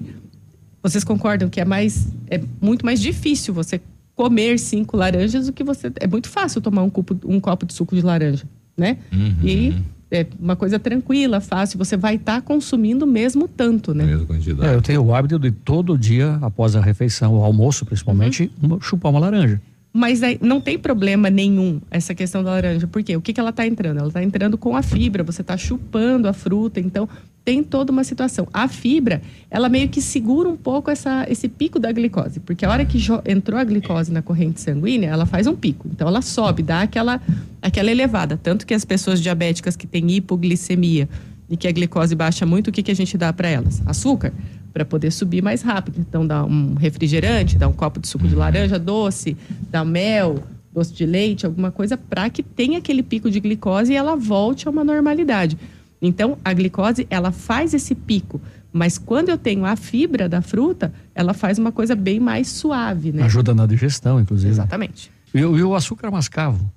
[0.81, 2.07] Vocês concordam que é mais.
[2.29, 3.81] É muito mais difícil você
[4.19, 5.89] comer cinco laranjas do que você.
[5.97, 8.43] É muito fácil tomar um copo, um copo de suco de laranja,
[8.75, 8.97] né?
[9.41, 9.75] E aí
[10.11, 11.77] é uma coisa tranquila, fácil.
[11.79, 14.03] Você vai estar consumindo mesmo tanto, né?
[14.03, 14.69] Mesma quantidade.
[14.69, 18.81] É, eu tenho o hábito de todo dia, após a refeição, o almoço principalmente, Uhum.
[18.81, 19.61] chupar uma laranja.
[19.91, 22.85] Mas aí não tem problema nenhum essa questão da laranja.
[22.85, 23.15] Por quê?
[23.15, 23.97] O que, que ela está entrando?
[23.97, 27.09] Ela está entrando com a fibra, você está chupando a fruta, então
[27.43, 28.47] tem toda uma situação.
[28.53, 32.69] A fibra, ela meio que segura um pouco essa, esse pico da glicose, porque a
[32.69, 35.87] hora que entrou a glicose na corrente sanguínea, ela faz um pico.
[35.91, 37.19] Então ela sobe, dá aquela,
[37.59, 38.37] aquela elevada.
[38.37, 41.09] Tanto que as pessoas diabéticas que têm hipoglicemia
[41.49, 43.81] e que a glicose baixa muito, o que, que a gente dá para elas?
[43.87, 44.31] Açúcar,
[44.73, 45.99] para poder subir mais rápido.
[45.99, 49.35] Então dá um refrigerante, dá um copo de suco de laranja doce,
[49.69, 50.43] dá mel,
[50.73, 54.67] doce de leite, alguma coisa para que tenha aquele pico de glicose e ela volte
[54.67, 55.57] a uma normalidade.
[56.01, 58.39] Então a glicose, ela faz esse pico,
[58.71, 63.11] mas quando eu tenho a fibra da fruta, ela faz uma coisa bem mais suave,
[63.11, 63.23] né?
[63.23, 64.51] Ajuda na digestão, inclusive.
[64.51, 65.11] Exatamente.
[65.33, 66.71] E, o- e o açúcar mascavo?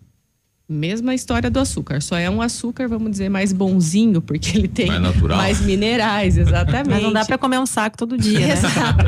[0.69, 4.87] Mesma história do açúcar, só é um açúcar, vamos dizer, mais bonzinho, porque ele tem
[4.87, 5.37] Mais natural.
[5.37, 6.89] mais minerais, exatamente.
[6.89, 8.53] Mas não dá para comer um saco todo dia, né?
[8.53, 9.05] Exato.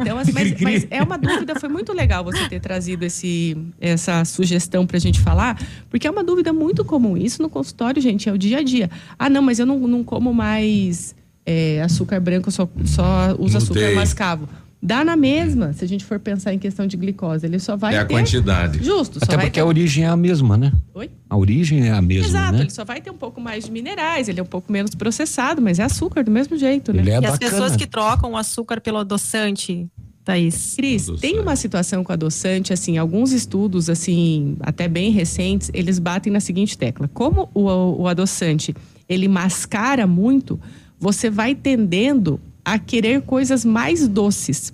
[0.00, 4.24] Então, assim, mas, mas é uma dúvida, foi muito legal você ter trazido esse, essa
[4.24, 5.60] sugestão pra gente falar,
[5.90, 7.16] porque é uma dúvida muito comum.
[7.16, 8.90] Isso no consultório, gente, é o dia a dia.
[9.18, 11.14] Ah, não, mas eu não, não como mais
[11.44, 13.94] é, açúcar branco, eu só, só uso açúcar Glutei.
[13.94, 14.48] mascavo.
[14.86, 17.46] Dá na mesma, se a gente for pensar em questão de glicose.
[17.46, 18.12] Ele só vai É a ter...
[18.12, 18.84] quantidade.
[18.84, 19.62] Justo, só Até vai porque ter...
[19.62, 20.72] a origem é a mesma, né?
[20.92, 21.10] Oi?
[21.30, 22.60] A origem é a mesma, Exato, né?
[22.60, 25.62] ele só vai ter um pouco mais de minerais, ele é um pouco menos processado,
[25.62, 27.00] mas é açúcar do mesmo jeito, né?
[27.00, 29.88] Ele é e da as pessoas que trocam o açúcar pelo adoçante,
[30.22, 30.74] Thaís?
[30.76, 36.30] Cris, tem uma situação com adoçante, assim, alguns estudos, assim, até bem recentes, eles batem
[36.30, 37.08] na seguinte tecla.
[37.08, 38.74] Como o, o adoçante,
[39.08, 40.60] ele mascara muito,
[41.00, 44.72] você vai tendendo a querer coisas mais doces.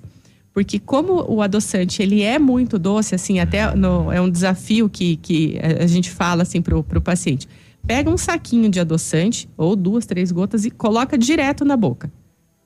[0.53, 5.17] Porque como o adoçante, ele é muito doce, assim, até no- é um desafio que,
[5.17, 7.49] que a gente fala, assim, pro, pro paciente.
[7.87, 12.11] Pega um saquinho de adoçante, ou duas, três gotas, e coloca direto na boca.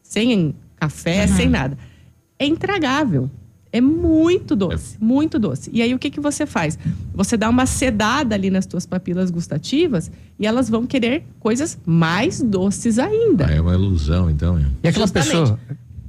[0.02, 1.78] Sem café, sem nada
[2.38, 3.30] é intragável.
[3.74, 5.68] É muito doce, muito doce.
[5.72, 6.78] E aí o que que você faz?
[7.12, 12.40] Você dá uma sedada ali nas tuas papilas gustativas e elas vão querer coisas mais
[12.40, 13.46] doces ainda.
[13.46, 14.56] É uma ilusão, então.
[14.56, 14.64] é.
[14.84, 15.28] E aquela Justamente.
[15.28, 15.58] pessoa.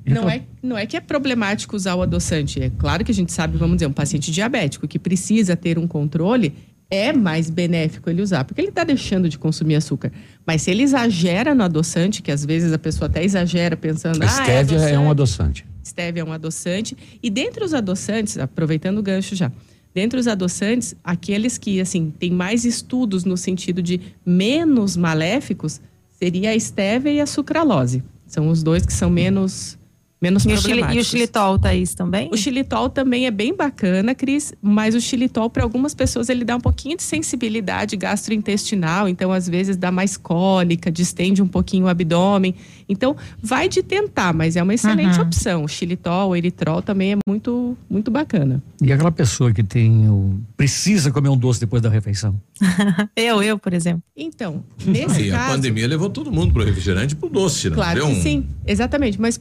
[0.05, 2.61] Não é, não é que é problemático usar o adoçante.
[2.61, 5.87] É claro que a gente sabe, vamos dizer, um paciente diabético que precisa ter um
[5.87, 6.53] controle,
[6.95, 10.11] é mais benéfico ele usar, porque ele está deixando de consumir açúcar.
[10.45, 14.26] Mas se ele exagera no adoçante, que às vezes a pessoa até exagera pensando, A
[14.26, 15.65] ah, Stevia é um adoçante.
[15.84, 16.97] Stevia é um adoçante.
[17.22, 19.51] E dentre os adoçantes, aproveitando o gancho já,
[19.93, 25.80] dentre os adoçantes, aqueles que, assim, tem mais estudos no sentido de menos maléficos,
[26.11, 28.03] seria a Stevia e a sucralose.
[28.26, 29.77] São os dois que são menos
[30.21, 31.07] menos E o, xili, e o problemáticos.
[31.07, 32.29] xilitol, Thaís, também?
[32.31, 36.55] O xilitol também é bem bacana, Cris, mas o xilitol, para algumas pessoas, ele dá
[36.55, 37.95] um pouquinho de sensibilidade
[38.39, 42.55] gastrointestinal, então às vezes dá mais cólica, distende um pouquinho o abdômen.
[42.87, 45.25] Então, vai de tentar, mas é uma excelente Uhum.
[45.25, 45.63] opção.
[45.63, 48.61] O xilitol, o eritrol também é muito, muito bacana.
[48.81, 50.39] E aquela pessoa que tem o.
[50.55, 52.39] precisa comer um doce depois da refeição.
[53.15, 54.03] eu, eu, por exemplo.
[54.15, 55.53] Então, nesse Aí a caso.
[55.55, 57.75] pandemia levou todo mundo pro refrigerante e pro doce, né?
[57.75, 59.19] Claro Deu que um- sim, exatamente.
[59.19, 59.39] Mas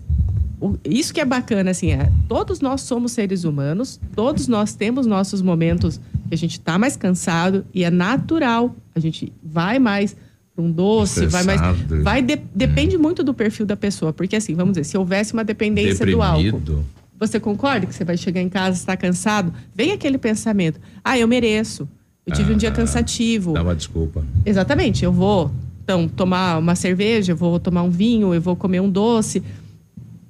[0.61, 5.07] o- isso que é bacana, assim, é, todos nós somos seres humanos, todos nós temos
[5.07, 8.75] nossos momentos que a gente tá mais cansado e é natural.
[8.95, 10.17] A gente vai mais
[10.55, 11.61] para um doce, vai mais.
[11.61, 12.03] Estressado.
[12.03, 14.13] Vai de- depende muito do perfil da pessoa.
[14.13, 16.43] Porque, assim, vamos dizer, se houvesse uma dependência do álcool.
[16.43, 16.85] Deprimido.
[17.19, 19.53] Você concorda que você vai chegar em casa, está cansado?
[19.75, 21.89] Vem aquele pensamento: ah, eu mereço.
[22.27, 23.53] Eu tive um dia Ah, cansativo.
[23.53, 24.25] Dá uma desculpa.
[24.47, 25.51] Exatamente, eu vou
[25.83, 29.43] então tomar uma cerveja, eu vou tomar um vinho, eu vou comer um doce.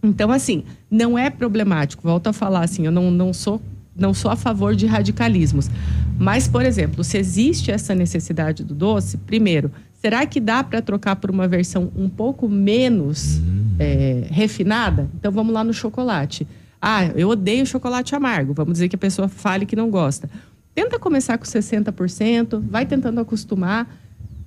[0.06, 2.02] Então, assim, não é problemático.
[2.02, 3.60] Volto a falar assim, eu não, não sou
[3.96, 5.70] não sou a favor de radicalismos.
[6.18, 9.70] Mas, por exemplo, se existe essa necessidade do doce, primeiro,
[10.00, 13.40] será que dá para trocar por uma versão um pouco menos
[13.78, 15.08] é, refinada?
[15.14, 16.46] Então, vamos lá no chocolate.
[16.82, 18.52] Ah, eu odeio chocolate amargo.
[18.52, 20.28] Vamos dizer que a pessoa fale que não gosta.
[20.74, 23.88] Tenta começar com 60%, vai tentando acostumar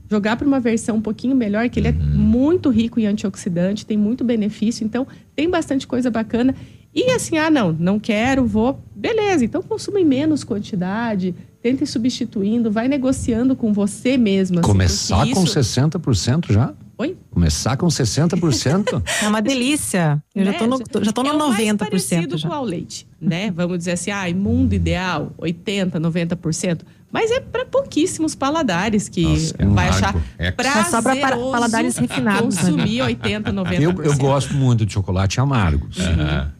[0.10, 3.98] jogar para uma versão um pouquinho melhor, que ele é muito rico em antioxidante, tem
[3.98, 5.06] muito benefício, então
[5.36, 6.56] tem bastante coisa bacana.
[6.96, 8.80] E assim, ah, não, não quero, vou.
[8.96, 14.60] Beleza, então consuma em menos quantidade, tente ir substituindo, vai negociando com você mesmo.
[14.60, 16.74] assim, Começar com isso- 60% já?
[17.00, 17.16] Oi?
[17.30, 19.04] Começar com 60%?
[19.24, 20.22] É uma delícia.
[20.34, 22.48] Eu já tô no, já tô no é o mais 90% parecido já.
[22.48, 23.52] com ao leite, né?
[23.52, 26.80] Vamos dizer assim, ah, mundo ideal, 80, 90%.
[27.19, 30.06] Mas é para pouquíssimos paladares que Nossa, é vai amargo.
[30.07, 30.52] achar É.
[30.52, 33.81] prazeroso Só pra pa- paladares refinados, consumir 80, 90%.
[33.81, 35.88] eu, eu gosto muito de chocolate amargo.
[35.91, 36.03] sim.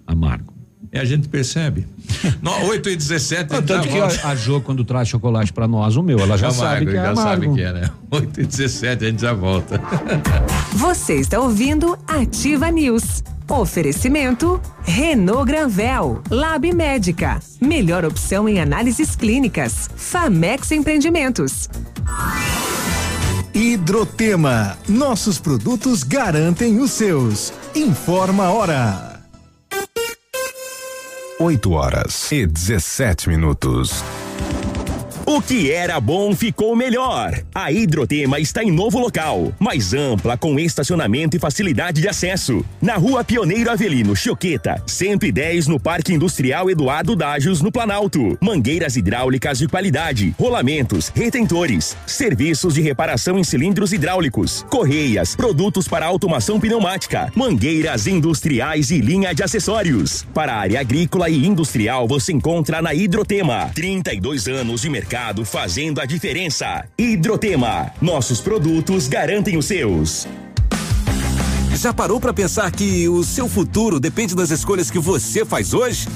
[0.07, 0.51] Amargo.
[0.91, 1.85] E a gente percebe.
[2.41, 6.01] No, 8 e 17 Tanto que a, a Jo, quando traz chocolate pra nós, o
[6.01, 7.21] meu, ela já sabe que é já amargo.
[7.43, 7.89] sabe que é, né?
[8.09, 9.79] 8 e 17 a gente já volta.
[10.73, 13.23] Você está ouvindo Ativa News.
[13.49, 19.90] Oferecimento Renault Granvel, Lab Médica, melhor opção em análises clínicas.
[19.95, 21.69] Famex Empreendimentos.
[23.53, 24.78] Hidrotema.
[24.88, 27.53] Nossos produtos garantem os seus.
[27.74, 29.24] Informa a hora.
[31.40, 34.03] 8 horas e 17 minutos.
[35.30, 37.38] O que era bom ficou melhor.
[37.54, 42.66] A Hidrotema está em novo local, mais ampla, com estacionamento e facilidade de acesso.
[42.82, 48.38] Na rua Pioneiro Avelino, Choqueta, 110 no Parque Industrial Eduardo Dágios, no Planalto.
[48.40, 56.06] Mangueiras hidráulicas de qualidade, rolamentos, retentores, serviços de reparação em cilindros hidráulicos, correias, produtos para
[56.06, 60.26] automação pneumática, mangueiras industriais e linha de acessórios.
[60.34, 63.70] Para a área agrícola e industrial, você encontra na Hidrotema.
[63.76, 66.85] 32 anos de mercado fazendo a diferença.
[66.98, 67.91] Hidrotema.
[67.99, 70.27] Nossos produtos garantem os seus.
[71.76, 76.07] Já parou para pensar que o seu futuro depende das escolhas que você faz hoje?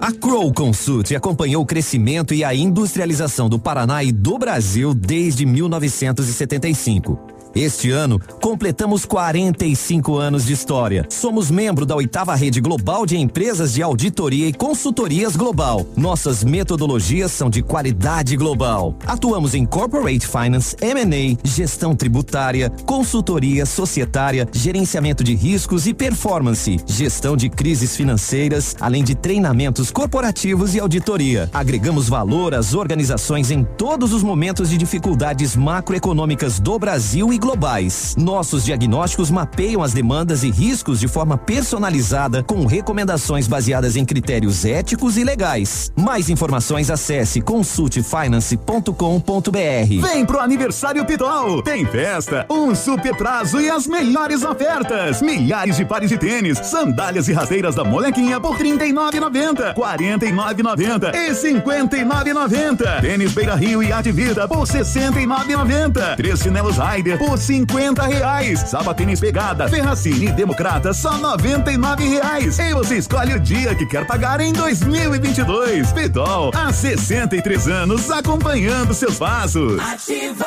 [0.00, 5.44] A Crow Consult acompanhou o crescimento e a industrialização do Paraná e do Brasil desde
[5.46, 7.35] 1975.
[7.56, 11.06] Este ano, completamos 45 anos de história.
[11.08, 15.86] Somos membro da oitava rede global de empresas de auditoria e consultorias global.
[15.96, 18.94] Nossas metodologias são de qualidade global.
[19.06, 27.38] Atuamos em corporate finance, M&A, gestão tributária, consultoria societária, gerenciamento de riscos e performance, gestão
[27.38, 31.48] de crises financeiras, além de treinamentos corporativos e auditoria.
[31.54, 38.16] Agregamos valor às organizações em todos os momentos de dificuldades macroeconômicas do Brasil e globais.
[38.18, 44.64] Nossos diagnósticos mapeiam as demandas e riscos de forma personalizada, com recomendações baseadas em critérios
[44.64, 45.92] éticos e legais.
[45.94, 50.12] Mais informações acesse consultefinance.com.br.
[50.12, 51.62] Vem pro aniversário Pitol.
[51.62, 55.22] Tem festa, um super prazo e as melhores ofertas.
[55.22, 61.14] Milhares de pares de tênis, sandálias e rasteiras da molequinha por R$ 39,90, R$ 49,90
[61.14, 63.02] e R$ 59,90.
[63.02, 66.16] Tênis Beira Rio e Ativida por R$ 69,90.
[66.16, 68.60] Três chinelos Raider por 50 reais.
[68.60, 72.58] Sapatênis Pegada, Ferracini Democrata só 99 reais.
[72.58, 75.92] E você escolhe o dia que quer pagar em 2022.
[75.92, 79.80] Pitol, há 63 anos acompanhando seus passos.
[79.80, 80.46] Ativa.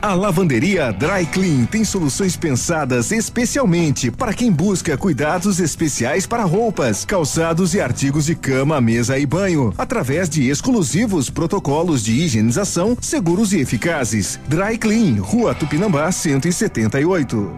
[0.00, 7.04] A lavanderia Dry Clean tem soluções pensadas especialmente para quem busca cuidados especiais para roupas,
[7.04, 13.52] calçados e artigos de cama, mesa e banho, através de exclusivos protocolos de higienização seguros
[13.52, 14.38] e eficazes.
[14.46, 17.50] Dry Clean, Rua Tupinambá 178.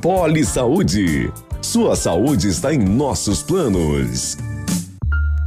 [0.00, 1.32] Poli Saúde.
[1.62, 4.36] Sua saúde está em nossos planos.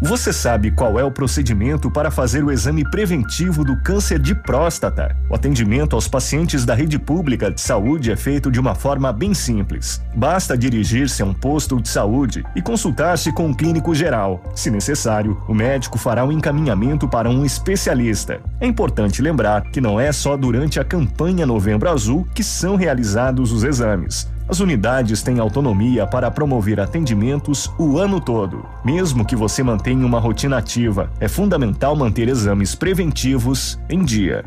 [0.01, 5.13] Você sabe qual é o procedimento para fazer o exame preventivo do câncer de próstata?
[5.29, 9.33] O atendimento aos pacientes da rede pública de saúde é feito de uma forma bem
[9.33, 10.01] simples.
[10.15, 14.41] Basta dirigir-se a um posto de saúde e consultar-se com um clínico geral.
[14.55, 18.39] Se necessário, o médico fará um encaminhamento para um especialista.
[18.61, 23.51] É importante lembrar que não é só durante a campanha Novembro Azul que são realizados
[23.51, 24.29] os exames.
[24.49, 28.65] As unidades têm autonomia para promover atendimentos o ano todo.
[28.83, 34.43] Mesmo que você mantenha uma rotina ativa, é fundamental manter exames preventivos em dia.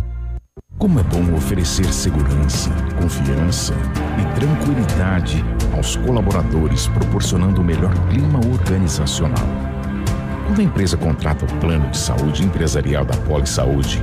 [0.76, 2.68] Como é bom oferecer segurança,
[3.00, 3.74] confiança
[4.20, 9.46] e tranquilidade aos colaboradores, proporcionando o melhor clima organizacional.
[10.48, 14.02] Quando a empresa contrata o plano de saúde empresarial da Poli Saúde,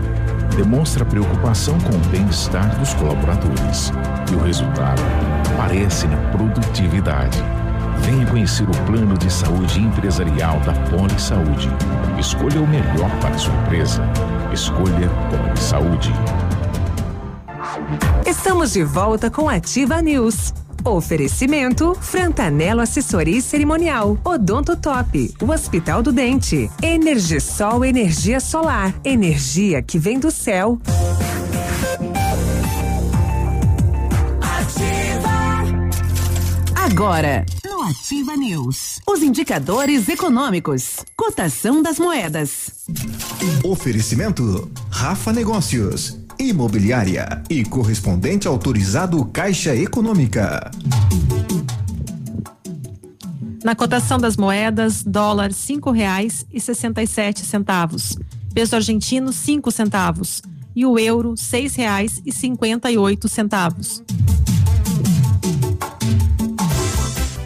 [0.56, 3.92] demonstra preocupação com o bem-estar dos colaboradores
[4.32, 5.02] e o resultado
[5.54, 7.38] aparece na produtividade.
[8.02, 11.70] Venha conhecer o plano de saúde empresarial da Poli Saúde.
[12.18, 14.02] Escolha o melhor para sua empresa.
[14.54, 16.14] Escolha Poli Saúde.
[18.26, 20.54] Estamos de volta com Ativa News.
[20.84, 30.00] Oferecimento Frantanelo Assessoria Cerimonial, Odonto Top, o Hospital do Dente, Energisol Energia Solar, energia que
[30.00, 30.80] vem do céu.
[36.76, 42.88] Agora, no Ativa News, os indicadores econômicos, cotação das moedas.
[43.64, 50.72] Oferecimento Rafa Negócios, Imobiliária e correspondente autorizado Caixa Econômica.
[53.62, 58.18] Na cotação das moedas, dólar cinco reais e sessenta e sete centavos,
[58.54, 60.42] peso argentino cinco centavos
[60.74, 64.02] e o euro seis reais e cinquenta e oito centavos.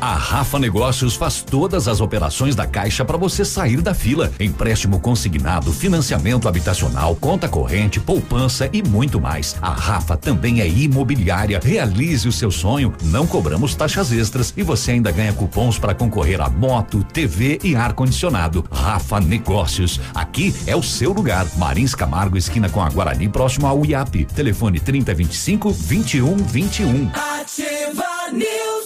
[0.04, 4.30] A Rafa Negócios faz todas as operações da Caixa para você sair da fila.
[4.38, 9.56] Empréstimo consignado, financiamento habitacional, conta corrente, poupança e muito mais.
[9.62, 11.58] A Rafa também é imobiliária.
[11.64, 12.94] Realize o seu sonho.
[13.04, 17.74] Não cobramos taxas extras e você ainda ganha cupons para concorrer a moto, TV e
[17.74, 18.66] ar condicionado.
[18.70, 20.02] Rafa Negócios.
[20.14, 21.48] Aqui é o seu lugar.
[21.56, 24.26] Marins Camargo, esquina com a Guarani, próximo ao IAP.
[24.26, 27.10] Telefone 3025 2121.
[27.40, 28.04] Ativa
[28.34, 28.83] News.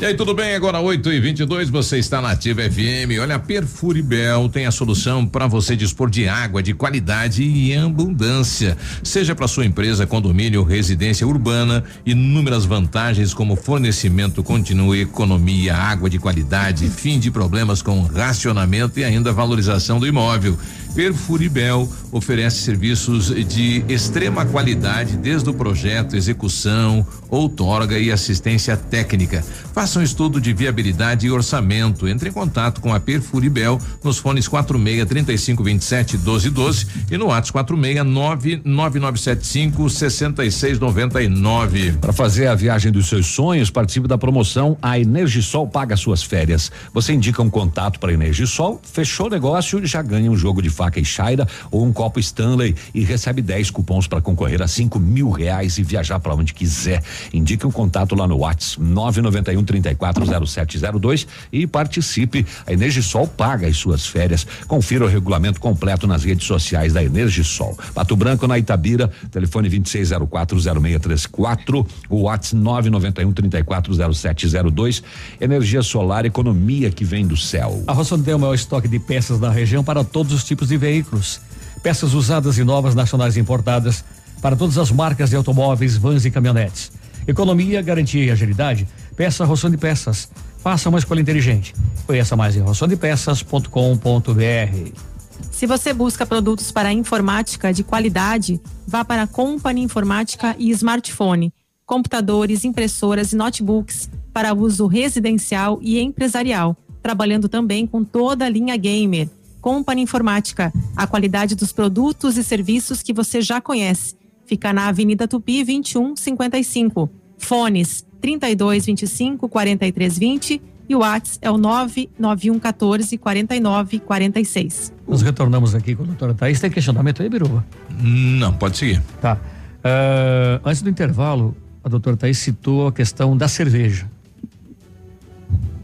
[0.00, 0.54] E aí, tudo bem?
[0.54, 3.20] Agora 8 e 22 você está na Ativa FM.
[3.20, 8.78] Olha, a Perfuribel tem a solução para você dispor de água de qualidade e abundância.
[9.04, 16.18] Seja para sua empresa, condomínio, residência urbana, inúmeras vantagens como fornecimento contínuo, economia, água de
[16.18, 20.56] qualidade, fim de problemas com racionamento e ainda valorização do imóvel.
[20.94, 29.44] Perfuribel oferece serviços de extrema qualidade desde o projeto, execução, outorga e assistência técnica.
[29.72, 32.08] Faça um estudo de viabilidade e orçamento.
[32.08, 37.26] Entre em contato com a Perfuribel nos fones 46 35 27 12 12 e no
[37.26, 41.92] WhatsApp 46 99975 6699.
[42.00, 46.70] Para fazer a viagem dos seus sonhos, participe da promoção A Energisol paga suas férias.
[46.92, 50.70] Você indica um contato para a Energisol, fechou o negócio, já ganha um jogo de
[50.80, 54.98] faca e chaira ou um copo Stanley e recebe 10 cupons para concorrer a 5
[54.98, 57.02] mil reais e viajar para onde quiser.
[57.34, 62.46] Indique um contato lá no WhatsApp 991 340702 e participe.
[62.66, 64.46] A Energisol paga as suas férias.
[64.66, 67.78] Confira o regulamento completo nas redes sociais da Energisol.
[67.92, 75.02] Pato Branco na Itabira, telefone 26040634, o WhatsApp 991 340702.
[75.38, 77.84] Energia solar, economia que vem do céu.
[77.86, 80.69] A Rossoni tem o maior estoque de peças da região para todos os tipos de
[80.76, 81.40] veículos.
[81.82, 84.04] Peças usadas e novas nacionais importadas
[84.40, 86.90] para todas as marcas de automóveis, vans e caminhonetes.
[87.26, 88.88] Economia, garantia e agilidade.
[89.16, 90.28] Peça Rossoni Peças.
[90.62, 91.74] Faça uma escolha inteligente.
[92.06, 95.10] Conheça mais em rossonipeças.com.br.
[95.50, 101.52] Se você busca produtos para informática de qualidade, vá para a Company Informática e Smartphone,
[101.86, 108.76] computadores, impressoras e notebooks para uso residencial e empresarial, trabalhando também com toda a linha
[108.76, 109.28] gamer.
[109.60, 114.14] Company Informática, a qualidade dos produtos e serviços que você já conhece.
[114.46, 117.10] Fica na Avenida Tupi 2155.
[117.38, 124.92] Fones 32 25 43 20 e o WhatsApp é o 991 14 49 46.
[125.06, 126.58] Nós retornamos aqui com a doutora Thaís.
[126.58, 127.64] Tem questionamento aí, Biruba?
[128.00, 129.00] Não, pode seguir.
[129.20, 129.38] Tá.
[129.84, 134.10] Ah, antes do intervalo, a doutora Thaís citou a questão da cerveja.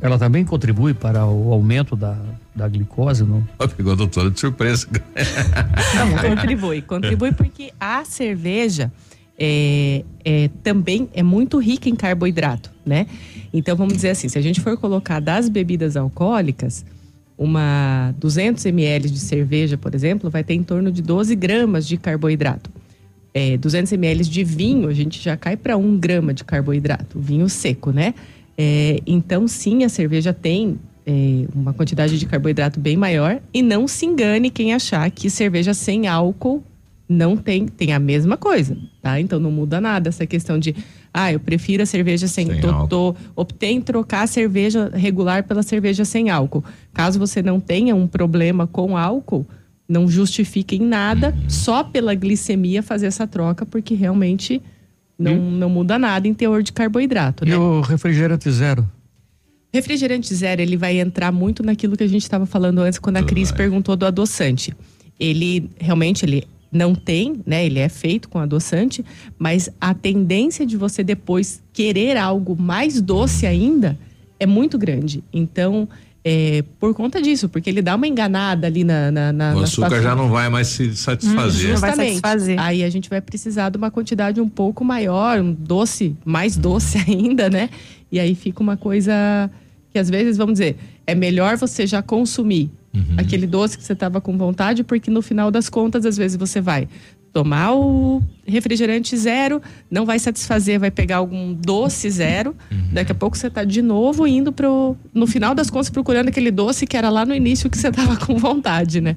[0.00, 2.18] Ela também contribui para o aumento da,
[2.56, 3.46] da glicose, não?
[3.76, 4.88] Pegou a doutora de surpresa.
[5.94, 6.80] Não, contribui.
[6.80, 8.90] Contribui porque a cerveja
[9.38, 13.06] é, é, também é muito rica em carboidrato, né?
[13.52, 16.84] Então, vamos dizer assim, se a gente for colocar das bebidas alcoólicas,
[17.36, 21.98] uma 200 ml de cerveja, por exemplo, vai ter em torno de 12 gramas de
[21.98, 22.70] carboidrato.
[23.34, 27.48] É, 200 ml de vinho, a gente já cai para 1 grama de carboidrato, vinho
[27.50, 28.14] seco, né?
[28.56, 33.40] É, então, sim, a cerveja tem é, uma quantidade de carboidrato bem maior.
[33.54, 36.62] E não se engane quem achar que cerveja sem álcool
[37.08, 39.20] não tem, tem a mesma coisa, tá?
[39.20, 40.74] Então não muda nada essa questão de,
[41.14, 45.44] ah, eu prefiro a cerveja sem, Sem tô, tô- optei em trocar a cerveja regular
[45.44, 46.64] pela cerveja sem álcool.
[46.92, 49.46] Caso você não tenha um problema com álcool,
[49.88, 54.60] não justifique em nada só pela glicemia fazer essa troca, porque realmente
[55.16, 57.56] não, não muda nada em teor de carboidrato, E né?
[57.56, 58.84] o refrigerante zero?
[59.76, 63.22] Refrigerante zero, ele vai entrar muito naquilo que a gente estava falando antes, quando a
[63.22, 64.74] Cris perguntou do adoçante.
[65.20, 67.66] Ele realmente ele não tem, né?
[67.66, 69.04] Ele é feito com adoçante,
[69.38, 73.98] mas a tendência de você depois querer algo mais doce ainda
[74.40, 75.22] é muito grande.
[75.30, 75.86] Então,
[76.24, 79.10] é, por conta disso, porque ele dá uma enganada ali na.
[79.10, 80.02] na, na O açúcar situação.
[80.02, 81.72] já não vai mais se satisfazer.
[81.72, 82.22] Justamente.
[82.58, 86.96] Aí a gente vai precisar de uma quantidade um pouco maior, um doce, mais doce
[87.06, 87.68] ainda, né?
[88.10, 89.50] E aí fica uma coisa
[89.96, 92.70] que às vezes, vamos dizer, é melhor você já consumir
[93.16, 96.60] aquele doce que você estava com vontade, porque no final das contas, às vezes você
[96.60, 96.86] vai
[97.32, 102.54] tomar o refrigerante zero, não vai satisfazer, vai pegar algum doce zero.
[102.92, 106.50] Daqui a pouco você está de novo indo pro, no final das contas, procurando aquele
[106.50, 109.16] doce que era lá no início que você estava com vontade, né?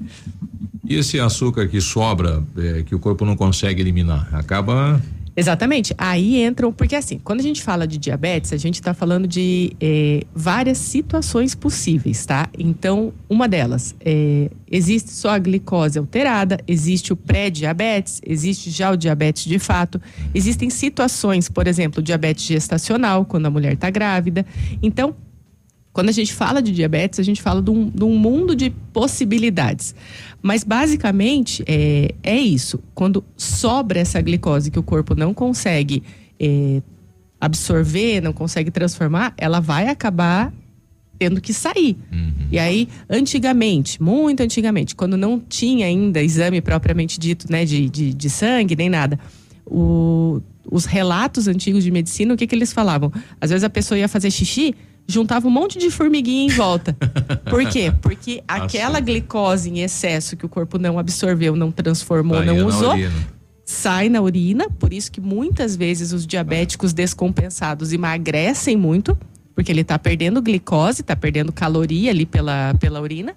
[0.88, 4.98] E esse açúcar que sobra, é, que o corpo não consegue eliminar, acaba.
[5.36, 5.94] Exatamente.
[5.96, 9.72] Aí entram, porque assim, quando a gente fala de diabetes, a gente está falando de
[9.80, 12.48] eh, várias situações possíveis, tá?
[12.58, 18.96] Então, uma delas, eh, existe só a glicose alterada, existe o pré-diabetes, existe já o
[18.96, 20.00] diabetes de fato,
[20.34, 24.44] existem situações, por exemplo, diabetes gestacional, quando a mulher está grávida.
[24.82, 25.14] Então,
[26.00, 28.70] quando a gente fala de diabetes, a gente fala de um, de um mundo de
[28.92, 29.94] possibilidades.
[30.42, 32.80] Mas basicamente é, é isso.
[32.94, 36.02] Quando sobra essa glicose que o corpo não consegue
[36.40, 36.80] é,
[37.38, 40.52] absorver, não consegue transformar, ela vai acabar
[41.18, 41.98] tendo que sair.
[42.50, 48.14] E aí, antigamente, muito antigamente, quando não tinha ainda exame propriamente dito, né, de, de,
[48.14, 49.18] de sangue nem nada,
[49.66, 50.40] o-
[50.70, 53.12] os relatos antigos de medicina, o que, que eles falavam?
[53.40, 54.74] Às vezes a pessoa ia fazer xixi,
[55.10, 56.96] juntava um monte de formiguinha em volta.
[57.50, 57.92] Por quê?
[58.00, 62.92] Porque aquela glicose em excesso que o corpo não absorveu, não transformou, Saía não usou,
[63.64, 69.16] sai na urina, por isso que muitas vezes os diabéticos descompensados emagrecem muito,
[69.54, 73.34] porque ele está perdendo glicose, está perdendo caloria ali pela, pela urina.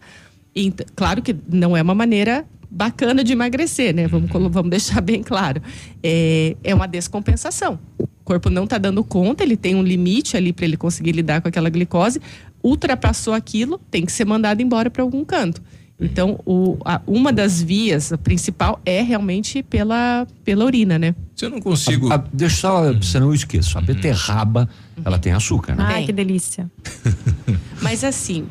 [0.56, 4.08] E, claro que não é uma maneira bacana de emagrecer, né?
[4.08, 5.62] Vamos, colo- vamos deixar bem claro.
[6.02, 7.80] É, é uma descompensação.
[8.24, 11.42] O corpo não está dando conta, ele tem um limite ali para ele conseguir lidar
[11.42, 12.22] com aquela glicose.
[12.64, 15.62] Ultrapassou aquilo, tem que ser mandado embora para algum canto.
[16.00, 21.14] Então, o- a- uma das vias a principal é realmente pela, pela urina, né?
[21.36, 22.12] Se eu não consigo.
[22.12, 24.68] A- a- deixa só, você não esqueça, a beterraba,
[25.04, 25.84] ela tem açúcar, né?
[25.86, 26.72] Ai, que delícia.
[27.82, 28.46] Mas assim,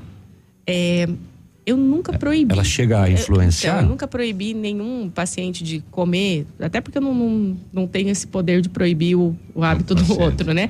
[0.66, 1.09] é,
[1.65, 2.53] Eu nunca proibi.
[2.53, 3.75] Ela chega a influenciar?
[3.75, 8.09] Então, eu nunca proibi nenhum paciente de comer, até porque eu não, não, não tenho
[8.09, 10.69] esse poder de proibir o, o hábito do outro, né?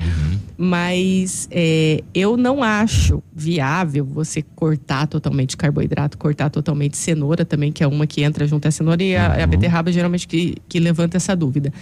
[0.55, 7.83] Mas é, eu não acho viável você cortar totalmente carboidrato, cortar totalmente cenoura também, que
[7.83, 11.17] é uma que entra junto à cenoura, e a, a beterraba geralmente que, que levanta
[11.17, 11.73] essa dúvida.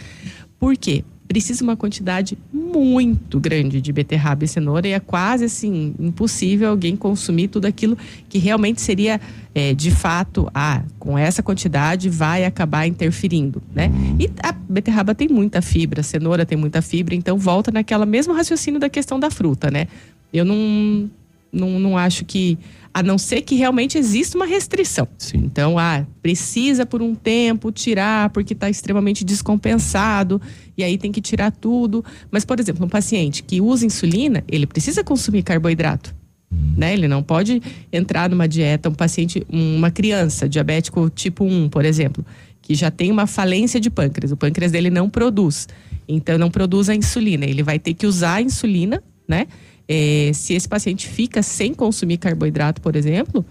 [0.58, 1.04] Por quê?
[1.32, 6.94] Precisa uma quantidade muito grande de beterraba e cenoura e é quase assim impossível alguém
[6.94, 7.98] consumir tudo aquilo
[8.28, 9.22] que realmente seria
[9.56, 13.90] é, de fato, ah, com essa quantidade vai acabar interferindo, né?
[14.20, 18.34] E a beterraba tem muita fibra, a cenoura tem muita fibra, então volta naquela mesmo
[18.34, 19.88] raciocínio da questão da fruta, né?
[20.34, 21.10] Eu não,
[21.52, 22.57] não, não acho que
[22.94, 25.07] a não ser que realmente exista uma restrição.
[25.34, 30.41] Então, ah, precisa por um tempo tirar porque está extremamente descompensado
[30.78, 32.03] e aí tem que tirar tudo.
[32.30, 36.14] Mas, por exemplo, um paciente que usa insulina, ele precisa consumir carboidrato.
[36.52, 36.94] Né?
[36.94, 37.61] Ele não pode
[37.94, 42.26] entrar numa dieta, um paciente, uma criança diabético tipo 1, por exemplo,
[42.61, 44.32] que já tem uma falência de pâncreas.
[44.34, 45.68] O pâncreas dele não produz.
[46.07, 47.45] Então não produz a insulina.
[47.45, 49.48] Ele vai ter que usar a insulina, né?
[49.93, 53.45] É, se esse paciente fica sem consumir carboidrato, por exemplo,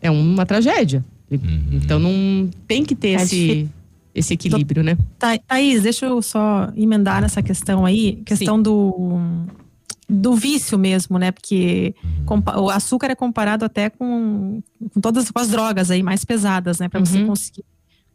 [0.00, 1.04] é uma tragédia.
[1.72, 3.68] Então não tem que ter É esse, difícil.
[4.14, 4.96] esse equilíbrio, né?
[5.18, 9.20] Tha- Thaís, deixa eu só emendar nessa questão aí, questão do
[10.06, 11.30] do vício mesmo, né?
[11.32, 11.94] Porque
[12.26, 14.62] compa- o açúcar é comparado até com,
[14.92, 16.88] com todas com as drogas aí mais pesadas, né?
[16.90, 17.28] Para você Uhum.
[17.28, 17.64] conseguir.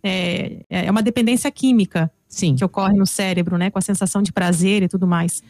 [0.03, 2.11] É, é uma dependência química
[2.57, 3.69] que ocorre no cérebro, né?
[3.72, 5.41] Com a sensação de prazer e tudo mais.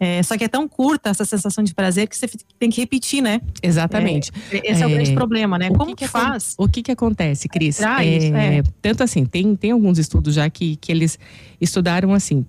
[0.00, 3.22] É, só que é tão curta essa sensação de prazer que você tem que repetir,
[3.22, 3.40] né?
[3.62, 4.30] Exatamente.
[4.52, 5.68] É, esse é, o É, grande problema, né?
[5.70, 6.54] o Como que que, faz?
[6.56, 7.80] O que que acontece, Cris?
[7.80, 8.62] É, é.
[8.80, 11.18] Tanto assim, tem, tem alguns estudos já que, que eles
[11.60, 12.46] estudaram assim,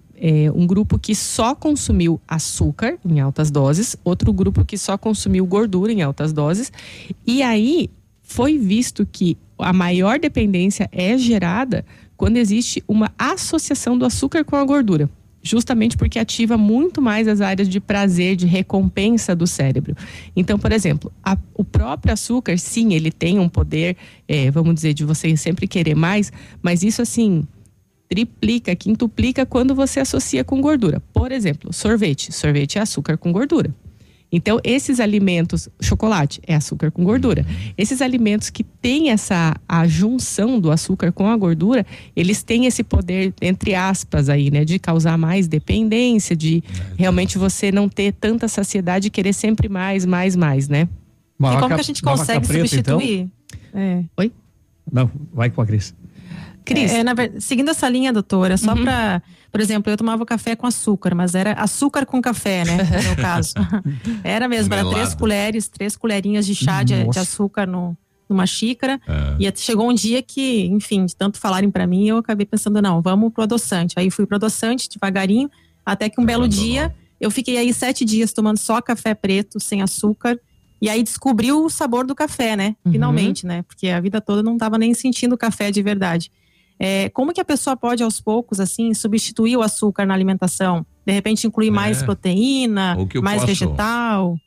[0.54, 5.92] um grupo que só consumiu açúcar em altas doses, outro grupo que só consumiu gordura
[5.92, 6.72] em altas doses,
[7.26, 7.90] e aí
[8.22, 11.86] foi visto que a maior dependência é gerada
[12.16, 15.10] quando existe uma associação do açúcar com a gordura.
[15.42, 19.96] Justamente porque ativa muito mais as áreas de prazer, de recompensa do cérebro.
[20.36, 23.96] Então, por exemplo, a- o próprio açúcar, sim, ele tem um poder,
[24.28, 27.44] é, vamos dizer, de você sempre querer mais, mas isso assim
[28.10, 31.00] triplica, quintuplica quando você associa com gordura.
[31.14, 32.32] Por exemplo, sorvete.
[32.34, 33.74] Sorvete é açúcar com gordura.
[34.32, 37.46] Então, esses alimentos, chocolate é açúcar com gordura.
[37.78, 41.86] Esses alimentos que têm essa a junção do açúcar com a gordura,
[42.16, 46.64] eles têm esse poder, entre aspas, aí, né, de causar mais dependência, de
[46.96, 50.88] realmente você não ter tanta saciedade e querer sempre mais, mais, mais, né?
[51.40, 53.30] e como que a gente consegue substituir?
[53.74, 54.04] É.
[54.18, 54.32] Oi?
[54.92, 55.96] Não, vai com a Cris.
[56.70, 56.92] Cris.
[56.92, 57.04] É,
[57.40, 58.84] seguindo essa linha, doutora, só Uhum.
[58.84, 59.22] pra.
[59.52, 62.78] Por exemplo, eu tomava café com açúcar, mas era açúcar com café, né?
[62.78, 63.54] No meu caso.
[64.24, 65.18] era mesmo, era três Melado.
[65.18, 67.98] colheres, três colherinhas de chá de, de açúcar no,
[68.30, 69.00] numa xícara.
[69.08, 69.48] É.
[69.48, 73.02] E chegou um dia que, enfim, de tanto falarem pra mim, eu acabei pensando, não,
[73.02, 73.96] vamos pro adoçante.
[73.98, 75.50] Aí fui pro adoçante devagarinho,
[75.86, 79.82] até que um belo dia eu fiquei aí sete dias tomando só café preto, sem
[79.82, 80.40] açúcar.
[80.82, 82.76] E aí descobri o sabor do café, né?
[82.86, 82.92] Uhum.
[82.94, 83.64] Finalmente, né?
[83.64, 86.32] Porque a vida toda não tava nem sentindo café de verdade.
[86.80, 90.86] É, como que a pessoa pode, aos poucos, assim, substituir o açúcar na alimentação?
[91.06, 92.06] De repente, incluir mais É.
[92.06, 94.38] proteína, que eu mais posso- vegetal?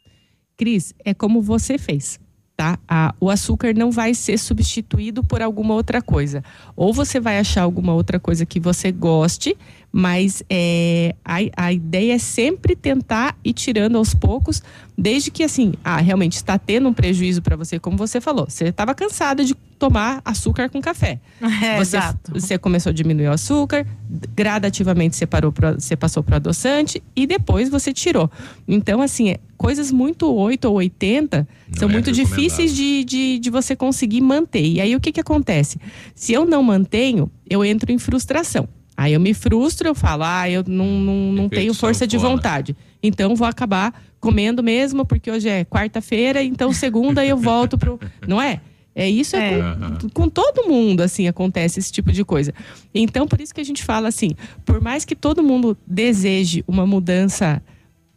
[0.56, 2.18] Cris, é como você fez,
[2.56, 2.78] tá?
[2.88, 6.42] A- o açúcar não vai ser substituído por alguma outra coisa.
[6.76, 9.56] Ou você vai achar alguma outra coisa que você goste,
[9.92, 14.62] mas é, a, a ideia é sempre tentar ir tirando aos poucos,
[14.96, 18.46] desde que assim, ah, realmente está tendo um prejuízo para você, como você falou.
[18.48, 21.20] Você estava cansada de tomar açúcar com café.
[21.62, 22.32] É, você, exato.
[22.32, 23.86] você começou a diminuir o açúcar,
[24.34, 28.30] gradativamente você, parou pro, você passou para adoçante e depois você tirou.
[28.66, 33.50] Então, assim, é, coisas muito 8 ou 80 são é muito difíceis de, de, de
[33.50, 34.64] você conseguir manter.
[34.64, 35.78] E aí, o que, que acontece?
[36.14, 38.68] Se eu não mantenho, eu entro em frustração.
[39.02, 42.76] Aí eu me frustro, eu falo, ah, eu não, não, não tenho força de vontade.
[43.02, 47.98] Então vou acabar comendo mesmo, porque hoje é quarta-feira, então segunda eu volto pro.
[48.28, 48.60] Não é?
[48.94, 49.58] É isso é,
[50.00, 52.54] com, com todo mundo, assim, acontece esse tipo de coisa.
[52.94, 56.86] Então, por isso que a gente fala assim: por mais que todo mundo deseje uma
[56.86, 57.60] mudança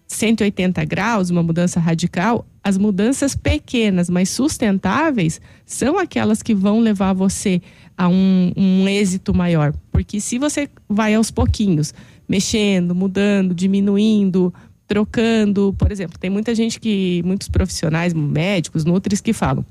[0.07, 7.13] 180 graus, uma mudança radical, as mudanças pequenas, mas sustentáveis, são aquelas que vão levar
[7.13, 7.59] você
[7.97, 9.73] a um, um êxito maior.
[9.91, 11.93] Porque se você vai aos pouquinhos,
[12.27, 14.53] mexendo, mudando, diminuindo,
[14.87, 19.65] trocando, por exemplo, tem muita gente que, muitos profissionais, médicos, nutris, que falam.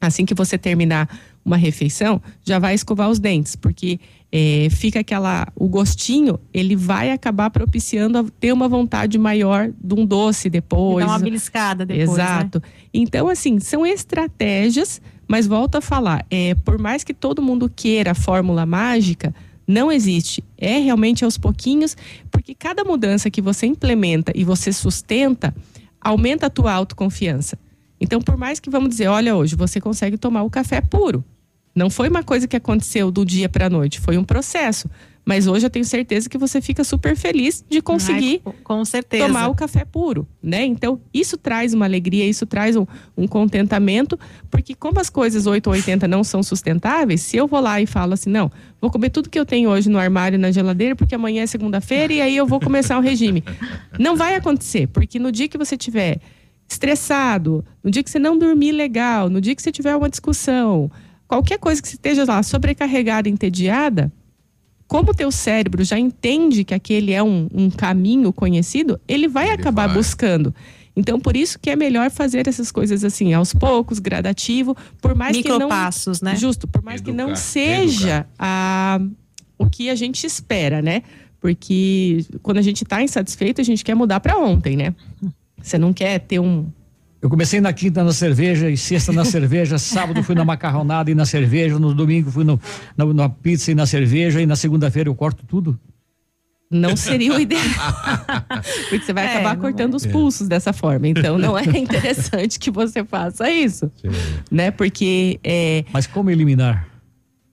[0.00, 1.08] assim que você terminar
[1.44, 3.98] uma refeição, já vai escovar os dentes, porque
[4.30, 5.48] é, fica aquela.
[5.56, 11.04] O gostinho, ele vai acabar propiciando a ter uma vontade maior de um doce depois.
[11.06, 12.10] Dá uma beliscada depois.
[12.10, 12.60] Exato.
[12.62, 12.68] Né?
[12.92, 18.12] Então, assim, são estratégias, mas volto a falar, é, por mais que todo mundo queira
[18.12, 19.34] a fórmula mágica,
[19.66, 20.42] não existe.
[20.56, 21.94] É realmente aos pouquinhos,
[22.30, 25.54] porque cada mudança que você implementa e você sustenta,
[26.00, 27.58] aumenta a tua autoconfiança.
[28.00, 31.22] Então, por mais que vamos dizer, olha, hoje você consegue tomar o café puro.
[31.74, 34.88] Não foi uma coisa que aconteceu do dia para a noite, foi um processo.
[35.28, 39.26] Mas hoje eu tenho certeza que você fica super feliz de conseguir Ai, com certeza.
[39.26, 40.64] tomar o café puro, né?
[40.64, 44.18] Então, isso traz uma alegria, isso traz um, um, contentamento,
[44.50, 47.84] porque como as coisas 8 ou 80 não são sustentáveis, se eu vou lá e
[47.84, 48.50] falo assim, não,
[48.80, 52.10] vou comer tudo que eu tenho hoje no armário, na geladeira, porque amanhã é segunda-feira
[52.10, 53.44] e aí eu vou começar o um regime.
[54.00, 56.20] Não vai acontecer, porque no dia que você tiver
[56.66, 60.90] estressado, no dia que você não dormir legal, no dia que você tiver uma discussão,
[61.26, 64.10] qualquer coisa que você esteja lá sobrecarregada, entediada,
[64.88, 69.44] como o teu cérebro já entende que aquele é um, um caminho conhecido, ele vai
[69.44, 69.96] ele acabar vai.
[69.96, 70.52] buscando.
[70.96, 75.36] Então, por isso que é melhor fazer essas coisas assim, aos poucos, gradativo, por mais
[75.36, 76.34] que não passos, né?
[76.34, 78.98] Justo, por mais Educar, que não seja a,
[79.56, 81.02] o que a gente espera, né?
[81.38, 84.94] Porque quando a gente está insatisfeito, a gente quer mudar para ontem, né?
[85.62, 86.66] Você não quer ter um,
[87.20, 91.14] eu comecei na quinta na cerveja, e sexta na cerveja, sábado fui na macarronada e
[91.14, 92.60] na cerveja, no domingo fui no,
[92.96, 95.78] na, na pizza e na cerveja, e na segunda-feira eu corto tudo.
[96.70, 97.62] Não seria o ideal.
[98.90, 99.96] Porque você vai é, acabar cortando é.
[99.96, 100.50] os pulsos é.
[100.50, 101.08] dessa forma.
[101.08, 103.90] Então não é interessante que você faça isso.
[103.96, 104.08] Sim.
[104.50, 104.70] Né?
[104.70, 105.40] Porque.
[105.42, 105.84] É...
[105.92, 106.86] Mas como eliminar?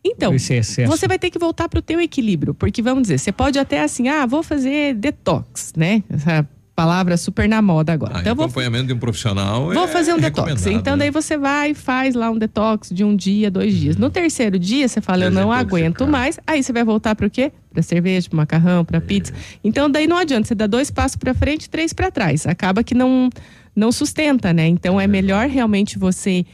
[0.07, 3.57] Então, você vai ter que voltar para o teu equilíbrio, porque vamos dizer, você pode
[3.57, 6.03] até assim, ah, vou fazer detox, né?
[6.07, 8.17] Essa palavra super na moda agora.
[8.17, 10.65] Ah, então, acompanhamento vou, de um profissional Vou é fazer um detox.
[10.67, 11.11] Então daí né?
[11.11, 13.95] você vai e faz lá um detox de um dia, dois dias.
[13.95, 16.37] No terceiro dia você fala, eu não aguento mais.
[16.45, 17.51] Aí você vai voltar para o quê?
[17.71, 19.33] Para cerveja, para macarrão, para pizza.
[19.63, 22.45] Então daí não adianta, você dá dois passos para frente, três para trás.
[22.45, 23.29] Acaba que não
[23.73, 24.67] não sustenta, né?
[24.67, 26.45] Então é melhor realmente você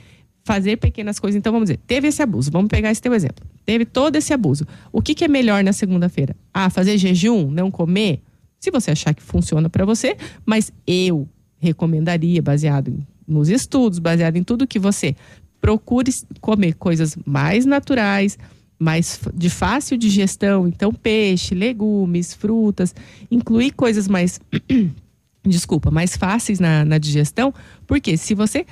[0.44, 1.38] fazer pequenas coisas.
[1.38, 2.52] Então vamos dizer, teve esse abuso.
[2.52, 3.46] Vamos pegar esse teu exemplo.
[3.66, 4.68] Teve todo esse abuso.
[4.92, 6.36] O que, que é melhor na segunda-feira?
[6.54, 8.22] Ah, fazer jejum, não comer?
[8.62, 10.16] Se você achar que funciona para você,
[10.46, 11.28] mas eu
[11.58, 12.96] recomendaria, baseado
[13.28, 15.16] nos estudos, baseado em tudo que você
[15.60, 18.38] procure comer coisas mais naturais,
[18.78, 22.94] mais de fácil digestão, então peixe, legumes, frutas,
[23.32, 24.40] incluir coisas mais
[25.44, 27.52] desculpa, mais fáceis na, na digestão,
[27.88, 28.66] porque se você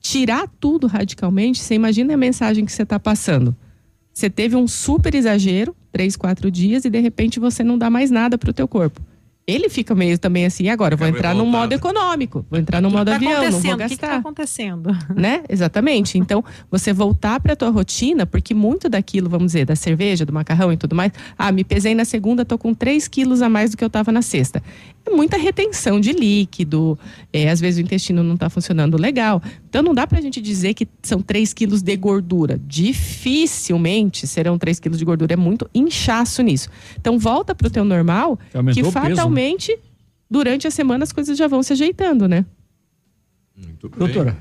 [0.00, 3.56] tirar tudo radicalmente, você imagina a mensagem que você está passando.
[4.12, 8.10] Você teve um super exagero, três, quatro dias, e de repente você não dá mais
[8.10, 9.00] nada para o teu corpo
[9.46, 13.06] ele fica meio também assim, agora vou entrar no modo econômico, vou entrar no modo
[13.06, 13.84] tá avião, não vou gastar.
[13.84, 14.96] O que, está acontecendo?
[15.14, 15.42] Né?
[15.48, 16.16] Exatamente.
[16.16, 20.32] Então, você voltar para a tua rotina, porque muito daquilo, vamos dizer, da cerveja, do
[20.32, 23.70] macarrão e tudo mais, ah, me pesei na segunda, tô com 3 quilos a mais
[23.70, 24.62] do que eu tava na sexta
[25.04, 26.98] é muita retenção de líquido,
[27.32, 29.42] é, às vezes o intestino não está funcionando legal.
[29.72, 32.60] Então não dá para a gente dizer que são 3 quilos de gordura.
[32.66, 35.32] Dificilmente serão 3 quilos de gordura.
[35.32, 36.68] É muito inchaço nisso.
[37.00, 38.38] Então volta para o teu normal,
[38.74, 39.88] que fatalmente, peso, né?
[40.30, 42.44] durante a semana, as coisas já vão se ajeitando, né?
[43.56, 43.98] Muito bem.
[43.98, 44.36] Doutora,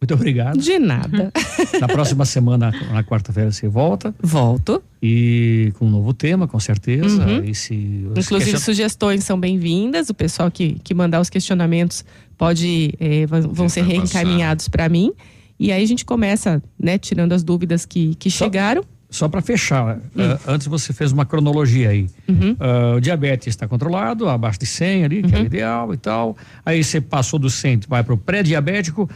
[0.00, 0.58] muito obrigado.
[0.58, 1.30] De nada.
[1.78, 4.14] Na próxima semana, na quarta-feira, você volta.
[4.18, 4.82] Volto.
[5.02, 7.26] E com um novo tema, com certeza.
[7.26, 7.44] Uhum.
[7.44, 8.58] E se, Inclusive, question...
[8.60, 10.08] sugestões são bem-vindas.
[10.08, 12.02] O pessoal que, que mandar os questionamentos
[12.38, 15.12] pode eh, vão ser reencaminhados para mim.
[15.58, 18.84] E aí a gente começa, né, tirando as dúvidas que, que só, chegaram.
[19.10, 20.00] Só para fechar, uh,
[20.46, 22.08] antes você fez uma cronologia aí.
[22.28, 22.52] Uhum.
[22.52, 25.46] Uh, o diabetes está controlado, abaixo de 100 ali, que é o uhum.
[25.46, 26.36] ideal e tal.
[26.64, 29.10] Aí você passou do 100, vai para o pré-diabético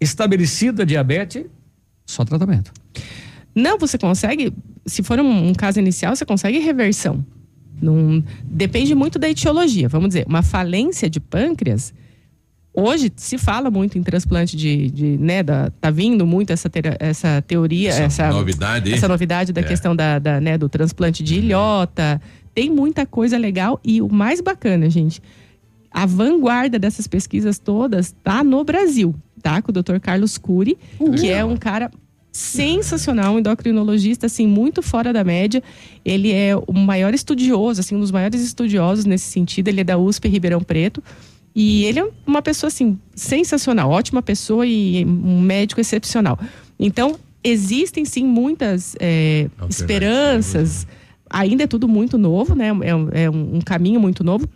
[0.00, 1.44] estabelecida diabetes,
[2.06, 2.72] só tratamento.
[3.54, 4.52] Não, você consegue,
[4.86, 7.24] se for um, um caso inicial, você consegue reversão.
[7.82, 9.88] Num, depende muito da etiologia.
[9.88, 11.92] Vamos dizer, uma falência de pâncreas.
[12.80, 16.96] Hoje se fala muito em transplante de, de né, da, tá vindo muito essa, ter,
[16.98, 19.64] essa teoria, essa, essa novidade, essa novidade da é.
[19.64, 22.20] questão da, da, né, do transplante de ilhota.
[22.54, 25.22] Tem muita coisa legal e o mais bacana, gente,
[25.90, 29.60] a vanguarda dessas pesquisas todas está no Brasil tá?
[29.60, 29.98] Com o Dr.
[30.00, 31.12] Carlos Cury, uhum.
[31.12, 31.90] que é um cara
[32.32, 35.62] sensacional, um endocrinologista assim muito fora da média.
[36.04, 39.68] Ele é o maior estudioso, assim, um dos maiores estudiosos nesse sentido.
[39.68, 41.02] Ele é da USP Ribeirão Preto.
[41.54, 46.38] E ele é uma pessoa assim sensacional, ótima pessoa e um médico excepcional.
[46.78, 50.86] Então existem sim muitas é, esperanças.
[51.28, 52.68] Ainda é tudo muito novo, né?
[52.82, 54.48] É, é um, um caminho muito novo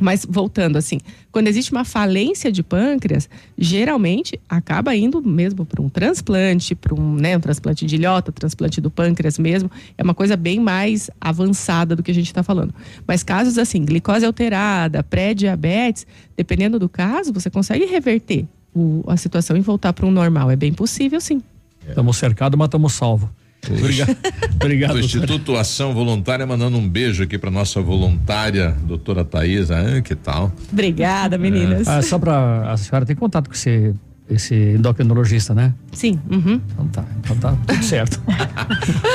[0.00, 1.00] Mas voltando assim,
[1.32, 7.14] quando existe uma falência de pâncreas, geralmente acaba indo mesmo para um transplante, para um,
[7.16, 9.68] né, um transplante de ilhota, transplante do pâncreas mesmo.
[9.96, 12.72] É uma coisa bem mais avançada do que a gente está falando.
[13.08, 16.06] Mas casos assim, glicose alterada, pré-diabetes,
[16.36, 20.48] dependendo do caso, você consegue reverter o- a situação e voltar para um normal.
[20.48, 21.42] É bem possível, sim.
[21.88, 23.28] Estamos cercados, mas estamos salvos.
[23.66, 24.16] Obrigado.
[24.56, 24.94] Obrigado.
[24.94, 29.76] O Instituto Ação Voluntária mandando um beijo aqui para nossa voluntária, doutora Thaisa.
[29.78, 30.52] Ah, que tal?
[30.72, 31.86] Obrigada, meninas.
[31.88, 33.94] Ah, só para a senhora ter contato com esse,
[34.30, 35.72] esse endocrinologista, né?
[35.92, 36.18] Sim.
[36.30, 36.60] Uhum.
[36.72, 37.04] Então tá.
[37.18, 38.20] Então tá tudo certo.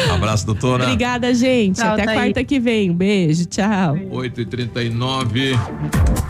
[0.10, 0.84] Um abraço, doutora.
[0.85, 1.77] Obrigada, gente.
[1.77, 2.15] Tchau, Até Thaí.
[2.15, 2.90] quarta que vem.
[2.91, 3.45] Um beijo.
[3.45, 3.98] Tchau.
[4.11, 5.60] 8 e 39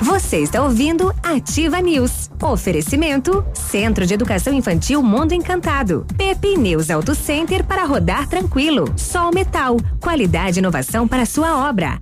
[0.01, 2.29] Você está ouvindo Ativa News.
[2.41, 6.05] Oferecimento Centro de Educação Infantil Mundo Encantado.
[6.17, 8.85] Pepe News Auto Center para rodar tranquilo.
[8.97, 9.77] Sol Metal.
[9.99, 11.99] Qualidade e inovação para sua obra.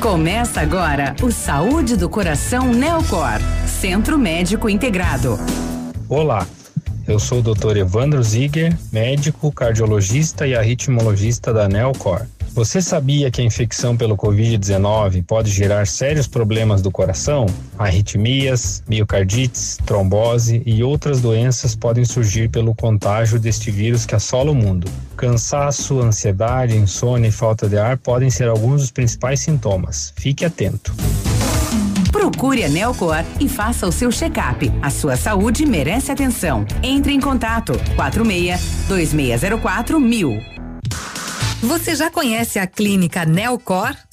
[0.00, 3.40] Começa agora o Saúde do Coração Neocor,
[3.80, 5.38] Centro Médico Integrado.
[6.08, 6.46] Olá,
[7.06, 7.76] eu sou o Dr.
[7.76, 12.26] Evandro Ziger, médico, cardiologista e arritmologista da Nelcor.
[12.54, 17.44] Você sabia que a infecção pelo Covid-19 pode gerar sérios problemas do coração?
[17.78, 24.54] Arritmias, miocardites, trombose e outras doenças podem surgir pelo contágio deste vírus que assola o
[24.54, 24.90] mundo.
[25.18, 30.14] Cansaço, ansiedade, insônia e falta de ar podem ser alguns dos principais sintomas.
[30.16, 30.94] Fique atento.
[32.16, 34.72] Procure a Neocor e faça o seu check-up.
[34.80, 36.64] A sua saúde merece atenção.
[36.82, 40.40] Entre em contato 46 2604 mil.
[41.62, 43.94] Você já conhece a clínica Neocor?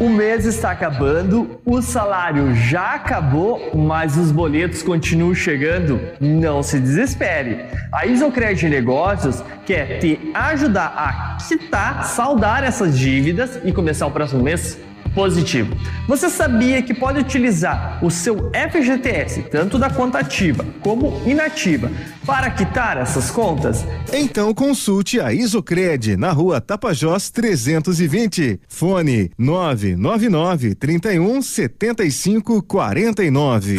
[0.00, 6.00] O mês está acabando, o salário já acabou, mas os boletos continuam chegando.
[6.20, 7.66] Não se desespere.
[7.92, 14.42] A Isocred Negócios quer te ajudar a quitar, saldar essas dívidas e começar o próximo
[14.42, 14.78] mês
[15.14, 15.76] positivo.
[16.06, 21.90] Você sabia que pode utilizar o seu FGTS, tanto da conta ativa como inativa,
[22.26, 23.84] para quitar essas contas?
[24.12, 28.60] Então consulte a Isocred na rua Tapajós 320.
[28.68, 33.78] Fone 999 31 75 49.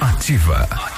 [0.00, 0.93] Ativa.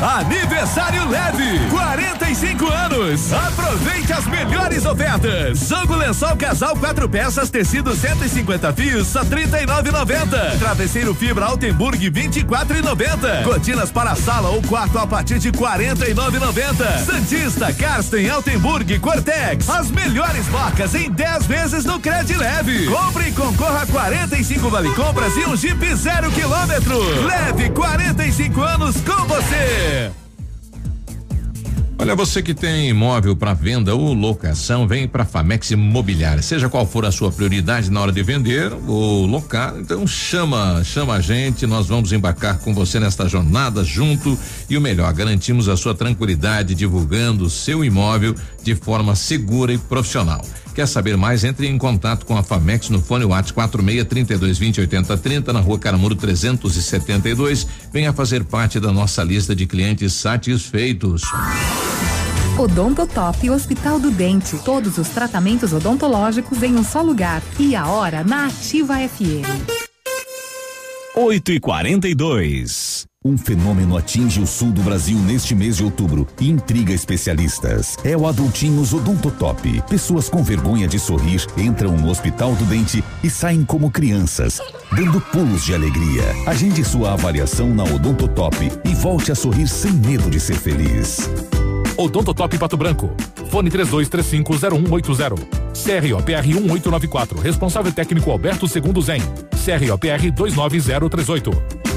[0.00, 3.32] Aniversário leve, 45 anos.
[3.32, 5.58] Aproveite as melhores ofertas.
[5.58, 10.58] Zango lençol casal quatro peças, tecido 150 fios, só 39,90.
[10.60, 13.42] Travesseiro fibra Altenburg 24,90.
[13.42, 17.04] Cortinas para sala ou quarto a partir de 49,90.
[17.04, 19.68] Santista, Karsten, Altenburg, Cortex.
[19.68, 22.86] As melhores marcas em 10 vezes no Cred Leve.
[22.86, 27.00] Compre e concorra a 45 vale compras e um Jeep zero quilômetro.
[27.26, 29.87] Leve 45 anos com você.
[32.00, 36.40] Olha, você que tem imóvel para venda ou locação, vem para Famex Imobiliária.
[36.40, 41.14] Seja qual for a sua prioridade na hora de vender ou locar, então chama, chama
[41.14, 44.38] a gente, nós vamos embarcar com você nesta jornada junto
[44.70, 49.76] e o melhor, garantimos a sua tranquilidade divulgando o seu imóvel de forma segura e
[49.76, 50.42] profissional.
[50.74, 51.44] Quer saber mais?
[51.44, 55.60] Entre em contato com a Famex no fone WhatsApp 46 32 20 80 30 na
[55.60, 57.66] rua Caramuro 372.
[57.92, 61.22] Venha fazer parte da nossa lista de clientes satisfeitos.
[62.58, 64.58] Odontotop Hospital do Dente.
[64.64, 67.42] Todos os tratamentos odontológicos em um só lugar.
[67.58, 69.46] E a hora na Ativa FM.
[71.14, 76.48] 8 e 42 Um fenômeno atinge o sul do Brasil neste mês de outubro e
[76.48, 77.96] intriga especialistas.
[78.04, 79.82] É o Adultinhos Odontotop.
[79.88, 84.60] Pessoas com vergonha de sorrir entram no Hospital do Dente e saem como crianças,
[84.92, 86.22] dando pulos de alegria.
[86.46, 91.28] Agende sua avaliação na Odontotop e volte a sorrir sem medo de ser feliz.
[91.96, 93.10] Odontotop Pato Branco.
[93.50, 95.40] Fone 32350180.
[95.74, 97.40] CROPR 1894.
[97.40, 99.22] Responsável técnico Alberto Segundo Zen.
[99.50, 101.87] CROPR 29038.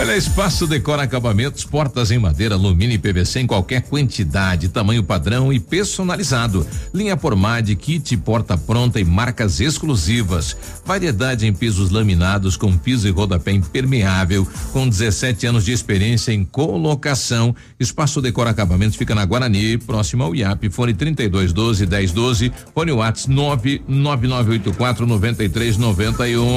[0.00, 5.52] Olha, Espaço Decora Acabamentos, portas em madeira, alumínio e PVC em qualquer quantidade, tamanho padrão
[5.52, 6.66] e personalizado.
[6.94, 10.56] Linha Pormade, kit porta pronta e marcas exclusivas.
[10.86, 16.46] Variedade em pisos laminados com piso e rodapé impermeável, com 17 anos de experiência em
[16.46, 17.54] colocação.
[17.78, 25.06] Espaço Decora Acabamentos fica na Guarani, próximo ao IAP, fone 3212 1012, fone Whats 99984
[25.06, 26.56] 9391.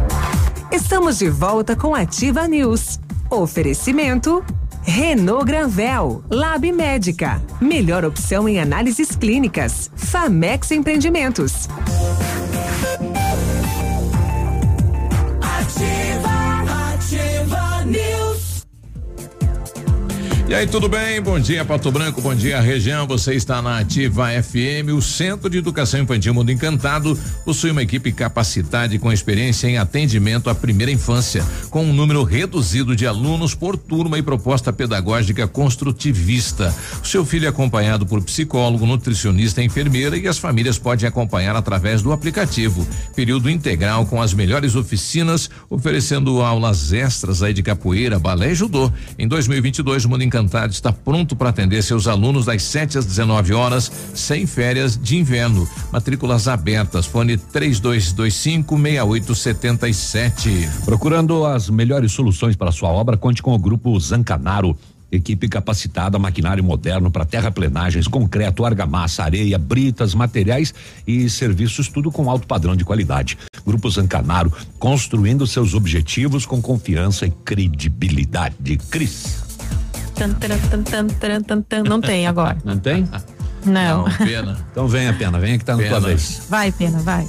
[0.72, 3.00] Estamos de volta com Ativa News.
[3.30, 4.44] Oferecimento
[4.86, 9.90] Renault Granvel, Lab Médica, melhor opção em análises clínicas.
[9.96, 11.68] Famex Empreendimentos.
[20.48, 21.20] E aí, tudo bem?
[21.20, 23.08] Bom dia, Pato Branco, bom dia, região.
[23.08, 28.12] Você está na Ativa FM, o Centro de Educação Infantil Mundo Encantado possui uma equipe
[28.12, 33.56] capacitada e com experiência em atendimento à primeira infância, com um número reduzido de alunos
[33.56, 36.74] por turma e proposta pedagógica construtivista.
[37.04, 42.04] O seu filho é acompanhado por psicólogo, nutricionista, enfermeira e as famílias podem acompanhar através
[42.04, 42.88] do aplicativo.
[43.16, 48.92] Período integral com as melhores oficinas, oferecendo aulas extras aí de capoeira, balé e judô.
[49.18, 53.54] Em 2022, o Mundo Encantado está pronto para atender seus alunos das 7 às 19
[53.54, 55.68] horas, sem férias de inverno.
[55.92, 57.06] Matrículas abertas.
[57.06, 60.70] Fone 3225 6877.
[60.86, 64.78] Procurando as melhores soluções para sua obra, conte com o grupo Zancanaro.
[65.12, 70.74] Equipe capacitada, maquinário moderno para terraplenagens, concreto, argamassa, areia, britas, materiais
[71.08, 73.38] e serviços, tudo com alto padrão de qualidade.
[73.66, 78.78] Grupo Zancanaro, construindo seus objetivos com confiança e credibilidade.
[78.90, 79.45] Cris.
[81.84, 82.58] Não tem agora.
[82.64, 83.08] Não tem?
[83.66, 84.06] Não.
[84.18, 84.58] pena.
[84.72, 86.46] Então venha, pena, venha que tá na tua vez.
[86.50, 87.28] Vai, pena, vai.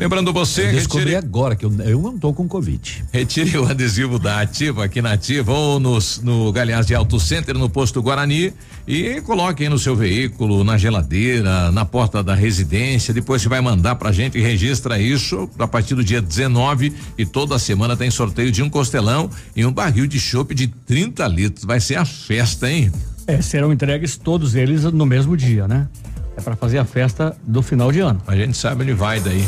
[0.00, 3.04] Lembrando você, Eu descobri retire- agora que eu, eu não tô com Covid.
[3.12, 7.56] Retire o adesivo da Ativa aqui na Ativa ou nos, no Galeás de Auto Center,
[7.56, 8.52] no posto Guarani
[8.88, 13.12] e coloque aí no seu veículo, na geladeira, na porta da residência.
[13.12, 17.26] Depois você vai mandar pra gente e registra isso a partir do dia 19 e
[17.26, 21.64] toda semana tem sorteio de um costelão e um barril de chopp de 30 litros.
[21.64, 22.90] Vai ser a festa, hein?
[23.26, 25.86] É, serão entregues todos eles no mesmo dia, né?
[26.40, 28.20] É para fazer a festa do final de ano.
[28.26, 29.44] A gente sabe onde vai daí.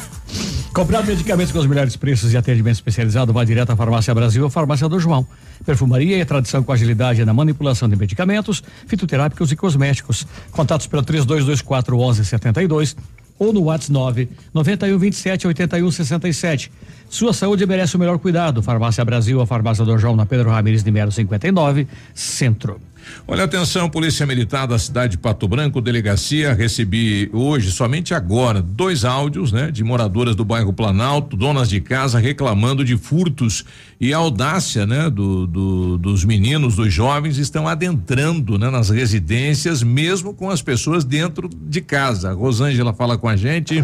[0.72, 4.50] Comprar medicamentos com os melhores preços e atendimento especializado, vá direto à Farmácia Brasil ou
[4.50, 5.26] Farmácia do João.
[5.64, 10.26] Perfumaria e tradição com agilidade na manipulação de medicamentos, fitoterápicos e cosméticos.
[10.52, 12.94] Contatos pelo 3224 1172
[13.38, 16.70] ou no WhatsApp 9 91 27 81 67.
[17.08, 18.62] Sua saúde merece o melhor cuidado.
[18.62, 22.78] Farmácia Brasil, a Farmácia do João na Pedro Ramires de Melo 59, Centro.
[23.26, 29.04] Olha, atenção, Polícia Militar da cidade de Pato Branco, delegacia, recebi hoje, somente agora, dois
[29.04, 29.70] áudios, né?
[29.70, 33.64] De moradoras do bairro Planalto, donas de casa reclamando de furtos
[34.00, 35.10] e a audácia, né?
[35.10, 38.70] Do, do- dos meninos, dos jovens estão adentrando, né?
[38.70, 42.30] Nas residências, mesmo com as pessoas dentro de casa.
[42.30, 43.82] A Rosângela fala com a gente.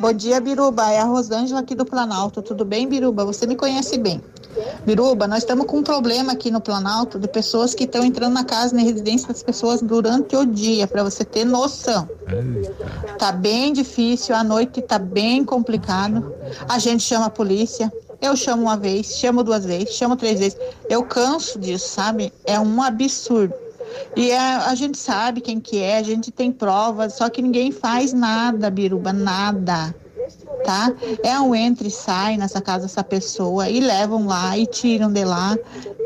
[0.00, 0.90] Bom dia, Biruba.
[0.90, 2.40] É a Rosângela aqui do Planalto.
[2.40, 3.24] Tudo bem, Biruba?
[3.24, 4.20] Você me conhece bem.
[4.86, 8.44] Biruba, nós estamos com um problema aqui no Planalto de pessoas que estão entrando na
[8.44, 12.08] casa, na residência das pessoas durante o dia, para você ter noção.
[13.18, 16.32] Tá bem difícil, à noite tá bem complicado.
[16.68, 17.92] A gente chama a polícia.
[18.24, 20.58] Eu chamo uma vez, chamo duas vezes, chamo três vezes.
[20.88, 22.32] Eu canso disso, sabe?
[22.46, 23.52] É um absurdo.
[24.16, 27.70] E é, a gente sabe quem que é, a gente tem provas, só que ninguém
[27.70, 29.94] faz nada, Biruba, nada.
[30.64, 30.90] Tá?
[31.22, 35.22] É um entra e sai nessa casa essa pessoa e levam lá e tiram de
[35.22, 35.54] lá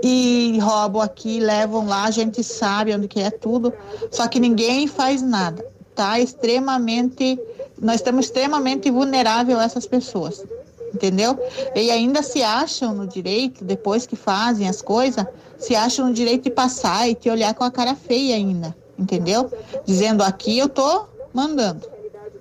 [0.03, 3.73] e roubam aqui, levam lá, a gente sabe onde que é tudo,
[4.11, 5.65] só que ninguém faz nada,
[5.95, 6.19] tá?
[6.19, 7.39] Extremamente,
[7.81, 10.45] nós estamos extremamente vulnerável a essas pessoas,
[10.93, 11.39] entendeu?
[11.74, 15.24] E ainda se acham no direito, depois que fazem as coisas,
[15.59, 19.51] se acham no direito de passar e te olhar com a cara feia ainda, entendeu?
[19.86, 21.86] Dizendo aqui eu tô mandando,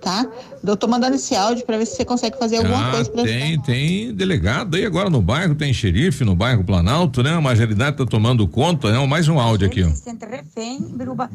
[0.02, 0.26] tá?
[0.66, 3.24] Eu tô mandando esse áudio para ver se você consegue fazer alguma Ah, coisa para
[3.24, 7.32] tem, tem delegado aí agora no bairro, tem xerife no bairro Planalto, né?
[7.34, 9.06] A majoridade tá tomando conta, né?
[9.08, 9.90] Mais um áudio aqui, ó.
[9.90, 11.30] sente refém, Biruba.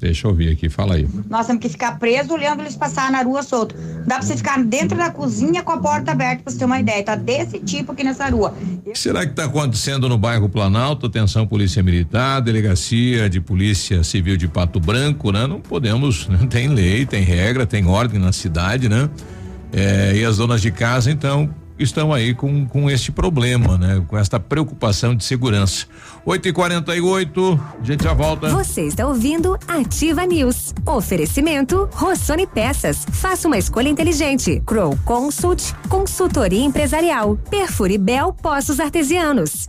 [0.00, 1.06] Deixa eu ouvir aqui, fala aí.
[1.28, 3.74] Nós temos que ficar presos olhando eles passar na rua solto.
[4.06, 6.80] Dá pra você ficar dentro da cozinha com a porta aberta, pra você ter uma
[6.80, 7.04] ideia.
[7.04, 8.54] Tá desse tipo aqui nessa rua.
[8.86, 11.04] O que será que está acontecendo no bairro Planalto?
[11.04, 15.46] Atenção, Polícia Militar, Delegacia de Polícia Civil de Pato Branco, né?
[15.46, 16.38] Não podemos, né?
[16.48, 19.10] tem lei, tem regra, tem ordem na cidade, né?
[19.70, 24.04] É, e as donas de casa, então, estão aí com, com este problema, né?
[24.06, 25.86] Com esta preocupação de segurança.
[26.24, 28.48] 8 e 48 a gente já volta.
[28.50, 30.74] Você está ouvindo Ativa News.
[30.86, 33.06] Oferecimento Rossoni Peças.
[33.12, 34.62] Faça uma escolha inteligente.
[34.66, 37.36] Crow Consult, consultoria empresarial.
[37.50, 39.68] Perfure Bel Poços Artesianos.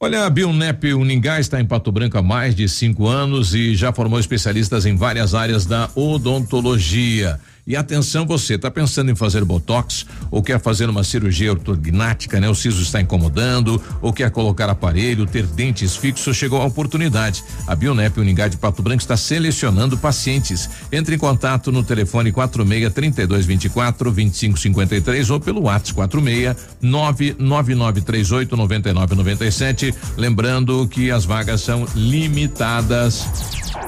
[0.00, 3.92] Olha, a Bionep Uningá está em Pato Branco há mais de cinco anos e já
[3.92, 7.40] formou especialistas em várias áreas da odontologia.
[7.68, 12.48] E atenção, você está pensando em fazer botox ou quer fazer uma cirurgia ortognática, né?
[12.48, 17.44] O siso está incomodando ou quer colocar aparelho, ter dentes fixos, chegou a oportunidade.
[17.66, 20.66] A Bionep Uningá de Pato Branco está selecionando pacientes.
[20.90, 28.56] Entre em contato no telefone 46 32 24 25 53 ou pelo WhatsApp 46 99938
[28.56, 29.94] 99 97.
[30.16, 33.26] Lembrando que as vagas são limitadas.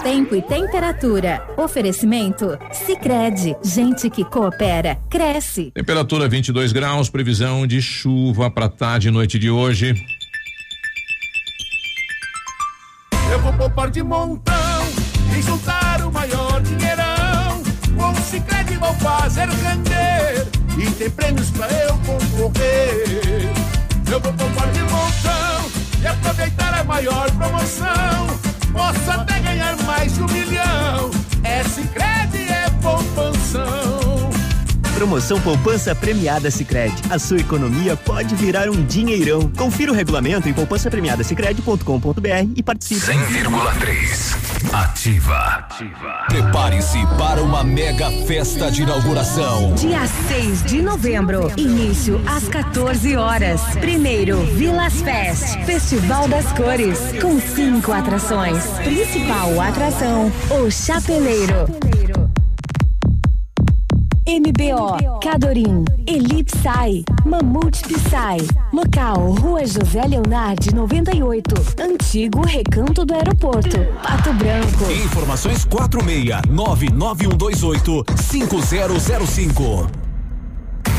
[0.02, 1.46] Tempo e temperatura.
[1.58, 3.54] Oferecimento Sicredi.
[3.72, 5.70] Gente que coopera, cresce.
[5.70, 9.94] Temperatura 22 graus, previsão de chuva para tarde e noite de hoje.
[13.30, 14.54] Eu vou poupar de montão
[15.38, 17.62] e juntar o maior dinheirão.
[17.96, 23.52] Com o Cicred vou fazer render e tem prêmios pra eu concorrer.
[24.10, 25.70] Eu vou poupar de montão
[26.02, 28.26] e aproveitar a maior promoção.
[28.72, 31.10] Posso até ganhar mais de um milhão.
[31.44, 33.39] É Cicred, é poupanção.
[35.00, 36.94] Promoção Poupança Premiada Sicredi.
[37.08, 39.50] A sua economia pode virar um dinheirão.
[39.56, 43.00] Confira o regulamento em poupançapremiadasicredi.com.br e participe.
[43.00, 45.66] 100,3 Ativa.
[46.28, 49.74] Prepare-se para uma mega festa de inauguração.
[49.74, 53.62] Dia 6 de novembro, início às 14 horas.
[53.80, 58.62] Primeiro, Vilas Fest, Festival das Cores, com cinco atrações.
[58.84, 62.29] Principal atração, o Chapeleiro.
[64.38, 68.46] MBO, Cadorim, Elipsai, Mamute Psy.
[68.72, 71.54] Local, Rua José Leonardi, 98.
[71.82, 74.84] Antigo Recanto do Aeroporto, Pato Branco.
[75.04, 79.90] Informações 46 99128 5005.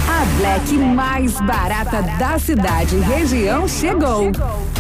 [0.09, 4.29] A Black mais barata da cidade e região chegou.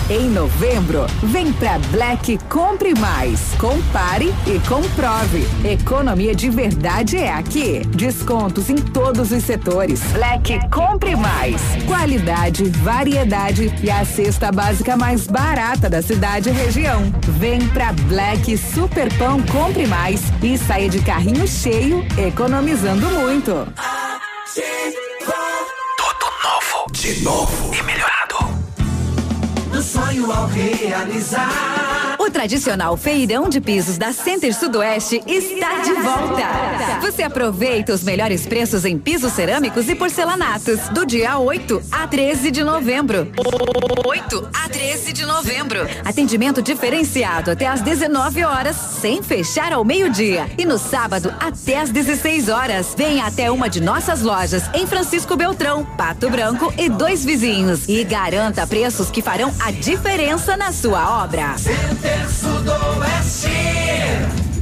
[0.09, 3.39] Em novembro, vem pra Black Compre Mais.
[3.57, 5.47] Compare e comprove.
[5.63, 7.81] Economia de verdade é aqui.
[7.87, 10.01] Descontos em todos os setores.
[10.11, 11.61] Black Compre Mais.
[11.87, 17.03] Qualidade, variedade e a cesta básica mais barata da cidade e região.
[17.39, 23.51] Vem pra Black Super Pão Compre Mais e saia de carrinho cheio, economizando muito.
[26.43, 26.91] Novo.
[26.91, 27.73] De novo.
[27.73, 28.30] E melhorado.
[29.81, 32.00] Sonho ao realizar.
[32.21, 37.01] O tradicional feirão de pisos da Center Sudoeste está de volta.
[37.01, 42.51] Você aproveita os melhores preços em pisos cerâmicos e porcelanatos do dia 8 a 13
[42.51, 43.27] de novembro.
[44.05, 45.79] 8 a 13 de novembro.
[46.05, 50.47] Atendimento diferenciado até às 19 horas, sem fechar ao meio-dia.
[50.59, 52.93] E no sábado até às 16 horas.
[52.95, 57.89] Venha até uma de nossas lojas em Francisco Beltrão, Pato Branco e dois vizinhos.
[57.89, 61.57] E garanta preços que farão a diferença na sua obra.
[61.57, 63.49] Center Sudoeste.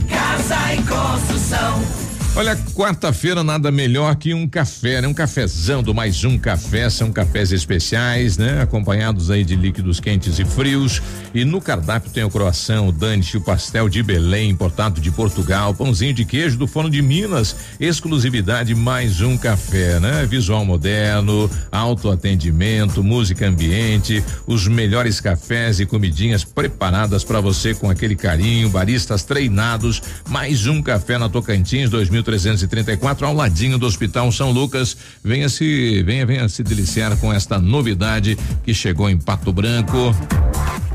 [0.10, 2.09] Casa e construção.
[2.40, 5.10] Olha, quarta-feira nada melhor que um café, né?
[5.10, 8.61] Um cafezão do mais um café, são cafés especiais, né?
[8.61, 11.02] Acompanhados aí de líquidos quentes e frios.
[11.34, 15.74] E no cardápio tem o croissant, o dante, o pastel de Belém, importado de Portugal,
[15.74, 20.26] pãozinho de queijo do forno de Minas, exclusividade mais um café, né?
[20.26, 28.16] Visual moderno, autoatendimento, música ambiente, os melhores cafés e comidinhas preparadas para você com aquele
[28.16, 31.90] carinho, baristas treinados, mais um café na Tocantins
[32.30, 34.96] 2334 ao ladinho do Hospital São Lucas.
[35.24, 40.16] Venha se, venha, venha se deliciar com esta novidade que chegou em Pato Branco.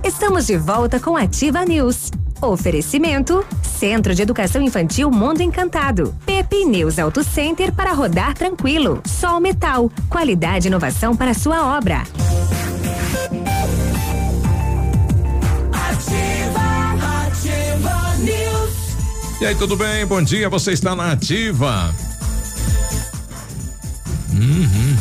[0.03, 2.11] Estamos de volta com Ativa News.
[2.41, 6.15] Oferecimento: Centro de Educação Infantil Mundo Encantado.
[6.27, 9.03] Pepe News Auto Center para rodar tranquilo.
[9.07, 9.91] Sol Metal.
[10.09, 12.03] Qualidade e inovação para sua obra.
[19.41, 20.07] E aí, tudo bem?
[20.07, 21.93] Bom dia, você está na ativa.
[24.33, 24.97] Uhum.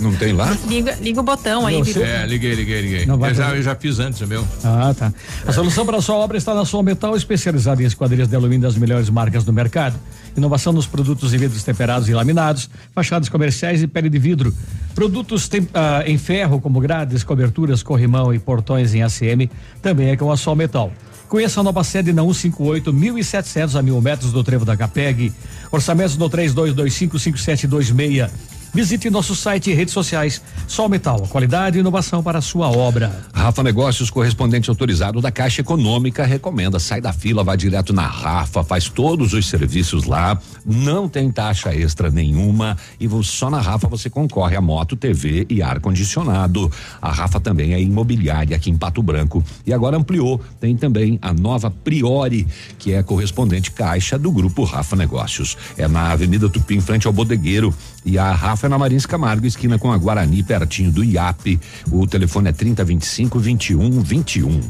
[0.00, 0.56] Não tem lá?
[0.66, 2.04] Liga, liga o botão aí, Biruba.
[2.06, 3.06] É, liguei, liguei, liguei.
[3.06, 4.46] Não vai Eu já, eu já fiz antes, meu.
[4.64, 5.12] Ah, tá.
[5.46, 8.62] A solução para a sua obra está na Sol Metal, especializada em esquadrias de alumínio
[8.66, 9.94] das melhores marcas do mercado.
[10.36, 14.52] Inovação nos produtos e vidros temperados e laminados, fachadas comerciais e pele de vidro.
[14.94, 19.48] Produtos tem- ah, em ferro, como grades, coberturas, corrimão e portões em ACM,
[19.80, 20.92] também é com a Sol Metal.
[21.28, 25.32] Conheça a nova sede na 158, 1.700 a mil metros do trevo da Capeg.
[25.70, 28.30] Orçamentos no 32255726.
[28.76, 30.42] Visite nosso site e redes sociais.
[30.68, 33.24] Sol Metal, qualidade e inovação para a sua obra.
[33.32, 36.78] Rafa Negócios, correspondente autorizado da Caixa Econômica, recomenda.
[36.78, 40.38] Sai da fila, vai direto na Rafa, faz todos os serviços lá.
[40.62, 42.76] Não tem taxa extra nenhuma.
[43.00, 46.70] E só na Rafa você concorre a moto, TV e ar-condicionado.
[47.00, 49.42] A Rafa também é imobiliária aqui em Pato Branco.
[49.64, 50.38] E agora ampliou.
[50.60, 52.46] Tem também a nova Priori,
[52.78, 55.56] que é correspondente Caixa do Grupo Rafa Negócios.
[55.78, 57.74] É na Avenida Tupi, em frente ao Bodegueiro.
[58.04, 61.58] E a Rafa é na Marins Camargo, esquina com a Guarani, pertinho do IAP.
[61.90, 64.60] O telefone é 3025 2121.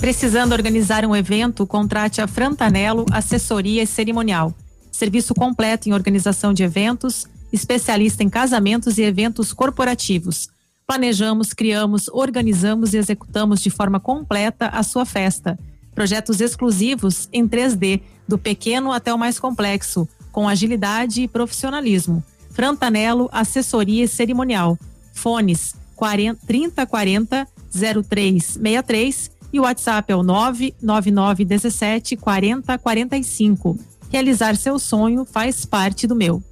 [0.00, 4.54] Precisando organizar um evento, contrate a Frantanello Assessoria e Cerimonial.
[4.92, 10.48] Serviço completo em organização de eventos, especialista em casamentos e eventos corporativos.
[10.86, 15.58] Planejamos, criamos, organizamos e executamos de forma completa a sua festa.
[15.94, 22.24] Projetos exclusivos em 3D, do pequeno até o mais complexo, com agilidade e profissionalismo.
[22.50, 24.78] Frantanello Assessoria e Cerimonial.
[25.12, 33.78] Fones 40, 3040 0363 e o WhatsApp é o 99917 4045.
[34.10, 36.42] Realizar seu sonho faz parte do meu.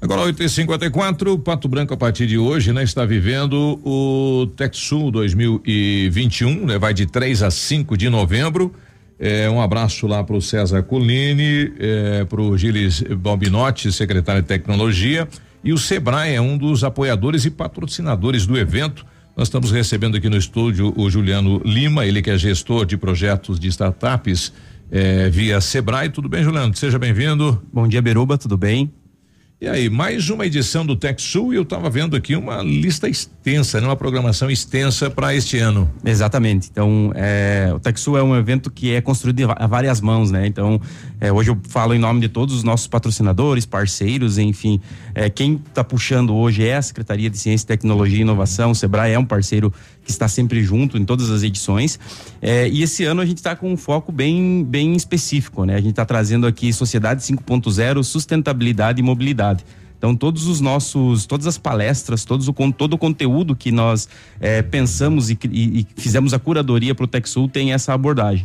[0.00, 6.76] Agora 8h54, Pato Branco a partir de hoje, né, está vivendo o TechSul 2021, né,
[6.76, 8.74] vai de 3 a 5 de novembro.
[9.18, 14.48] É, um abraço lá para o César Colini, é, para o Gilles Bombinotti, secretário de
[14.48, 15.28] Tecnologia,
[15.62, 19.06] e o Sebrae é um dos apoiadores e patrocinadores do evento.
[19.36, 23.58] Nós estamos recebendo aqui no estúdio o Juliano Lima, ele que é gestor de projetos
[23.58, 24.52] de startups
[24.90, 26.10] é, via Sebrae.
[26.10, 26.74] Tudo bem, Juliano?
[26.76, 27.62] Seja bem-vindo.
[27.72, 28.92] Bom dia, Beruba, tudo bem?
[29.62, 33.80] E aí, mais uma edição do TechSul e eu estava vendo aqui uma lista extensa,
[33.80, 33.86] né?
[33.86, 35.88] uma programação extensa para este ano.
[36.04, 36.68] Exatamente.
[36.68, 40.48] Então, é, o TechSul é um evento que é construído a várias mãos, né?
[40.48, 40.80] Então,
[41.20, 44.80] é, hoje eu falo em nome de todos os nossos patrocinadores, parceiros, enfim.
[45.14, 48.72] É, quem está puxando hoje é a Secretaria de Ciência, Tecnologia e Inovação.
[48.72, 49.72] O Sebrae é um parceiro
[50.04, 51.98] que está sempre junto em todas as edições.
[52.40, 55.74] É, e esse ano a gente está com um foco bem, bem específico, né?
[55.74, 59.64] A gente está trazendo aqui Sociedade 5.0, Sustentabilidade e Mobilidade.
[59.98, 64.08] Então, todos os nossos, todas as palestras, todos o, todo o conteúdo que nós
[64.40, 68.44] eh, pensamos e, e- e fizemos a curadoria para o TechSul tem essa abordagem.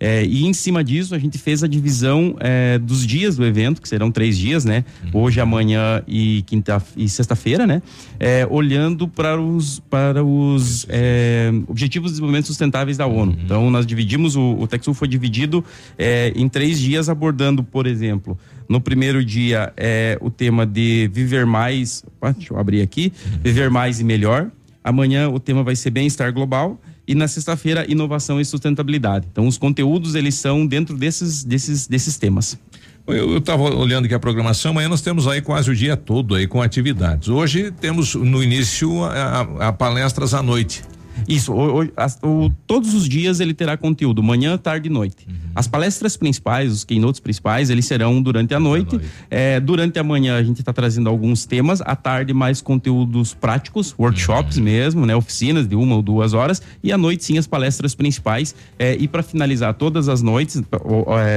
[0.00, 3.82] Eh, e em cima disso, a gente fez a divisão eh, dos dias do evento,
[3.82, 4.84] que serão três dias, né?
[5.12, 7.82] Hoje, amanhã e quinta e sexta-feira, né?
[8.20, 13.36] Eh, olhando para os, para os eh, Objetivos de Desenvolvimento Sustentáveis da ONU.
[13.44, 15.64] Então, nós dividimos, o, o TechSul foi dividido
[15.96, 18.38] eh, em três dias, abordando, por exemplo,
[18.68, 22.04] no primeiro dia é o tema de viver mais.
[22.06, 23.12] Opa, deixa eu abrir aqui.
[23.42, 24.50] Viver mais e melhor.
[24.84, 26.78] Amanhã o tema vai ser bem-estar global.
[27.08, 29.26] E na sexta-feira, inovação e sustentabilidade.
[29.32, 32.58] Então, os conteúdos, eles são dentro desses, desses, desses temas.
[33.06, 36.46] Eu estava olhando aqui a programação, amanhã nós temos aí quase o dia todo aí
[36.46, 37.28] com atividades.
[37.30, 40.82] Hoje temos no início a, a- a palestras à noite.
[41.28, 45.26] Isso, o- o- as- o- todos os dias ele terá conteúdo, manhã, tarde e noite.
[45.54, 48.98] As palestras principais, os keynotes principais, eles serão durante a noite.
[49.30, 53.94] É, durante a manhã a gente está trazendo alguns temas, à tarde mais conteúdos práticos,
[53.98, 57.94] workshops mesmo, né, oficinas de uma ou duas horas, e à noite sim as palestras
[57.94, 58.54] principais.
[58.78, 60.62] É, e para finalizar todas as noites,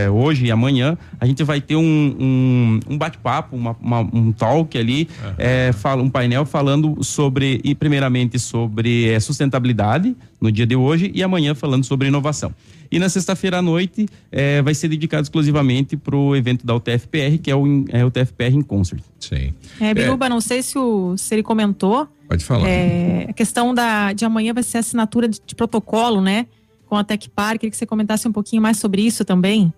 [0.06, 1.82] é, hoje e amanhã, a gente vai ter um,
[2.20, 3.58] um, um bate-papo,
[4.14, 9.20] um talk ali, é, fala, um painel falando sobre, e primeiramente sobre é,
[9.82, 12.54] sustentabilidade no dia de hoje e amanhã falando sobre inovação.
[12.92, 17.38] E na sexta-feira à noite é, vai ser dedicado exclusivamente para o evento da UTFPR,
[17.42, 19.02] que é o, é o TFPR em Concert.
[19.20, 19.54] Sim.
[19.80, 22.08] É, Biruba, não sei se, o, se ele comentou.
[22.28, 22.68] Pode falar.
[22.68, 26.48] É, a questão da, de amanhã vai ser assinatura de, de protocolo, né?
[26.86, 27.54] Com a Tecpar.
[27.54, 29.74] Queria que você comentasse um pouquinho mais sobre isso também.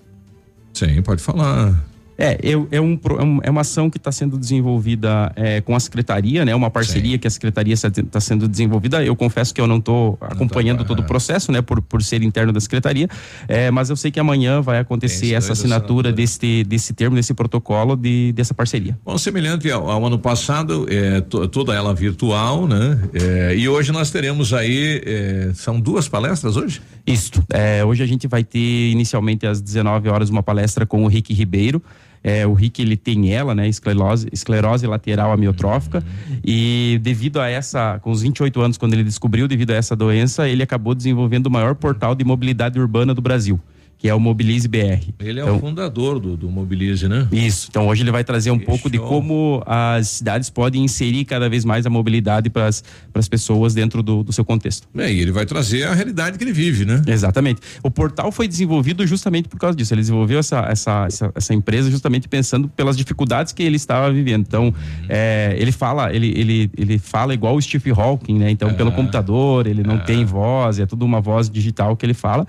[0.74, 1.84] Sim, pode falar.
[2.18, 2.99] É, é, é um-
[3.41, 6.53] é uma ação que está sendo desenvolvida é, com a secretaria, né?
[6.56, 9.03] Uma parceria que a secretaria está sendo desenvolvida.
[9.03, 11.61] Eu confesso que eu não estou acompanhando todo o processo, né?
[11.61, 13.07] Por, por ser interno da secretaria.
[13.48, 17.95] É, mas eu sei que amanhã vai acontecer essa assinatura desse, desse termo, desse protocolo
[17.95, 18.98] de, dessa parceria.
[19.03, 22.99] Bom, semelhante ao, ao ano passado, é, to- toda ela virtual, né?
[23.14, 26.81] É, e hoje nós teremos aí, é, são duas palestras hoje?
[27.06, 27.31] Isso.
[27.52, 31.34] É, hoje a gente vai ter inicialmente às 19 horas uma palestra com o Rick
[31.34, 31.81] Ribeiro.
[32.24, 33.68] É, o Rick ele tem ela, né?
[33.68, 36.04] Esclerose, esclerose lateral amiotrófica.
[36.44, 40.48] E devido a essa, com os 28 anos, quando ele descobriu, devido a essa doença,
[40.48, 43.60] ele acabou desenvolvendo o maior portal de mobilidade urbana do Brasil
[44.04, 45.00] que é o Mobilize BR.
[45.18, 47.26] Ele é Então, o fundador do, do Mobilize, né?
[47.32, 47.68] Isso.
[47.70, 51.64] Então hoje ele vai trazer um pouco de como as cidades podem inserir cada vez
[51.64, 54.90] mais a mobilidade para as pessoas dentro do, do seu contexto.
[54.98, 57.02] É, e ele vai trazer a realidade que ele vive, né?
[57.08, 57.62] Exatamente.
[57.82, 59.94] O portal foi desenvolvido justamente por causa disso.
[59.94, 64.42] Ele desenvolveu essa, essa, essa, essa empresa justamente pensando pelas dificuldades que ele estava vivendo.
[64.46, 64.74] Então,
[65.08, 68.52] é, ele fala, ele, ele, ele fala igual o Steve Hawking, né?
[68.52, 72.46] Então, pelo computador, ele não tem voz, é tudo uma voz digital que ele fala.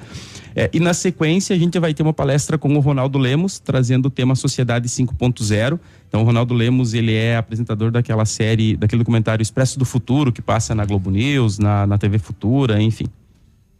[0.56, 4.06] É, e na sequência, a gente vai ter uma palestra com o Ronaldo Lemos, trazendo
[4.06, 5.81] o tema Sociedade 5.0.
[6.09, 10.40] Então, o Ronaldo Lemos, ele é apresentador daquela série, daquele documentário Expresso do Futuro, que
[10.40, 13.06] passa na Globo News, na, na TV Futura, enfim.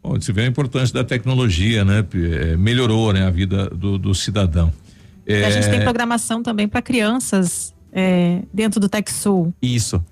[0.03, 2.05] Bom, você vê a importância da tecnologia, né?
[2.13, 4.71] É, melhorou né, a vida do, do cidadão.
[5.25, 9.53] E A gente É, tem programação também para crianças é, dentro do TechSul.
[9.61, 10.03] Isso.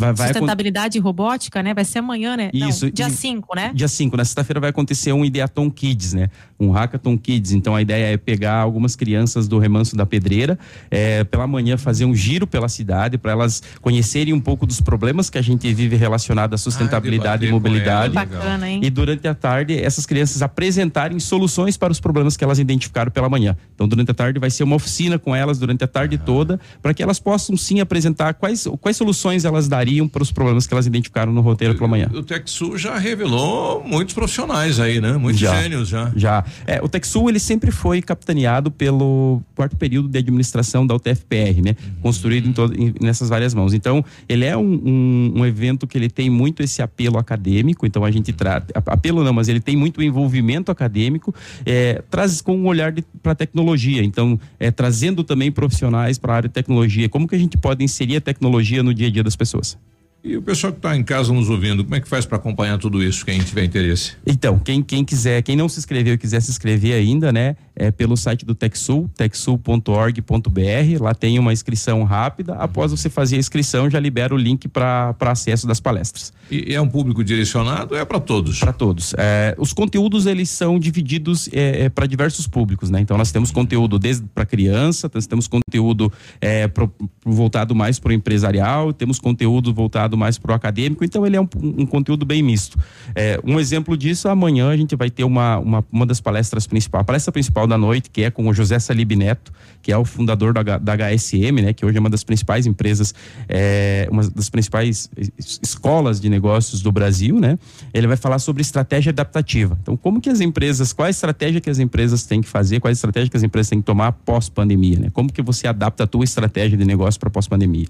[0.00, 1.74] Vai, vai acon- Sustentabilidade e robótica, né?
[1.74, 2.50] Vai ser amanhã, né?
[2.54, 3.70] Isso, Não, dia e- 5, né?
[3.74, 6.28] Dia 5, na sexta-feira vai acontecer um Ideaton Kids, né?
[6.60, 7.52] Um Hackathon Kids.
[7.52, 10.58] Então a ideia é pegar algumas crianças do Remanso da Pedreira,
[10.90, 15.30] é, pela manhã fazer um giro pela cidade para elas conhecerem um pouco dos problemas
[15.30, 18.14] que a gente vive relacionado à sustentabilidade e debater com mobilidade.
[18.14, 18.26] legal.
[18.26, 18.80] Bacana, hein?
[18.82, 23.28] E durante a tarde, essas crianças apresentarem soluções para os problemas que elas identificaram pela
[23.28, 23.56] manhã.
[23.74, 26.92] Então, durante a tarde, vai ser uma oficina com elas durante a tarde toda, para
[26.92, 30.86] que elas possam sim apresentar quais, quais soluções elas dariam para os problemas que elas
[30.86, 32.10] identificaram no roteiro pela manhã.
[32.12, 35.12] O TechSul já revelou muitos profissionais aí, né?
[35.12, 35.60] Muitos Já.
[35.60, 36.12] gênios já.
[36.14, 36.44] Já.
[36.66, 41.76] É, o TechSul, ele sempre foi capitaneado pelo quarto período de administração da UTFPR, né?
[42.02, 43.72] Construído em todo- em- nessas várias mãos.
[43.74, 48.04] Então, ele é um, um- um evento que ele tem muito esse apelo acadêmico, então
[48.04, 52.66] a gente trata, apelo não, mas ele tem muito envolvimento acadêmico, é, traz com um
[52.66, 57.26] olhar para a tecnologia, então, é, trazendo também profissionais para a área de tecnologia, como
[57.28, 59.76] que a gente pode inserir a tecnologia no dia a dia das pessoas.
[60.22, 62.78] E o pessoal que está em casa nos ouvindo, como é que faz para acompanhar
[62.78, 64.12] tudo isso, quem tiver interesse?
[64.26, 67.90] Então, quem, quem quiser, quem não se inscreveu e quiser se inscrever ainda, né, é
[67.90, 71.02] pelo site do TechSul, techsul.org.br.
[71.02, 72.54] Lá tem uma inscrição rápida.
[72.54, 76.30] Após você fazer a inscrição, já libera o link para acesso das palestras.
[76.50, 77.96] E é um público direcionado?
[77.96, 78.58] É para todos?
[78.58, 79.14] Para todos.
[79.16, 81.48] É, os conteúdos eles são divididos
[81.94, 83.00] para diversos públicos, né?
[83.00, 86.92] Então nós temos conteúdo desde para criança, nós temos conteúdo é, pro-
[87.24, 91.02] voltado mais para o empresarial, temos conteúdo voltado mais para o acadêmico.
[91.04, 92.78] Então ele é um, um conteúdo bem misto.
[93.14, 97.00] É, um exemplo disso amanhã a gente vai ter uma, uma, uma das palestras principais,
[97.02, 99.52] a palestra principal da noite que é com o José Salib Neto,
[99.82, 101.72] que é o fundador da, da HSM, né?
[101.72, 103.14] Que hoje é uma das principais empresas,
[103.48, 107.58] é, uma das principais es- escolas de negócios do Brasil, né?
[107.94, 109.78] Ele vai falar sobre estratégia adaptativa.
[109.80, 112.90] Então, como que as empresas, qual a estratégia que as empresas têm que fazer, qual
[112.90, 115.10] a estratégia que as empresas têm que tomar pós-pandemia, né?
[115.12, 117.86] Como que você adapta a tua estratégia de negócio para pós-pandemia?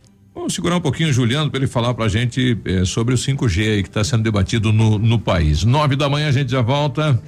[0.51, 3.17] Vamos segurar um pouquinho o Juliano para ele falar para a gente eh, sobre o
[3.17, 5.63] 5G aí que está sendo debatido no, no país.
[5.63, 7.23] Nove da manhã a gente já volta.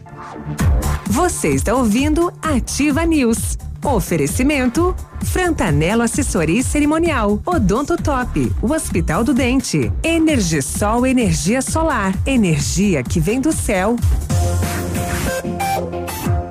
[1.07, 3.57] Você está ouvindo Ativa News.
[3.85, 4.93] Oferecimento
[5.23, 13.20] Frantanelo Assessoria e Cerimonial, Odonto Top, o Hospital do Dente, Energisol Energia Solar, energia que
[13.20, 13.94] vem do céu.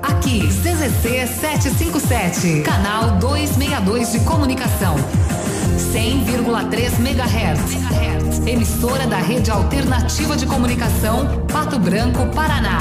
[0.02, 4.96] Aqui, CZC 757, canal 262 de comunicação.
[5.92, 8.46] 100,3 MHz.
[8.46, 12.78] Emissora da Rede Alternativa de Comunicação, Pato Branco, Paraná.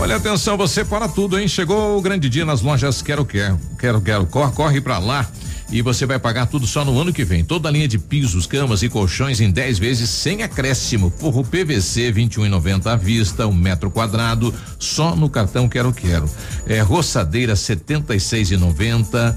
[0.00, 1.46] Olha atenção, você para tudo, hein?
[1.46, 3.60] Chegou o grande dia nas lojas Quero Quero.
[3.78, 4.26] Quero Quero.
[4.26, 5.26] Corre, corre para lá.
[5.70, 7.44] E você vai pagar tudo só no ano que vem.
[7.44, 11.12] Toda a linha de pisos, camas e colchões em 10 vezes sem acréscimo.
[11.18, 16.28] Forro PVC 21,90 à vista, um metro quadrado, só no cartão Quero Quero.
[16.66, 19.36] É, roçadeira 76,90.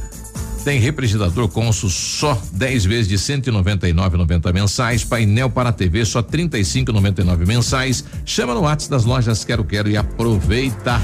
[0.63, 5.03] Tem refrigerador Consul só 10 vezes de 199,90 mensais.
[5.03, 8.05] Painel para TV só 35,99 mensais.
[8.23, 11.01] Chama no WhatsApp das lojas Quero Quero e aproveita.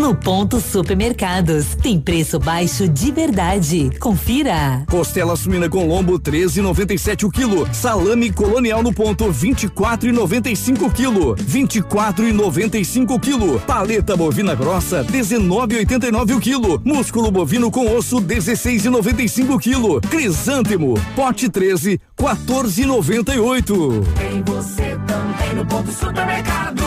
[0.00, 1.74] no ponto supermercados.
[1.74, 3.90] Tem preço baixo de verdade.
[4.00, 4.82] Confira.
[4.88, 7.68] Costela suína com lombo 13,97 o quilo.
[7.72, 11.36] Salame colonial no ponto 24,95 o quilo.
[11.36, 13.60] 24,95 o quilo.
[13.60, 16.80] Paleta bovina grossa 19,89 o quilo.
[16.82, 20.00] Músculo bovino com osso 16,95 o quilo.
[20.00, 24.04] Crisântemo pote 13 14,98.
[24.16, 26.79] Tem você também no ponto supermercados.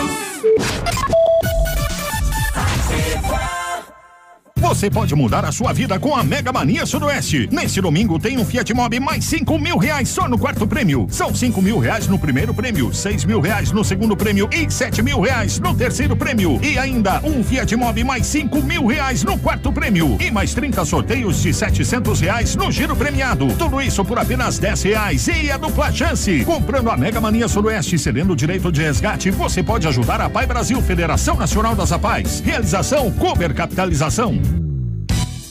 [4.63, 7.49] Você pode mudar a sua vida com a Mega Mania Sudoeste.
[7.51, 11.05] Neste domingo tem um Fiat Mobi mais cinco mil reais só no quarto prêmio.
[11.11, 15.01] São cinco mil reais no primeiro prêmio, seis mil reais no segundo prêmio e sete
[15.01, 16.61] mil reais no terceiro prêmio.
[16.63, 20.17] E ainda um Fiat Mobi mais cinco mil reais no quarto prêmio.
[20.21, 23.47] E mais 30 sorteios de setecentos reais no giro premiado.
[23.57, 25.27] Tudo isso por apenas dez reais.
[25.27, 26.45] E a dupla chance.
[26.45, 30.29] Comprando a Mega Mania Sudoeste e cedendo o direito de resgate, você pode ajudar a
[30.29, 32.39] Pai Brasil, Federação Nacional das Apais.
[32.39, 34.52] Realização Cober Capitalização.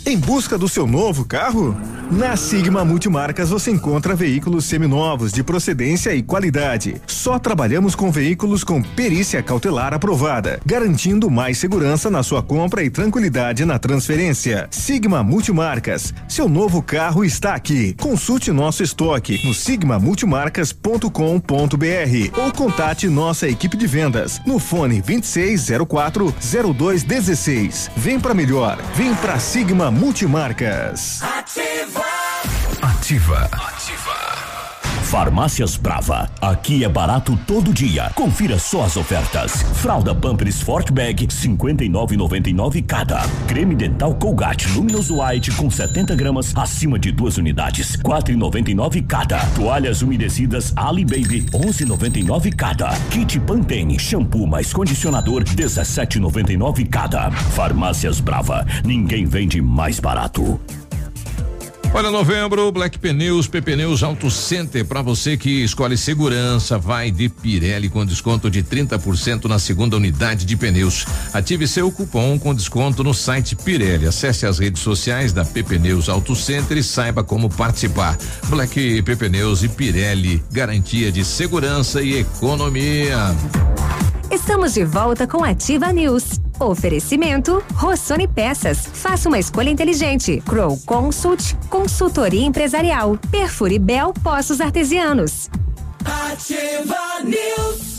[0.04, 1.76] Em busca do seu novo carro?
[2.12, 7.00] Na Sigma Multimarcas você encontra veículos seminovos de procedência e qualidade.
[7.06, 12.90] Só trabalhamos com veículos com perícia cautelar aprovada, garantindo mais segurança na sua compra e
[12.90, 14.68] tranquilidade na transferência.
[14.70, 17.96] Sigma Multimarcas, seu novo carro está aqui.
[17.98, 26.34] Consulte nosso estoque no sigmamultimarcas.com.br ou contate nossa equipe de vendas no fone 2604
[26.74, 27.90] 0216.
[27.96, 31.22] Vem para melhor, vem para Sigma Multimarcas.
[32.82, 33.48] Ativa.
[33.52, 34.12] Ativa.
[35.04, 36.28] Farmácias Brava.
[36.40, 38.10] Aqui é barato todo dia.
[38.16, 39.62] Confira só as ofertas.
[39.74, 43.22] Fralda Pampers Sport Bag 59,99 cada.
[43.46, 49.38] Creme dental Colgate Luminous White com 70 gramas acima de duas unidades 4,99 cada.
[49.54, 52.88] Toalhas umedecidas Ali Baby 11,99 cada.
[53.10, 57.30] Kit Pantene shampoo mais condicionador 17,99 cada.
[57.30, 58.66] Farmácias Brava.
[58.84, 60.60] Ninguém vende mais barato.
[61.94, 67.90] Olha, novembro, Black Pneus, Pneus Auto Center, para você que escolhe segurança, vai de Pirelli
[67.90, 71.04] com desconto de 30% na segunda unidade de pneus.
[71.34, 74.06] Ative seu cupom com desconto no site Pirelli.
[74.06, 78.16] Acesse as redes sociais da Pneus Auto Center e saiba como participar.
[78.48, 83.36] Black Pneus e Pirelli, garantia de segurança e economia.
[84.32, 86.40] Estamos de volta com Ativa News.
[86.58, 88.88] Oferecimento Rossoni Peças.
[88.90, 90.42] Faça uma escolha inteligente.
[90.46, 93.18] Crow Consult, consultoria empresarial.
[93.30, 95.50] Perfure Bel Poços Artesianos.
[96.30, 97.91] Ativa News.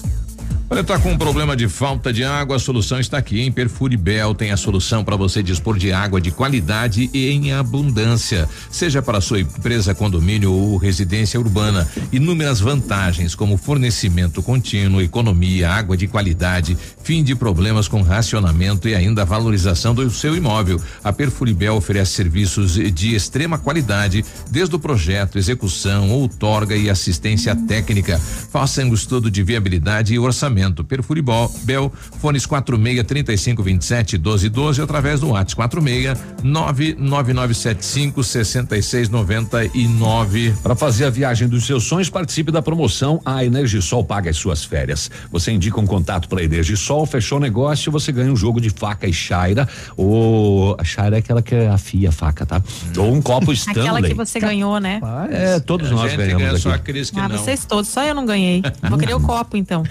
[0.73, 4.33] Olha, tá com um problema de falta de água, a solução está aqui em Perfuribel.
[4.33, 9.21] Tem a solução para você dispor de água de qualidade e em abundância, seja para
[9.21, 11.87] sua empresa, condomínio ou residência urbana.
[12.11, 18.95] Inúmeras vantagens como fornecimento contínuo, economia, água de qualidade, fim de problemas com racionamento e
[18.95, 20.81] ainda valorização do seu imóvel.
[21.03, 28.17] A Perfuribel oferece serviços de extrema qualidade, desde o projeto, execução, outorga e assistência técnica.
[28.17, 30.62] Faça um estudo de viabilidade e orçamento.
[30.71, 40.53] Perfuribel, Bel, fones 46 35 27 12 12 através do WhatsApp 46 99975 66 99.
[40.61, 44.63] Para fazer a viagem dos seus sonhos, participe da promoção A Energisol paga as suas
[44.63, 45.09] férias.
[45.31, 49.07] Você indica um contato para Energisol, fechou o negócio, você ganha um jogo de faca
[49.07, 49.67] e chaira.
[49.97, 52.61] Ou a chaira é aquela que afia a faca, tá?
[52.97, 53.83] Ou um copo Stanley.
[53.83, 55.01] Aquela que você ganhou, né?
[55.29, 56.61] É, todos A nós gente ganhamos ganha aqui.
[56.61, 57.37] só a Cris que ah, não.
[57.37, 58.61] vocês todos, só eu não ganhei.
[58.89, 59.83] Vou querer o copo então.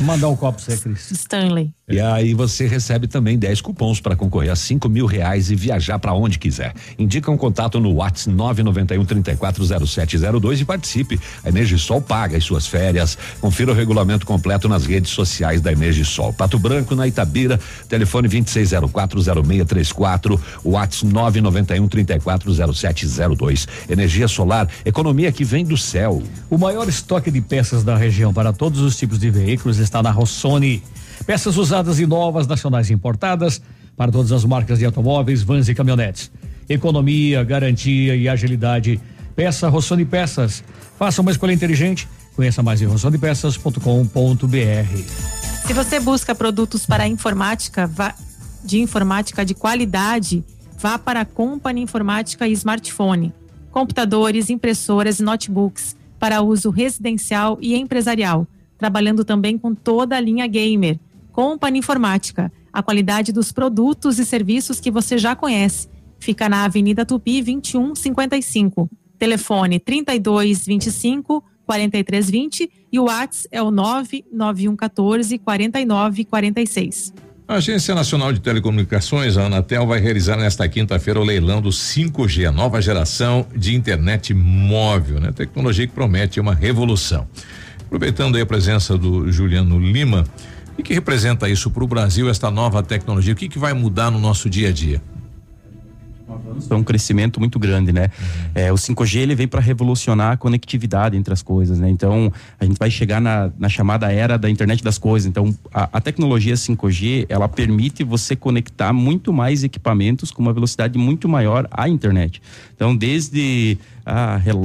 [0.00, 1.10] Mandar um copo pra você, Cris.
[1.10, 1.72] Stanley.
[1.88, 6.00] E aí você recebe também 10 cupons para concorrer a cinco mil reais e viajar
[6.00, 6.74] para onde quiser.
[6.98, 11.20] Indica um contato no WhatsApp 991 340702 e participe.
[11.44, 13.16] A Energisol paga as suas férias.
[13.40, 16.32] Confira o regulamento completo nas redes sociais da Energisol.
[16.32, 23.68] Pato Branco, na Itabira, telefone 26040634, WhatsApp 991 340702.
[23.88, 26.20] Energia solar, economia que vem do céu.
[26.50, 30.10] O maior estoque de peças da região para todos os tipos de veículos está na
[30.10, 30.82] Rossoni.
[31.26, 33.60] Peças usadas e novas, nacionais importadas,
[33.96, 36.30] para todas as marcas de automóveis, vans e caminhonetes.
[36.68, 39.00] Economia, garantia e agilidade.
[39.34, 40.62] Peça Rossoni Peças.
[40.98, 42.08] Faça uma escolha inteligente.
[42.34, 45.66] Conheça mais em rossonipeças.com.br.
[45.66, 48.14] Se você busca produtos para informática, vá-
[48.64, 50.44] de informática de qualidade,
[50.78, 53.32] vá para a Company Informática e Smartphone.
[53.70, 58.46] Computadores, impressoras e notebooks para uso residencial e empresarial,
[58.78, 60.98] trabalhando também com toda a linha gamer.
[61.32, 65.88] Company Informática, a qualidade dos produtos e serviços que você já conhece.
[66.18, 68.88] Fica na Avenida Tupi 2155.
[69.18, 77.12] Telefone 3225 4320 e o WhatsApp é o 99114 4946.
[77.48, 82.48] A Agência Nacional de Telecomunicações, a Anatel, vai realizar nesta quinta-feira o leilão do 5G,
[82.48, 85.30] a nova geração de internet móvel, né?
[85.30, 87.28] Tecnologia que promete uma revolução.
[87.86, 90.24] Aproveitando aí a presença do Juliano Lima,
[90.78, 93.32] o que representa isso para o Brasil, esta nova tecnologia?
[93.32, 95.00] O que, que vai mudar no nosso dia a dia?
[96.70, 98.10] É um crescimento muito grande, né?
[98.54, 101.88] É, o 5G ele vem para revolucionar a conectividade entre as coisas, né?
[101.88, 105.26] Então a gente vai chegar na, na chamada era da internet das coisas.
[105.28, 110.98] Então a, a, tecnologia 5G ela permite você conectar muito mais equipamentos com uma velocidade
[110.98, 112.42] muito maior à internet.
[112.74, 113.78] Então desde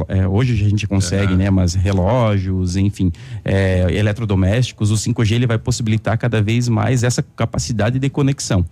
[0.07, 1.49] é, hoje a gente consegue, né?
[1.49, 3.11] Mas relógios, enfim,
[3.43, 8.63] é, eletrodomésticos, o 5G ele vai possibilitar cada vez mais essa capacidade de conexão.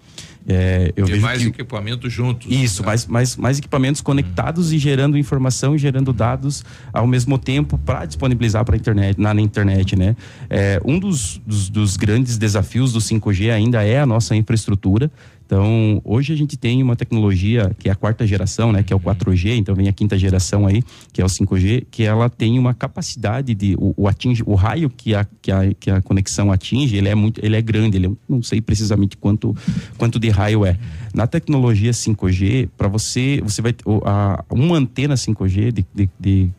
[0.48, 2.48] É, eu e vejo mais que, equipamentos juntos.
[2.50, 2.88] Isso, né?
[2.88, 6.64] mais, mais, mais equipamentos conectados e gerando informação e gerando dados
[6.94, 10.16] ao mesmo tempo para disponibilizar para a internet, na, na, internet, né?
[10.50, 15.12] É, um dos, dos, dos grandes desafios do 5G ainda é a nossa infraestrutura.
[15.50, 18.96] Então, hoje a gente tem uma tecnologia que é a quarta geração, né, que é
[18.96, 22.60] o 4G, então vem a quinta geração aí, que é o 5G, que ela tem
[22.60, 26.52] uma capacidade de o, o atinge o raio que a, que a que a conexão
[26.52, 29.56] atinge, ele é muito, ele é grande, ele é, não sei precisamente quanto
[29.98, 30.78] quanto de raio é.
[31.14, 33.76] Na tecnologia 5G, para você, você vai
[34.06, 36.52] a, uma antena 5G de, de, de,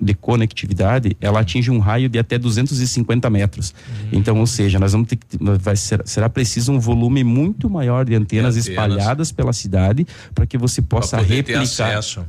[0.00, 3.74] de, conectividade, ela atinge um raio de até 250 metros.
[4.12, 5.26] Então, ou seja, nós vamos ter que
[5.60, 10.46] vai ser, será preciso um volume muito maior de antenas antenas, espalhadas pela cidade para
[10.46, 11.56] que você possa replicar.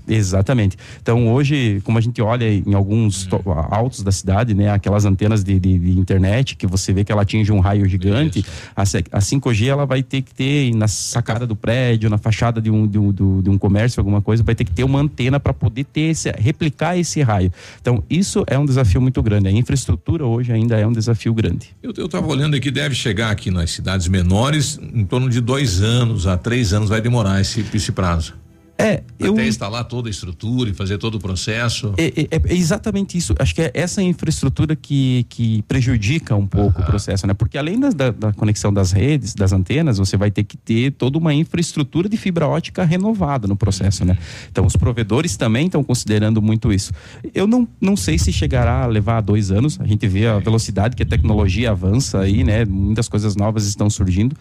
[0.07, 0.77] Exatamente.
[1.01, 3.51] Então hoje, como a gente olha em alguns uhum.
[3.69, 7.21] altos da cidade, né, aquelas antenas de, de, de, internet que você vê que ela
[7.21, 8.45] atinge um raio gigante,
[8.75, 11.66] a, a 5G ela vai ter que ter na sacada do prédio,
[12.09, 13.11] na fachada de um, de um,
[13.41, 16.31] de um comércio, alguma coisa, vai ter que ter uma antena para poder ter esse,
[16.31, 17.51] replicar esse raio.
[17.81, 19.47] Então isso é um desafio muito grande.
[19.47, 21.75] A infraestrutura hoje ainda é um desafio grande.
[21.81, 26.27] Eu estava olhando aqui, deve chegar aqui nas cidades menores em torno de dois anos
[26.27, 28.33] a três anos vai demorar esse, esse prazo.
[28.77, 29.33] É, eu...
[29.33, 31.93] Até instalar toda a estrutura e fazer todo o processo.
[31.97, 33.33] É, é, é exatamente isso.
[33.39, 37.33] Acho que é essa infraestrutura que, que prejudica um pouco o processo, né?
[37.33, 41.17] Porque além da, da, conexão das redes, das antenas, você vai ter que ter toda
[41.17, 44.15] uma infraestrutura de fibra ótica renovada no processo, né?
[44.51, 46.91] Então os provedores também estão considerando muito isso.
[47.33, 49.79] Eu não, não sei se chegará a levar dois anos.
[49.81, 52.63] A gente vê a velocidade que a tecnologia avança aí, né?
[52.63, 54.35] Muitas coisas novas estão surgindo.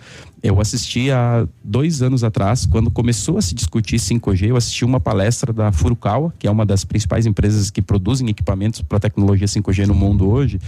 [0.46, 5.00] Eu assisti há dois anos atrás, quando começou a se discutir 5G, eu assisti uma
[5.00, 9.86] palestra da Furukawa, que é uma das principais empresas que produzem equipamentos para tecnologia 5G
[9.86, 10.60] no mundo hoje.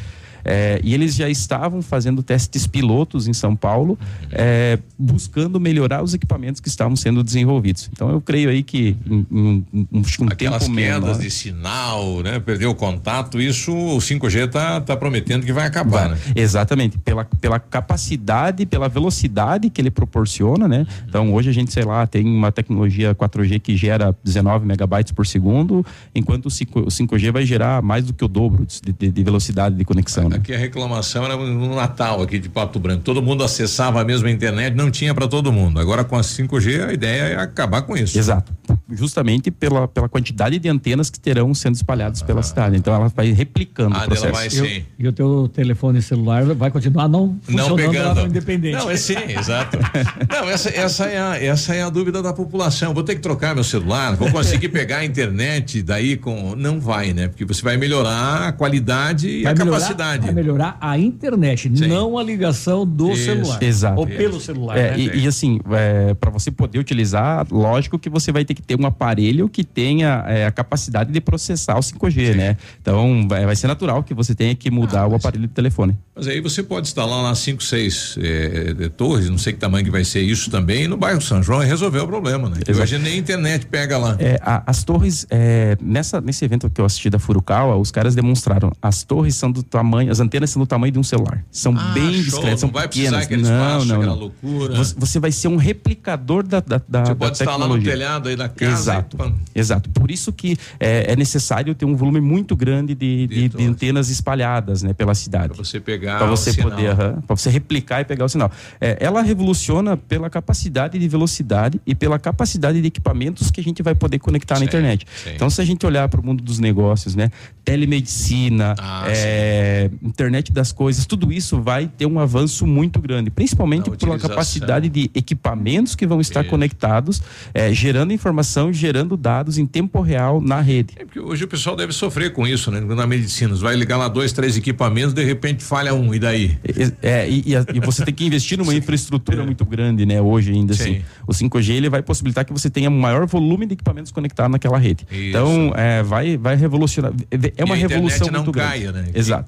[0.44, 3.98] É, e eles já estavam fazendo testes pilotos em São Paulo,
[4.30, 7.88] é, buscando melhorar os equipamentos que estavam sendo desenvolvidos.
[7.92, 12.38] Então eu creio aí que em, em um Aquelas tempo quedas menor, de sinal, né?
[12.38, 16.18] Perdeu o contato, isso o 5G tá, tá prometendo que vai acabar, vai, né?
[16.34, 20.86] Exatamente, pela, pela capacidade, pela velocidade que ele proporciona, né?
[21.08, 25.26] Então hoje a gente, sei lá, tem uma tecnologia 4G que gera 19 megabytes por
[25.26, 25.84] segundo,
[26.14, 29.22] enquanto o 5, o 5G vai gerar mais do que o dobro de, de, de
[29.22, 30.27] velocidade de conexão.
[30.34, 33.02] Aqui a reclamação era no Natal aqui de Pato Branco.
[33.02, 35.80] Todo mundo acessava a mesma internet, não tinha para todo mundo.
[35.80, 38.18] Agora com a 5G a ideia é acabar com isso.
[38.18, 38.52] Exato.
[38.90, 42.24] Justamente pela, pela quantidade de antenas que terão sendo espalhadas ah.
[42.24, 42.76] pela cidade.
[42.76, 44.32] Então ela vai replicando ah, o processo.
[44.32, 44.64] Vai, sim.
[44.64, 48.20] E, e o teu telefone celular vai continuar não funcionando não pegando.
[48.26, 48.76] independente.
[48.76, 49.78] Não, é sim, exato.
[50.30, 52.94] não, essa, essa, é a, essa é a dúvida da população.
[52.94, 56.54] Vou ter que trocar meu celular, vou conseguir pegar a internet daí com.
[56.56, 57.28] Não vai, né?
[57.28, 60.17] Porque você vai melhorar a qualidade e vai a melhorar, capacidade.
[60.20, 61.86] Vai melhorar a internet, Sim.
[61.86, 63.24] não a ligação do Isso.
[63.24, 63.62] celular.
[63.62, 64.00] Exato.
[64.00, 64.76] Ou pelo celular.
[64.76, 64.98] É, né?
[64.98, 68.78] e, e, assim, é, para você poder utilizar, lógico que você vai ter que ter
[68.78, 72.38] um aparelho que tenha é, a capacidade de processar o 5G, Sim.
[72.38, 72.56] né?
[72.80, 75.96] Então vai, vai, ser natural que você tenha que mudar ah, o aparelho de telefone.
[76.14, 79.90] Mas aí você pode instalar lá cinco, seis é, torres, não sei que tamanho que
[79.90, 82.58] vai ser isso também, no bairro São João e resolver o problema, né?
[82.68, 84.16] Hoje nem a internet pega lá.
[84.18, 88.14] É, a, as torres, é, nessa, nesse evento que eu assisti da Furukawa, os caras
[88.14, 91.44] demonstraram, as torres são do tamanho, as antenas são do tamanho de um celular.
[91.50, 93.28] São ah, bem show, discretas, são vai pequenas.
[93.28, 94.14] Não, espaço, não, não.
[94.14, 94.74] Loucura.
[94.76, 97.38] Você, você, vai ser um replicador da, da, da Você da pode tecnologia.
[97.38, 98.72] instalar no telhado aí da casa.
[98.72, 99.16] Exato,
[99.54, 99.58] e...
[99.58, 99.90] exato.
[99.90, 104.10] Por isso que é, é, necessário ter um volume muito grande de, de, de antenas
[104.10, 105.54] espalhadas, né, pela cidade.
[105.54, 108.50] Para você pegar Para você poder, para você replicar e pegar o sinal.
[108.80, 113.82] É, ela revoluciona pela capacidade de velocidade e pela capacidade de equipamentos que a gente
[113.82, 115.06] vai poder conectar sim, na internet.
[115.22, 115.30] Sim.
[115.34, 117.30] Então, se a gente olhar para o mundo dos negócios, né,
[117.64, 123.90] telemedicina, ah, é, internet das coisas, tudo isso vai ter um avanço muito grande, principalmente
[123.90, 126.50] pela capacidade de equipamentos que vão estar isso.
[126.50, 127.22] conectados,
[127.54, 130.94] é, gerando informação gerando dados em tempo real na rede.
[130.96, 132.80] É porque hoje o pessoal deve sofrer com isso, né?
[132.80, 136.58] Na medicina, você vai ligar lá dois, três equipamentos, de repente falha um, e daí?
[137.02, 140.20] É, e, e, a- e você tem que investir numa infraestrutura muito grande, né?
[140.20, 140.94] Hoje ainda assim.
[140.96, 141.02] Sim.
[141.26, 144.78] O 5G ele vai possibilitar que você tenha um maior volume de equipamentos conectados naquela
[144.78, 145.06] rede.
[145.10, 147.12] Então, é, vai, vai revolucionar.
[147.56, 149.06] É uma E a revolução não muito caia, grande.
[149.06, 149.12] né?
[149.12, 149.44] Que Exato.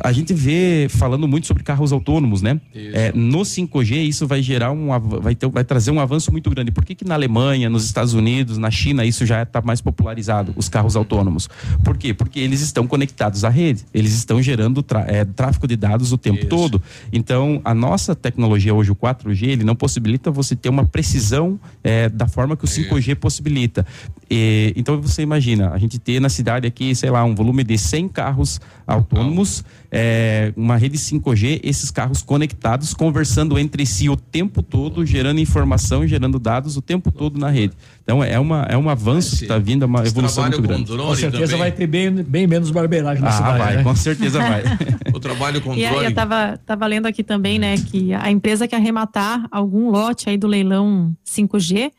[0.00, 2.60] A gente vê falando muito sobre carros autônomos, né?
[2.74, 4.88] É, no 5G isso vai gerar um
[5.20, 6.70] vai ter vai trazer um avanço muito grande.
[6.70, 10.52] Por que, que na Alemanha, nos Estados Unidos, na China isso já está mais popularizado
[10.56, 11.48] os carros autônomos?
[11.84, 12.14] Por quê?
[12.14, 16.46] Porque eles estão conectados à rede, eles estão gerando é, tráfego de dados o tempo
[16.46, 16.82] todo.
[17.12, 22.08] Então a nossa tecnologia hoje o 4G ele não possibilita você ter uma precisão é,
[22.08, 23.86] da forma que o 5G possibilita.
[24.30, 27.76] E, então você imagina a gente ter na cidade aqui sei lá um volume de
[27.76, 29.51] 100 carros autônomos,
[29.90, 36.06] é, uma rede 5G, esses carros conectados, conversando entre si o tempo todo, gerando informação,
[36.06, 37.74] gerando dados o tempo todo na rede.
[38.02, 40.96] Então é uma é um avanço que está vindo, é uma evolução muito grande.
[40.96, 43.58] Com certeza vai ter bem, bem menos barbeiragem na Ah, cidade.
[43.58, 43.82] vai, né?
[43.82, 44.62] com certeza vai.
[45.12, 48.66] o trabalho com E aí eu tava, tava lendo aqui também, né, que a empresa
[48.66, 51.90] que arrematar algum lote aí do leilão 5G,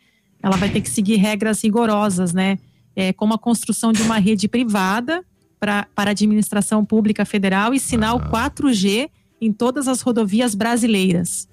[0.41, 2.57] ela vai ter que seguir regras rigorosas, né?
[2.95, 5.23] É, como a construção de uma rede privada
[5.63, 9.09] pra, para a administração pública federal e sinal 4G
[9.39, 11.47] em todas as rodovias brasileiras.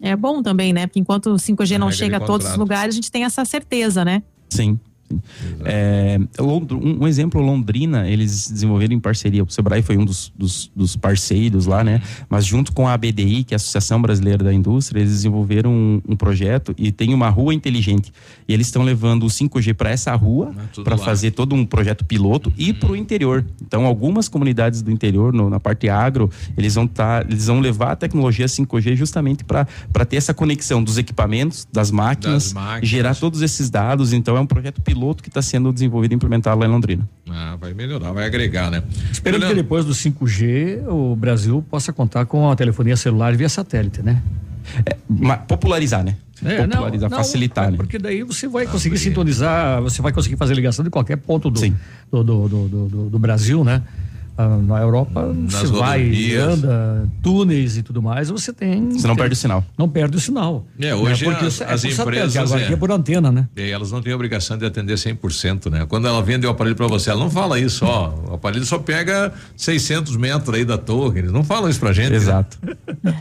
[0.00, 0.86] É bom também, né?
[0.86, 4.04] Porque enquanto o 5G não chega a todos os lugares, a gente tem essa certeza,
[4.04, 4.22] né?
[4.48, 4.78] Sim.
[5.64, 9.42] É, um, exemplo, Londrina, eles desenvolveram em parceria.
[9.44, 12.02] O Sebrae foi um dos, dos, dos parceiros lá, né?
[12.28, 16.02] Mas junto com a ABDI, que é a Associação Brasileira da Indústria, eles desenvolveram um,
[16.08, 18.12] um projeto e tem uma rua inteligente.
[18.48, 21.04] E eles estão levando o 5G para essa rua, tudo para lá.
[21.04, 23.44] fazer todo um projeto piloto e para o interior.
[23.62, 27.92] Então, algumas comunidades do interior, no- na parte agro, eles vão, tá, eles vão levar
[27.92, 29.66] a tecnologia 5G justamente para
[30.08, 32.88] ter essa conexão dos equipamentos, das máquinas, Das máquinas.
[32.88, 34.12] gerar todos esses dados.
[34.12, 37.08] Então, é um projeto piloto que está sendo desenvolvido e implementado lá em Londrina.
[37.28, 38.82] Ah, vai melhorar, vai agregar, né?
[39.10, 44.02] Esperando que depois do 5G o Brasil possa contar com a telefonia celular via satélite,
[44.02, 44.22] né?
[45.08, 46.16] Ma- popularizar, né?
[46.44, 47.76] É, não, popularizar, não, facilitar, né?
[47.76, 51.60] Porque daí você vai conseguir sintonizar, você vai conseguir fazer ligação de qualquer ponto do,
[52.10, 53.82] do, do, do, do- do- do Brasil, né?
[54.36, 56.42] Ah, na Europa, você vai, rodovias.
[56.64, 58.90] anda, túneis e tudo mais, você tem.
[58.90, 59.64] Você não perde o sinal.
[59.78, 60.66] Não perde o sinal.
[60.80, 61.30] É, hoje Né?
[61.32, 62.36] Porque as, é as satélite, empresas.
[62.36, 63.48] agora é, aqui é por antena, né?
[63.56, 65.86] e elas não têm obrigação de atender 100%, né?
[65.88, 68.12] Quando ela vende o aparelho para você, ela não fala isso, ó.
[68.30, 71.20] O aparelho só pega 600 metros aí da torre.
[71.20, 72.10] Eles não falam isso pra gente.
[72.10, 72.16] né?
[72.16, 72.58] Exato.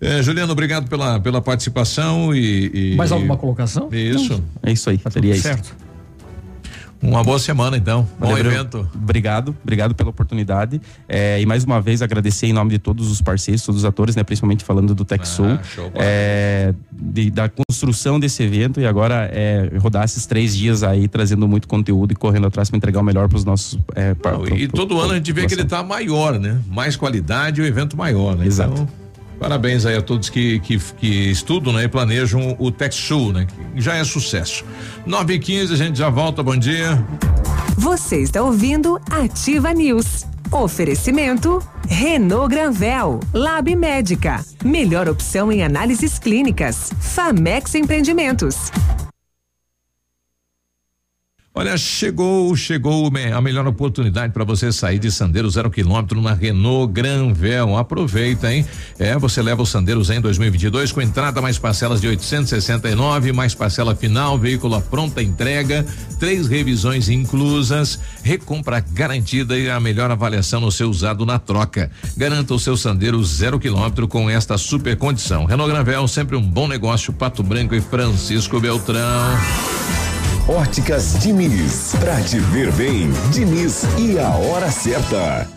[0.00, 2.92] É, Juliano, obrigado pela, pela participação e.
[2.92, 3.88] e- Mais alguma colocação?
[3.90, 4.42] Isso.
[4.62, 5.42] É isso aí, seria isso.
[5.42, 5.74] Certo.
[7.04, 8.08] Uma boa semana, então.
[8.18, 8.88] Bom Valeu, evento.
[8.94, 10.80] Obrigado, obrigado pela oportunidade.
[11.08, 14.16] É, e mais uma vez agradecer em nome de todos os parceiros, todos os atores,
[14.16, 14.24] né?
[14.24, 19.70] Principalmente falando do TechSul, Ah, show, é, de- da construção desse evento e agora é,
[19.78, 23.28] rodar esses três dias aí trazendo muito conteúdo e correndo atrás para entregar o melhor
[23.28, 23.78] para os nossos.
[23.94, 26.58] É, pra- pro- E pro- todo ano a gente vê que ele tá maior, né?
[26.68, 28.46] Mais qualidade e o evento maior, né?
[28.46, 28.72] Exato.
[28.72, 28.88] Então,
[29.44, 31.84] parabéns aí a todos que, que, que estudam né?
[31.84, 33.46] e planejam o TechSul, né?
[33.46, 34.64] Que já é sucesso.
[35.04, 37.04] 9 e 15 a gente já volta, bom dia.
[37.76, 40.24] Você está ouvindo Ativa News.
[40.50, 46.90] Oferecimento Renault Granvel, Lab Médica, melhor opção em análises clínicas.
[46.98, 48.70] Famex Empreendimentos.
[51.56, 56.92] Olha, chegou, chegou a melhor oportunidade para você sair de Sandero zero quilômetro na Renault
[56.92, 57.76] Granvel.
[57.76, 58.66] Aproveita, hein?
[58.98, 63.94] É, você leva o Sandero em 2022 com entrada mais parcelas de 869, mais parcela
[63.94, 65.86] final, veículo à pronta entrega,
[66.18, 71.88] três revisões inclusas, recompra garantida e a melhor avaliação no seu usado na troca.
[72.16, 75.44] Garanta o seu Sandero zero quilômetro com esta super condição.
[75.44, 77.12] Renault Granvel, sempre um bom negócio.
[77.12, 79.38] Pato Branco e Francisco Beltrão.
[80.48, 81.94] Óticas Diniz.
[81.98, 85.48] Pra te ver bem, Diniz e a hora certa.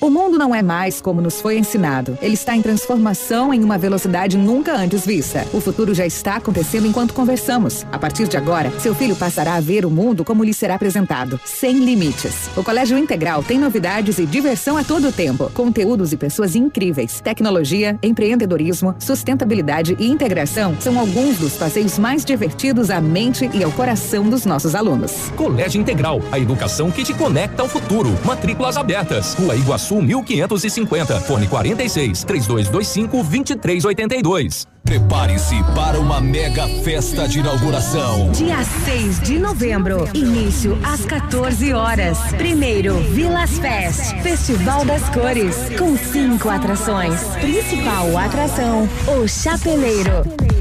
[0.03, 2.19] O mundo não é mais como nos foi ensinado.
[2.21, 5.47] Ele está em transformação em uma velocidade nunca antes vista.
[5.53, 7.87] O futuro já está acontecendo enquanto conversamos.
[7.93, 11.39] A partir de agora, seu filho passará a ver o mundo como lhe será apresentado,
[11.45, 12.51] sem limites.
[12.57, 15.49] O Colégio Integral tem novidades e diversão a todo tempo.
[15.55, 17.21] Conteúdos e pessoas incríveis.
[17.21, 23.71] Tecnologia, empreendedorismo, sustentabilidade e integração são alguns dos passeios mais divertidos à mente e ao
[23.71, 25.31] coração dos nossos alunos.
[25.37, 28.11] Colégio Integral, a educação que te conecta ao futuro.
[28.25, 29.35] Matrículas abertas.
[29.35, 31.21] Rua Iguaçu 1550.
[31.21, 34.67] Fone 46 3225 2382.
[34.85, 38.31] Prepare-se para uma mega festa de inauguração.
[38.33, 42.19] Dia 6 de novembro, início às 14 horas.
[42.37, 47.21] Primeiro, Vilas Fest, Festival das Cores, com cinco atrações.
[47.41, 50.52] Principal atração, o Chapeleiro.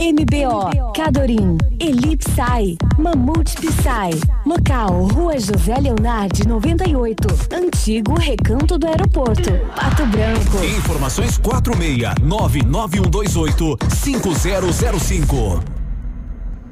[0.00, 4.20] MBO, Cadorim, Elipsai, Mamute Psy.
[4.46, 7.26] Local, Rua José Leonardi, 98.
[7.52, 10.64] Antigo Recanto do Aeroporto, Pato Branco.
[10.78, 15.64] Informações 46 99128 5005.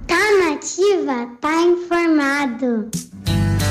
[0.06, 0.14] Tá
[0.48, 2.88] nativa, tá informado.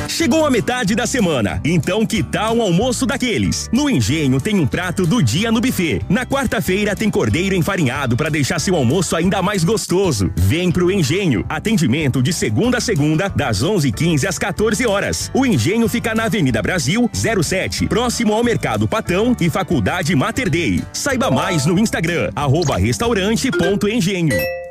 [0.07, 3.69] Chegou a metade da semana, então que tal um almoço daqueles?
[3.71, 6.01] No Engenho tem um prato do dia no buffet.
[6.07, 10.31] Na quarta-feira tem cordeiro enfarinhado para deixar seu almoço ainda mais gostoso.
[10.35, 11.45] Vem pro Engenho.
[11.49, 15.31] Atendimento de segunda a segunda, das 11:15 às 14 horas.
[15.33, 20.81] O Engenho fica na Avenida Brasil, 07, próximo ao Mercado Patão e Faculdade Mater Dei.
[20.93, 24.64] Saiba mais no Instagram arroba restaurante.engenho.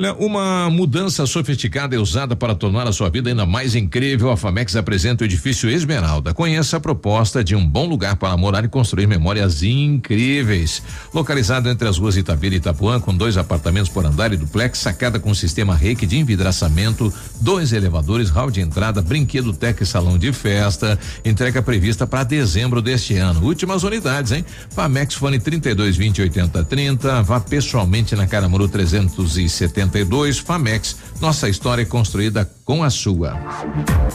[0.00, 4.30] Olha, uma mudança sofisticada é usada para tornar a sua vida ainda mais incrível.
[4.30, 6.32] A Famex apresenta o edifício Esmeralda.
[6.32, 10.82] Conheça a proposta de um bom lugar para morar e construir memórias incríveis.
[11.12, 15.20] Localizado entre as ruas Itabira e Itapuã, com dois apartamentos por andar e duplex, sacada
[15.20, 20.32] com sistema reiki de envidraçamento, dois elevadores, hall de entrada, brinquedo tec e salão de
[20.32, 20.98] festa.
[21.22, 23.44] Entrega prevista para dezembro deste ano.
[23.44, 24.46] Últimas unidades, hein?
[24.70, 27.22] Famex Fone 32 20 80 30.
[27.22, 30.96] Vá pessoalmente na Caramuru 370 72 Famex.
[31.20, 33.38] Nossa história é construída com a sua.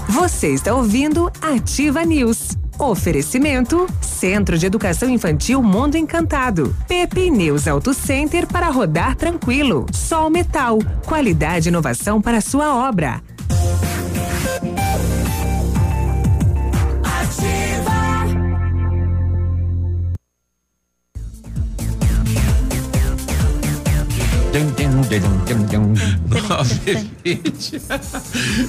[0.09, 2.57] Você está ouvindo Ativa News.
[2.79, 6.75] Oferecimento Centro de Educação Infantil Mundo Encantado.
[6.87, 9.85] Pepe News Auto Center para rodar tranquilo.
[9.93, 10.79] Sol Metal.
[11.05, 13.21] Qualidade e inovação para sua obra.
[26.47, 27.81] Nove vinte.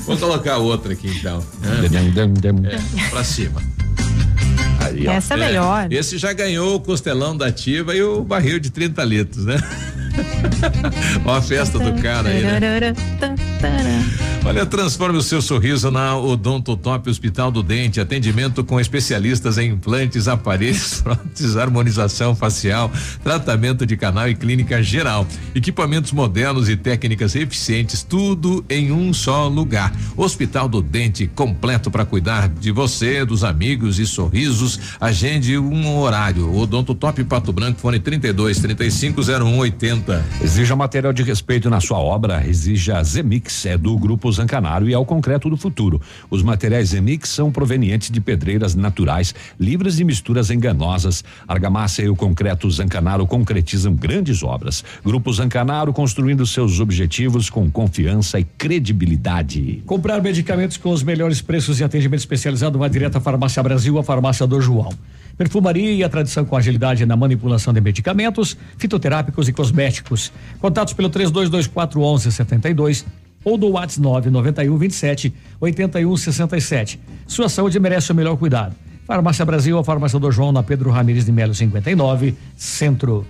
[0.05, 1.41] Vou colocar outra aqui então.
[2.69, 3.63] É, pra cima.
[4.81, 5.13] Aí, ó.
[5.13, 5.93] Essa é melhor.
[5.93, 9.59] Esse já ganhou o costelão da ativa e o barril de 30 litros, né?
[11.25, 12.61] Ó a festa do cara aí, né?
[14.45, 18.01] Olha, transforme o seu sorriso na Odonto Top Hospital do Dente.
[18.01, 22.91] Atendimento com especialistas em implantes, aparelhos, próteses, harmonização facial,
[23.25, 25.27] tratamento de canal e clínica geral.
[25.53, 29.93] Equipamentos modernos e técnicas eficientes, tudo em um só lugar.
[30.17, 34.79] Hospital do Dente, completo para cuidar de você, dos amigos e sorrisos.
[35.01, 36.55] Agende um horário.
[36.57, 40.06] Odonto Top Pato Branco, fone 32 35 01 80.
[40.41, 44.99] Exija material de respeito na sua obra, exija Zemix, é do Grupo Zancanaro e é
[44.99, 46.01] o concreto do futuro.
[46.31, 51.25] Os materiais Zemix são provenientes de pedreiras naturais, livres de misturas enganosas.
[51.49, 54.85] Argamassa e o concreto Zancanaro concretizam grandes obras.
[55.05, 59.83] Grupo Zancanaro construindo seus objetivos com confiança e credibilidade.
[59.87, 64.05] Comprar medicamentos com os melhores preços e atendimento especializado vai direto à Farmácia Brasil, a
[64.05, 64.91] farmácia do João.
[65.37, 70.33] Perfumaria e a tradição com agilidade na manipulação de medicamentos, fitoterápicos e cosméticos.
[70.61, 73.05] Contatos pelo 3224 1172
[73.45, 77.01] ou do WhatsApp 991 27 81 67.
[77.27, 78.75] Sua saúde merece o melhor cuidado.
[79.07, 83.25] Farmácia Brasil, a farmácia do João na Pedro Ramires de Melo 59, Centro.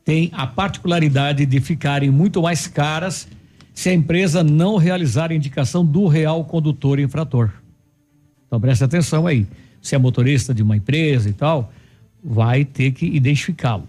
[0.05, 3.27] têm a particularidade de ficarem muito mais caras
[3.73, 7.51] se a empresa não realizar a indicação do real condutor infrator.
[8.47, 9.47] Então preste atenção aí.
[9.81, 11.73] Se é motorista de uma empresa e tal,
[12.23, 13.87] vai ter que identificá-lo.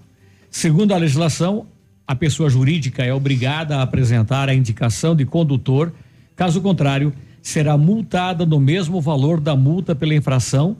[0.50, 1.66] Segundo a legislação,
[2.06, 5.92] a pessoa jurídica é obrigada a apresentar a indicação de condutor,
[6.34, 7.12] caso contrário,
[7.44, 10.74] será multada no mesmo valor da multa pela infração,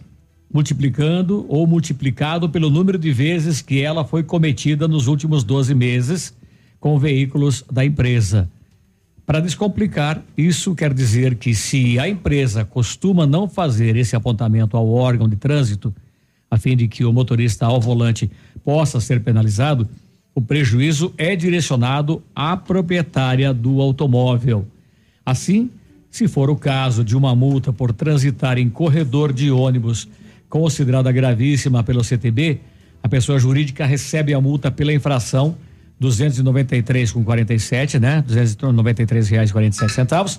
[0.51, 6.35] multiplicando ou multiplicado pelo número de vezes que ela foi cometida nos últimos 12 meses
[6.81, 8.49] com veículos da empresa.
[9.27, 14.89] Para descomplicar, isso quer dizer que se a empresa costuma não fazer esse apontamento ao
[14.89, 15.95] órgão de trânsito,
[16.51, 18.31] a fim de que o motorista ao volante
[18.65, 19.87] possa ser penalizado,
[20.35, 24.67] o prejuízo é direcionado à proprietária do automóvel.
[25.27, 25.71] Assim,
[26.15, 30.07] se for o caso de uma multa por transitar em corredor de ônibus
[30.49, 32.61] considerada gravíssima pelo CTB,
[33.03, 35.57] a pessoa jurídica recebe a multa pela infração
[35.99, 38.23] 293 com 47, né?
[38.29, 40.39] 293 reais e 47 centavos.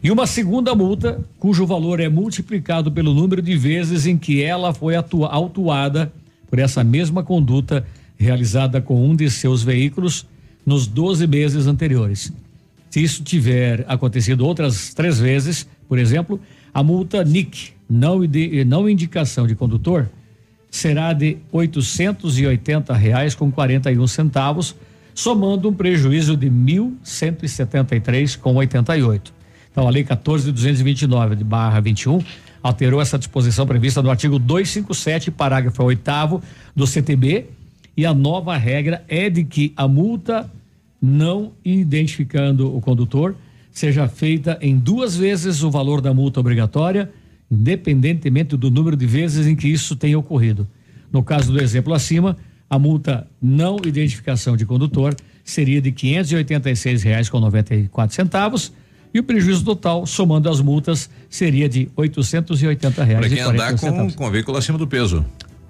[0.00, 4.72] E uma segunda multa, cujo valor é multiplicado pelo número de vezes em que ela
[4.72, 6.12] foi atua, autuada
[6.48, 7.84] por essa mesma conduta
[8.16, 10.24] realizada com um de seus veículos
[10.64, 12.32] nos 12 meses anteriores.
[12.90, 16.40] Se isso tiver acontecido outras três vezes, por exemplo,
[16.72, 20.08] a multa NIC, não, ide- não indicação de condutor,
[20.70, 24.74] será de 880 reais com 41 centavos,
[25.14, 29.32] somando um prejuízo de R$ 1.173 com 88.
[29.70, 32.22] Então, a lei 14.229 de barra 21
[32.62, 36.42] alterou essa disposição prevista no artigo 257, parágrafo 8
[36.74, 37.46] do CTB,
[37.96, 40.50] e a nova regra é de que a multa
[41.00, 43.34] não identificando o condutor
[43.70, 47.10] seja feita em duas vezes o valor da multa obrigatória,
[47.50, 50.66] independentemente do número de vezes em que isso tenha ocorrido.
[51.12, 52.38] No caso do exemplo acima,
[52.70, 58.72] a multa não identificação de condutor seria de 586 reais com 94 centavos
[59.12, 64.10] e o prejuízo total, somando as multas, seria de 880 reais Para quem andar 41
[64.10, 65.24] com, com veículo acima do peso.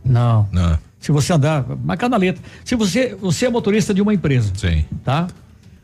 [0.05, 0.48] Não.
[0.52, 0.78] Não.
[0.99, 2.42] Se você andar, marcar na letra.
[2.65, 4.50] Se você, você é motorista de uma empresa.
[4.57, 4.84] Sim.
[5.05, 5.26] Tá?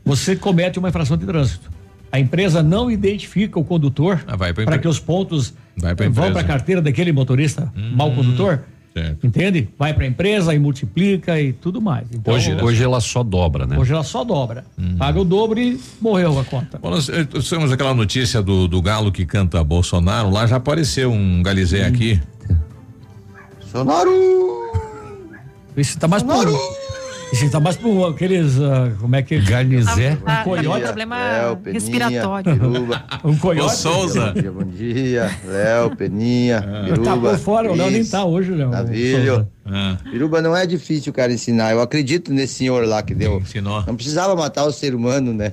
[0.05, 1.70] Você comete uma infração de trânsito.
[2.10, 6.05] A empresa não identifica o condutor Ah, vai pra para que os pontos Vai pra
[6.08, 6.32] vão empresa.
[6.32, 8.62] para a carteira daquele motorista mau condutor.
[8.92, 9.26] Certo.
[9.26, 9.70] Entende?
[9.78, 12.07] Vai para a empresa e multiplica e tudo mais.
[12.12, 13.78] Então, Hoje, hoje ela só dobra, né?
[13.78, 14.65] hoje ela só dobra.
[14.99, 16.78] Paga o dobro e morreu a conta.
[16.78, 20.57] Bom, nós, eh, nós temos aquela notícia do, do galo que canta Bolsonaro, lá já
[20.57, 22.20] apareceu um galizé aqui.
[23.60, 24.61] Bolsonaro!
[25.76, 26.59] Isso tá mais pro.
[27.33, 28.60] Isso tá mais pro aqueles.
[28.60, 29.39] ah, como é que.
[29.41, 30.17] Garnizé.
[30.17, 30.68] Tá, Um coiote.
[30.68, 32.55] tá com problema Léo, Peninha, respiratório.
[32.57, 33.05] Biruba.
[33.25, 33.67] Um coiote.
[33.67, 34.33] Ô, Souza.
[34.33, 35.31] Bom dia, bom dia.
[35.47, 37.05] Léo, Peninha, Biruba.
[37.05, 38.68] Tá por fora, o Léo nem Cris, tá hoje, Léo.
[38.70, 39.49] Navilho.
[39.65, 41.73] Ah, Biruba não é difícil o cara ensinar.
[41.73, 43.39] Eu acredito nesse senhor lá que deu.
[43.41, 43.83] ensinou.
[43.86, 45.52] Não precisava matar o ser humano, né?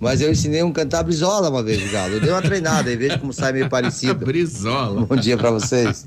[0.00, 2.14] Mas eu ensinei um cantar brisola uma vez, Galo.
[2.14, 4.14] Eu dei uma treinada e vejo como sai meio parecido.
[4.24, 5.04] Brisola.
[5.04, 6.04] Bom dia pra vocês.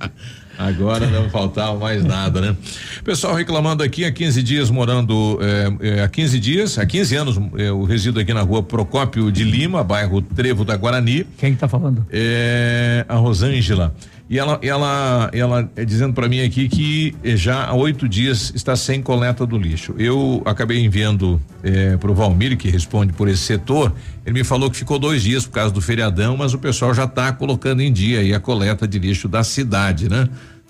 [0.57, 2.57] Agora não faltava mais nada, né?
[3.03, 7.37] Pessoal reclamando aqui há 15 dias morando, eh, eh, há 15 dias, há 15 anos
[7.37, 11.27] eh, eu resido aqui na rua Procópio de Lima, bairro Trevo da Guarani.
[11.37, 12.07] Quem que tá falando?
[12.11, 13.93] É a Rosângela.
[14.29, 18.51] E ela, ela, ela é dizendo para mim aqui que eh, já há oito dias
[18.53, 19.95] está sem coleta do lixo.
[19.97, 23.93] Eu acabei enviando eh, para o Valmir, que responde por esse setor.
[24.25, 27.05] Ele me falou que ficou dois dias por causa do feriadão, mas o pessoal já
[27.05, 30.27] está colocando em dia a coleta de lixo da cidade, né?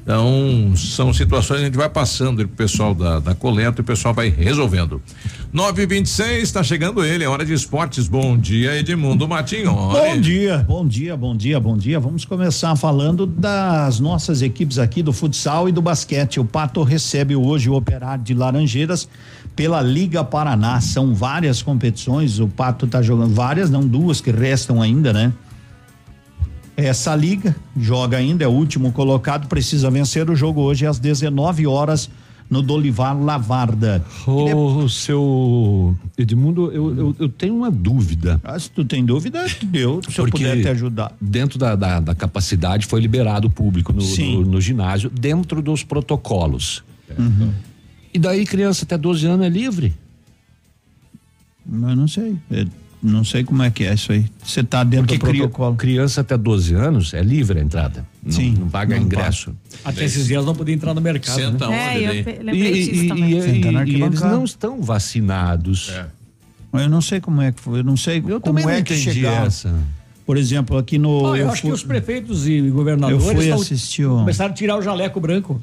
[0.07, 3.83] Então, são situações que a gente vai passando pro pessoal da, da coleta e o
[3.83, 5.01] pessoal vai resolvendo.
[5.51, 8.07] 926, está chegando ele, é hora de esportes.
[8.07, 9.73] Bom dia, Edmundo Matinho.
[9.73, 11.99] Bom dia, bom dia, bom dia, bom dia.
[11.99, 16.39] Vamos começar falando das nossas equipes aqui do futsal e do basquete.
[16.39, 19.09] O Pato recebe hoje o Operário de Laranjeiras
[19.57, 20.79] pela Liga Paraná.
[20.79, 22.39] São várias competições.
[22.39, 25.33] O Pato está jogando várias, não duas que restam ainda, né?
[26.77, 31.65] Essa liga joga ainda, é o último colocado, precisa vencer o jogo hoje às 19
[31.65, 32.07] horas
[32.47, 34.05] no Dolivar Lavarda.
[34.27, 38.39] Ô, seu Edmundo, eu, eu, eu tenho uma dúvida.
[38.43, 41.11] Ah, se tu tem dúvida, eu, se eu puder te ajudar.
[41.19, 45.83] Dentro da, da, da capacidade foi liberado o público no, no, no ginásio, dentro dos
[45.83, 46.83] protocolos.
[47.17, 47.51] Uhum.
[48.13, 49.95] E daí criança até 12 anos é livre?
[51.69, 52.37] Eu não sei.
[52.51, 52.67] Eu
[53.01, 54.25] não sei como é que é isso aí.
[54.43, 55.75] Você tá dentro Porque do protocolo.
[55.75, 58.05] criança até 12 anos é livre a entrada.
[58.23, 59.55] Não, Sim, não paga não ingresso.
[59.85, 61.35] Até esses dias não podia entrar no mercado.
[61.35, 61.89] Senta né?
[61.93, 62.55] onde É, eu daí?
[62.57, 63.29] E, e- também.
[63.31, 65.91] e- e eles não estão vacinados.
[66.73, 67.79] Eu não sei como é que foi.
[67.79, 69.45] Eu não sei Eu como também não é que entendi chegaram.
[69.47, 69.73] essa.
[70.25, 71.35] Por exemplo, aqui no.
[71.35, 74.53] Eu eu acho fui- que os prefeitos e governadores Eu fui assistir o- começaram a
[74.53, 75.61] tirar o jaleco branco.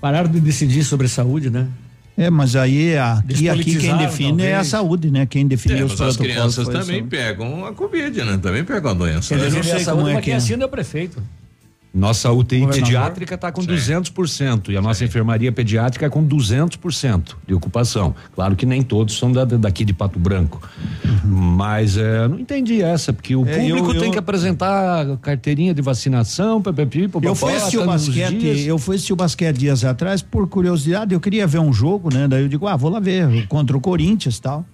[0.00, 1.66] Pararam de decidir sobre saúde, né?
[2.16, 4.68] É, mas aí aqui, aqui quem define é a talvez.
[4.68, 5.26] saúde, né?
[5.26, 6.32] Quem define É, os mas as protocolos.
[6.32, 8.38] crianças também pegam a Covid, né?
[8.40, 9.34] Também pegam a doença.
[9.34, 9.58] Quer né?
[9.58, 10.36] a saúde, é quem é.
[10.36, 11.22] assina é o prefeito.
[11.94, 18.14] Nossa UTI pediátrica está com 200% e a nossa enfermaria pediátrica com 200% de ocupação.
[18.34, 20.60] Claro que nem todos são da- daqui de Pato Branco.
[21.22, 25.16] Mas é, não entendi essa, porque o É, público eu- tem eu- que apresentar a
[25.18, 29.12] carteirinha de vacinação, papapi, Eu papapá, fui assistir o tá nos basquete, eu fui assistir
[29.12, 32.26] o basquete dias atrás por curiosidade, eu queria ver um jogo, né?
[32.26, 34.64] Daí eu digo, ah, vou lá ver, contra o Corinthians e tal.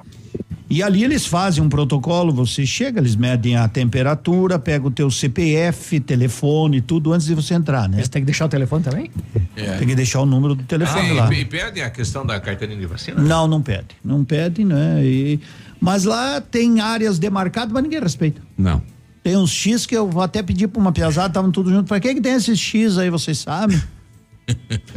[0.70, 5.10] E ali eles fazem um protocolo, você chega, eles medem a temperatura, pega o teu
[5.10, 7.96] CPF, telefone, tudo antes de você entrar, né?
[7.98, 9.10] Eles têm que deixar o telefone também?
[9.56, 9.78] É.
[9.78, 11.34] Tem que deixar o número do telefone Ah, lá.
[11.34, 13.18] e, e pedem a questão da carteirinha de vacina?
[13.18, 13.86] Não, não pede.
[14.04, 15.02] Não pede, né?
[15.02, 15.40] E-
[15.80, 18.42] mas lá tem áreas demarcadas, mas ninguém respeita.
[18.58, 18.82] Não.
[19.22, 21.88] Tem uns X que eu vou até pedir pra uma piazada, estavam tudo junto.
[21.88, 23.80] Pra que que tem esses X aí, vocês sabem?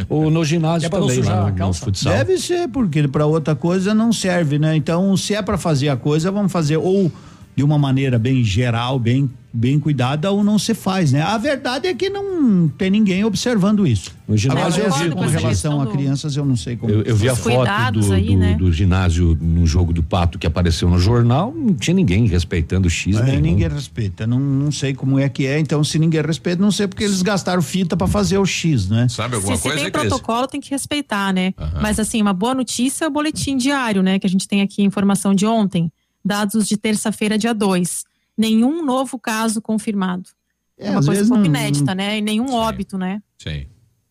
[0.10, 2.14] Ou no ginásio É pra não também, sujar lá a no, futsal.
[2.14, 4.76] Deve ser, porque para outra coisa não serve, né?
[4.76, 7.12] Então, se é para fazer a coisa, vamos fazer ou
[7.56, 11.22] de uma maneira bem geral, bem bem cuidada ou não se faz, né?
[11.22, 14.12] A verdade é que não tem ninguém observando isso.
[14.28, 16.92] No ginásio Agora, eu vi vi com relação a crianças, eu não sei como.
[16.92, 18.56] Eu, eu vi a foto do, aí, do, né?
[18.56, 22.90] do ginásio no jogo do Pato que apareceu no jornal, não tinha ninguém respeitando o
[22.90, 23.42] X É, nenhum.
[23.42, 26.88] ninguém respeita, não, não sei como é que é, então se ninguém respeita, não sei
[26.88, 29.08] porque eles gastaram fita para fazer o X, né?
[29.10, 31.54] Sabe Se, se tem protocolo, tem que respeitar, né?
[31.82, 34.18] Mas assim, uma boa notícia é o boletim diário, né?
[34.18, 35.92] Que a gente tem aqui a informação de ontem,
[36.24, 38.04] dados de terça-feira, dia 2.
[38.38, 40.30] Nenhum novo caso confirmado.
[40.78, 42.18] É, É, uma às coisa vezes um pouco não- inédita, né?
[42.18, 43.22] E nenhum óbito, né?
[43.38, 43.66] Sim.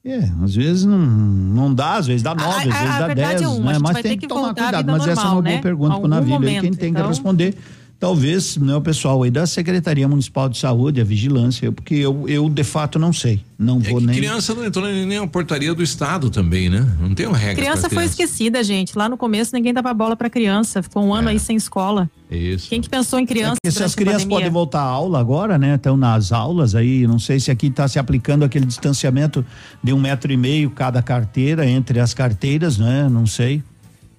[0.04, 3.06] É, às vezes não, não dá, às vezes dá nove, A- às vezes a dá
[3.08, 3.78] verdade dez, é uma, né?
[3.78, 4.86] Mas tem que que tomar cuidado.
[4.92, 5.60] Mas essa é uma normal, boa né?
[5.60, 7.56] pergunta Navilho, aí momento, quem tem que então- responder.
[8.00, 12.48] Talvez, né, o pessoal aí da Secretaria Municipal de Saúde, a vigilância, porque eu, eu
[12.48, 13.42] de fato não sei.
[13.58, 14.16] Não É vou nem.
[14.16, 16.96] criança não entrou nem na portaria do estado também, né?
[16.98, 17.62] Não tem uma regra.
[17.62, 18.96] Criança pra foi esquecida, gente.
[18.96, 20.82] Lá no começo ninguém dava bola pra criança.
[20.82, 22.08] Ficou um ano aí sem escola.
[22.30, 22.70] Isso.
[22.70, 23.56] Quem que pensou em criança?
[23.62, 24.38] Porque se as a crianças pandemia?
[24.38, 25.74] podem voltar à aula agora, né?
[25.74, 29.44] Estão nas aulas aí, não sei se aqui está se aplicando aquele distanciamento
[29.84, 33.10] de um metro e meio cada carteira entre as carteiras, né?
[33.10, 33.62] Não sei.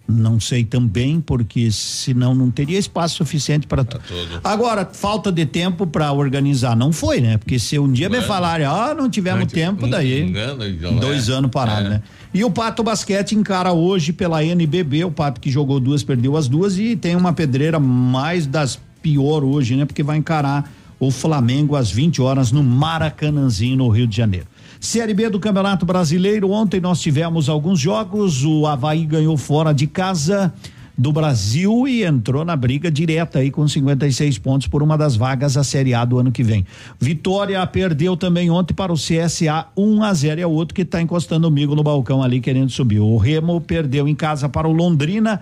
[0.07, 4.03] Não sei também, porque senão não teria espaço suficiente para tudo.
[4.43, 7.37] Agora, falta de tempo para organizar, não foi, né?
[7.37, 10.23] Porque se um dia me falarem, ah, não tivemos tempo, daí.
[10.23, 11.33] Engano, Dois é.
[11.33, 11.89] anos parado, É.
[11.89, 12.03] né?
[12.33, 16.47] E o Pato Basquete encara hoje pela NBB, o Pato que jogou duas, perdeu as
[16.47, 19.85] duas e tem uma pedreira mais das pior hoje, né?
[19.85, 24.45] Porque vai encarar o Flamengo às 20 horas no Maracanãzinho, no Rio de Janeiro.
[24.81, 29.85] Série B do Campeonato Brasileiro, ontem nós tivemos alguns jogos, o Havaí ganhou fora de
[29.85, 30.51] casa
[30.97, 35.53] do Brasil e entrou na briga direta aí com 56 pontos por uma das vagas
[35.53, 36.65] da Série A do ano que vem.
[36.99, 40.99] Vitória perdeu também ontem para o CSA 1 a 0 é o outro que está
[40.99, 42.99] encostando o migo no balcão ali querendo subir.
[42.99, 45.41] O Remo perdeu em casa para o Londrina,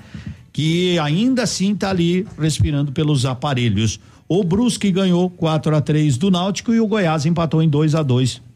[0.52, 4.02] que ainda assim está ali respirando pelos aparelhos.
[4.28, 8.04] O Brusque ganhou 4 a 3 do Náutico e o Goiás empatou em 2 a
[8.04, 8.49] 2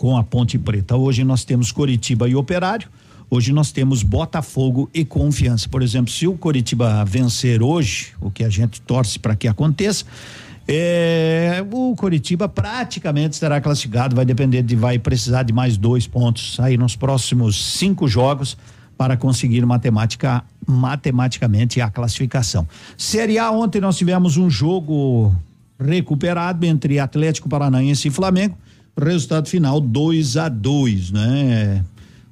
[0.00, 0.96] com a Ponte Preta.
[0.96, 2.88] Hoje nós temos Coritiba e Operário.
[3.28, 5.68] Hoje nós temos Botafogo e Confiança.
[5.68, 10.06] Por exemplo, se o Coritiba vencer hoje, o que a gente torce para que aconteça,
[10.66, 14.16] é, o Coritiba praticamente estará classificado.
[14.16, 18.56] Vai depender de vai precisar de mais dois pontos aí nos próximos cinco jogos
[18.96, 22.66] para conseguir matemática matematicamente a classificação.
[22.96, 25.30] Série A ontem nós tivemos um jogo
[25.78, 28.56] recuperado entre Atlético Paranaense e Flamengo.
[29.00, 31.84] Resultado final 2 a 2 né?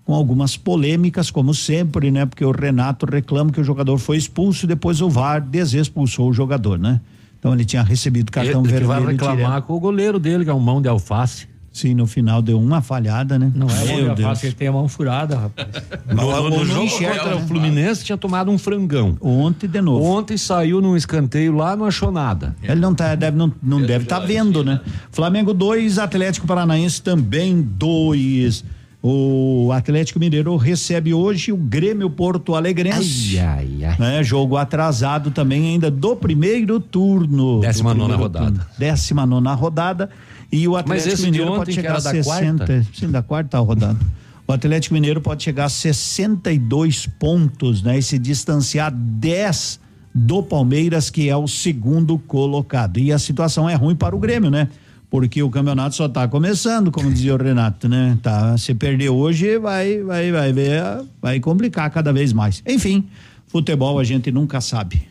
[0.05, 2.24] Com algumas polêmicas, como sempre, né?
[2.24, 6.32] Porque o Renato reclama que o jogador foi expulso e depois o VAR desexpulsou o
[6.32, 7.00] jogador, né?
[7.38, 8.92] Então ele tinha recebido cartão ele, vermelho.
[8.92, 9.66] Ele vai reclamar direto.
[9.66, 11.47] com o goleiro dele, que é um mão de alface.
[11.78, 13.52] Sim, no final deu uma falhada, né?
[13.55, 14.42] Não é Meu Deus.
[14.42, 15.68] ele tem a mão furada, rapaz.
[16.08, 17.42] No, no não jogo enxerga, contra né?
[17.44, 19.16] o Fluminense tinha tomado um frangão.
[19.20, 20.05] Ontem de novo.
[20.05, 22.57] Ontem saiu num escanteio lá, não achou nada.
[22.60, 24.81] Ele não tá, deve, não, não deve estar vendo, né?
[25.12, 28.65] Flamengo 2, Atlético Paranaense também 2.
[29.00, 33.39] O Atlético Mineiro recebe hoje o Grêmio Porto Alegrense.
[33.39, 33.97] Ai, ai, ai.
[33.98, 34.23] Né?
[34.24, 37.60] Jogo atrasado também ainda do primeiro turno.
[37.60, 38.47] Décima nona rodada.
[38.47, 38.66] turno.
[38.76, 40.10] Décima nona rodada.
[40.50, 42.24] E o Atlético de Mineiro pode chegar a da 60.
[42.24, 42.86] quarta?
[42.94, 43.98] Sim, da quarta rodada.
[44.46, 47.98] O Atlético Mineiro pode chegar a 62 pontos, né?
[47.98, 49.78] E se distanciar 10
[50.14, 52.98] do Palmeiras, que é o segundo colocado.
[52.98, 54.68] E a situação é ruim para o Grêmio, né?
[55.10, 58.18] Porque o campeonato só está começando, como dizia o Renato, né?
[58.22, 60.82] Tá, se perder hoje, vai, vai, vai ver,
[61.20, 62.62] vai complicar cada vez mais.
[62.66, 63.06] Enfim,
[63.46, 65.08] futebol a gente nunca sabe.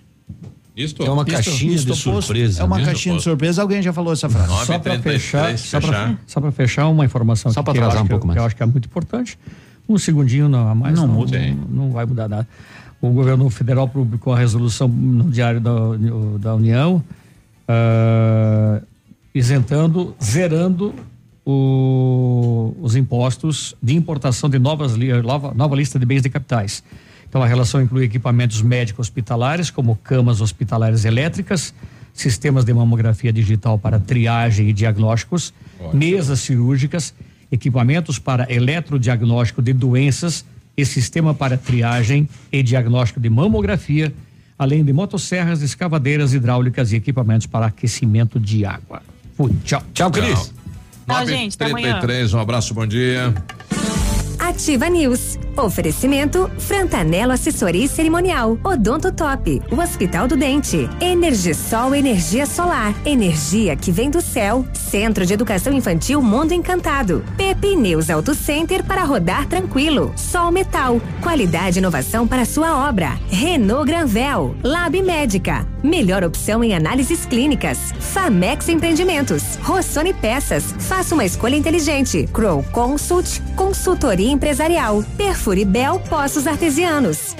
[0.77, 2.61] Isto É uma Isto- caixinha isto de posto, surpresa.
[2.61, 3.61] É uma caixinha de surpresa.
[3.63, 4.47] Alguém já falou essa frase?
[4.65, 5.91] Só para 9h33, fechar, só fechar.
[6.09, 8.35] para só pra fechar uma informação Só aqui que eu um que pouco eu- mais.
[8.37, 9.39] que eu acho que é muito importante.
[9.89, 11.39] Um segundinho não, a mais Não não, muda.
[11.39, 12.47] não, não vai mudar nada.
[13.01, 15.71] O governo federal publicou a resolução no Diário da,
[16.39, 17.03] da União
[17.67, 18.81] ah,
[19.33, 20.93] isentando, zerando
[21.45, 26.83] o- os impostos de importação de novas nova, nova lista de bens de capitais.
[27.29, 31.73] Então a relação inclui equipamentos médicos hospitalares, como camas hospitalares elétricas,
[32.13, 35.53] sistemas de mamografia digital para triagem e diagnósticos,
[35.93, 37.13] mesas cirúrgicas,
[37.51, 44.13] equipamentos para eletrodiagnóstico de doenças e sistema para triagem e diagnóstico de mamografia,
[44.57, 49.01] além de motosserras, escavadeiras hidráulicas e equipamentos para aquecimento de água.
[49.35, 49.83] Fui, tchau.
[49.93, 50.53] Tchau, Cris.
[51.07, 51.99] Tchau, gente, até amanhã.
[51.99, 53.33] 33, um abraço, bom dia.
[54.47, 55.37] Ativa News.
[55.57, 58.57] Oferecimento Frantanelo Assessoria Cerimonial.
[58.63, 59.61] Odonto Top.
[59.69, 60.89] O Hospital do Dente.
[61.01, 62.95] Energisol Energia Solar.
[63.05, 64.65] Energia que vem do céu.
[64.71, 67.25] Centro de Educação Infantil Mundo Encantado.
[67.35, 70.13] Pepe News Auto Center para rodar tranquilo.
[70.15, 71.01] Sol Metal.
[71.21, 73.19] Qualidade e inovação para sua obra.
[73.29, 74.55] Renault Granvel.
[74.63, 75.67] Lab Médica.
[75.83, 77.91] Melhor opção em análises clínicas.
[77.99, 79.57] Famex Empreendimentos.
[79.61, 80.73] Rossoni Peças.
[80.79, 82.27] Faça uma escolha inteligente.
[82.33, 83.41] Crow Consult.
[83.55, 85.03] Consultoria Empresarial.
[85.17, 87.35] Perfuribel Poços Artesianos.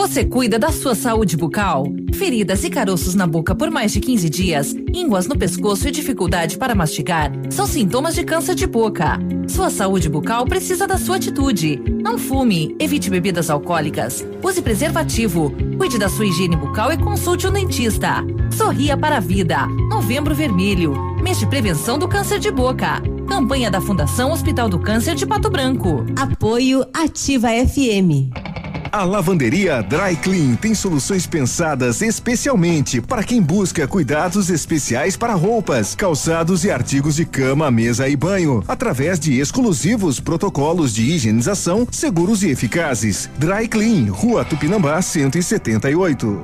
[0.00, 1.84] Você cuida da sua saúde bucal?
[2.14, 6.56] Feridas e caroços na boca por mais de 15 dias, ínguas no pescoço e dificuldade
[6.56, 9.18] para mastigar são sintomas de câncer de boca.
[9.46, 11.82] Sua saúde bucal precisa da sua atitude.
[12.02, 17.52] Não fume, evite bebidas alcoólicas, use preservativo, cuide da sua higiene bucal e consulte um
[17.52, 18.24] dentista.
[18.50, 19.66] Sorria para a vida.
[19.90, 20.94] Novembro Vermelho.
[21.22, 23.02] Mês de prevenção do câncer de boca.
[23.28, 26.06] Campanha da Fundação Hospital do Câncer de Pato Branco.
[26.16, 28.49] Apoio Ativa FM.
[28.92, 35.94] A lavanderia Dry Clean tem soluções pensadas especialmente para quem busca cuidados especiais para roupas,
[35.94, 42.42] calçados e artigos de cama, mesa e banho, através de exclusivos protocolos de higienização seguros
[42.42, 43.30] e eficazes.
[43.38, 46.40] Dry Clean, Rua Tupinambá 178.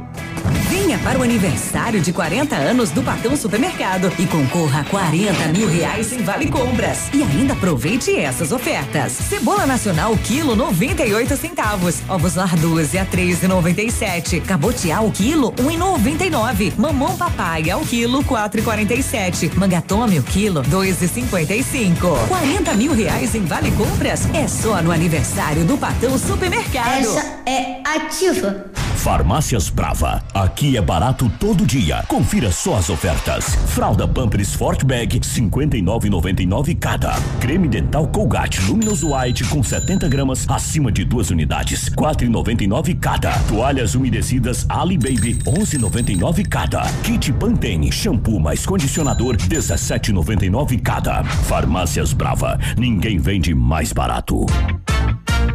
[0.96, 5.68] Venha para o aniversário de 40 anos do Patão Supermercado e concorra a 40 mil
[5.68, 7.08] reais em Vale Compras.
[7.12, 9.12] E ainda aproveite essas ofertas.
[9.12, 12.02] Cebola nacional, quilo 98 centavos.
[12.08, 14.40] Ovos lar 12 a 13,97.
[14.42, 16.74] Cabotiá o quilo 1,99.
[16.76, 19.54] Mamão papaya o quilo 4,47.
[19.56, 22.28] Mangatome o quilo 2,55.
[22.28, 27.00] 40 mil reais em Vale Compras é só no aniversário do Patão Supermercado.
[27.00, 28.66] Essa é ativa.
[28.96, 30.20] Farmácias Brava.
[30.34, 32.04] Aqui é barato todo dia.
[32.06, 33.56] Confira só as ofertas.
[33.74, 37.14] Fralda Pampers Sport Bag 59,99 cada.
[37.40, 43.32] Creme dental Colgate Luminous White com 70 gramas acima de duas unidades 4,99 cada.
[43.48, 46.82] Toalhas umedecidas Ali Baby 11,99 cada.
[47.02, 51.24] Kit Pantene shampoo mais condicionador 17,99 cada.
[51.24, 52.58] Farmácias Brava.
[52.78, 54.46] Ninguém vende mais barato.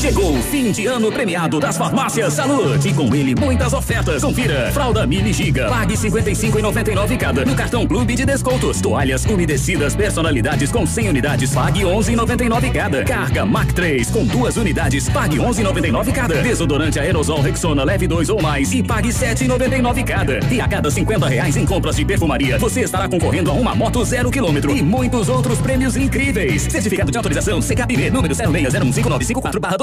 [0.00, 4.24] Chegou o fim de ano premiado das farmácias Salute e com ele muitas ofertas.
[4.24, 4.72] Confira.
[4.72, 7.44] Fralda Mini Giga, pague 55,99 cada.
[7.44, 8.80] No cartão Clube de Descontos.
[8.80, 13.04] Toalhas umedecidas personalidades com 100 unidades, pague 11,99 cada.
[13.04, 16.42] Carga Mac 3 com duas unidades, pague 11,99 cada.
[16.42, 20.40] Desodorante aerosol Rexona leve 2 ou mais e pague 7,99 cada.
[20.50, 24.02] E a cada 50 reais em compras de perfumaria, você estará concorrendo a uma moto
[24.02, 26.62] zero quilômetro e muitos outros prêmios incríveis.
[26.62, 28.34] Certificado de autorização CKPB número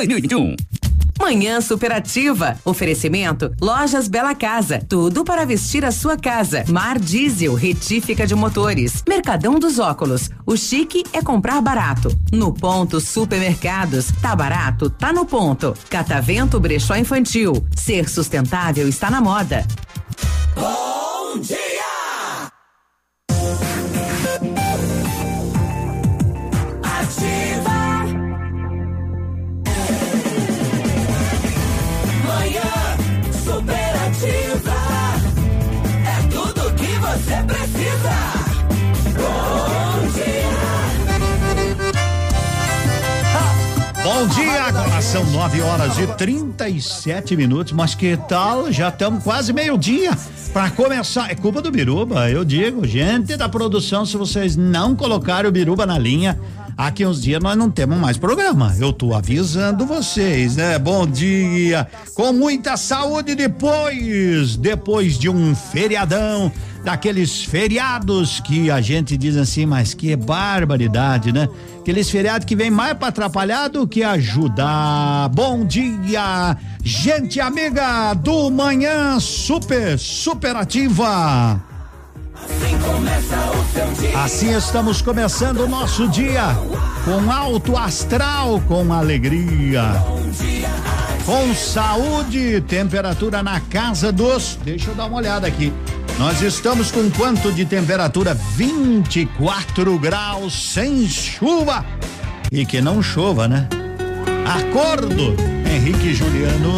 [0.08, 0.56] 06015954/2021.
[1.20, 2.58] Manhã Superativa.
[2.64, 4.80] Oferecimento Lojas Bela Casa.
[4.88, 6.64] Tudo para vestir a sua casa.
[6.68, 9.04] Mar Diesel, retífica de motores.
[9.08, 10.30] Mercadão dos Óculos.
[10.46, 12.16] O chique é comprar barato.
[12.32, 14.12] No ponto Supermercados.
[14.22, 14.90] Tá barato?
[14.90, 15.74] Tá no ponto.
[15.90, 17.66] Catavento Brechó Infantil.
[17.76, 19.66] Ser sustentável está na moda.
[20.56, 21.87] Bom dia!
[45.18, 48.72] São 9 horas e 37 minutos, mas que tal?
[48.72, 50.12] Já estamos quase meio-dia
[50.54, 51.32] para começar.
[51.32, 55.88] É culpa do Biruba, eu digo, gente da produção, se vocês não colocarem o Biruba
[55.88, 56.40] na linha,
[56.78, 58.76] aqui uns dias nós não temos mais programa.
[58.78, 60.78] Eu tô avisando vocês, né?
[60.78, 66.52] Bom dia, com muita saúde depois, depois de um feriadão
[66.88, 71.50] daqueles feriados que a gente diz assim, mas que barbaridade, né?
[71.82, 75.28] Aqueles feriados que vem mais para atrapalhar do que ajudar.
[75.34, 81.62] Bom dia, gente amiga do Manhã Super Superativa.
[84.16, 86.56] Assim estamos começando o nosso dia
[87.04, 89.84] com alto astral, com alegria.
[91.26, 94.58] Com saúde, temperatura na casa dos.
[94.64, 95.74] Deixa eu dar uma olhada aqui.
[96.18, 98.34] Nós estamos com quanto de temperatura?
[98.34, 101.86] 24 graus, sem chuva.
[102.52, 103.68] E que não chova, né?
[104.44, 105.36] Acordo,
[105.72, 106.74] Henrique Juliano.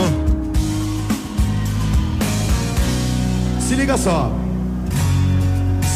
[3.62, 4.30] Se liga só.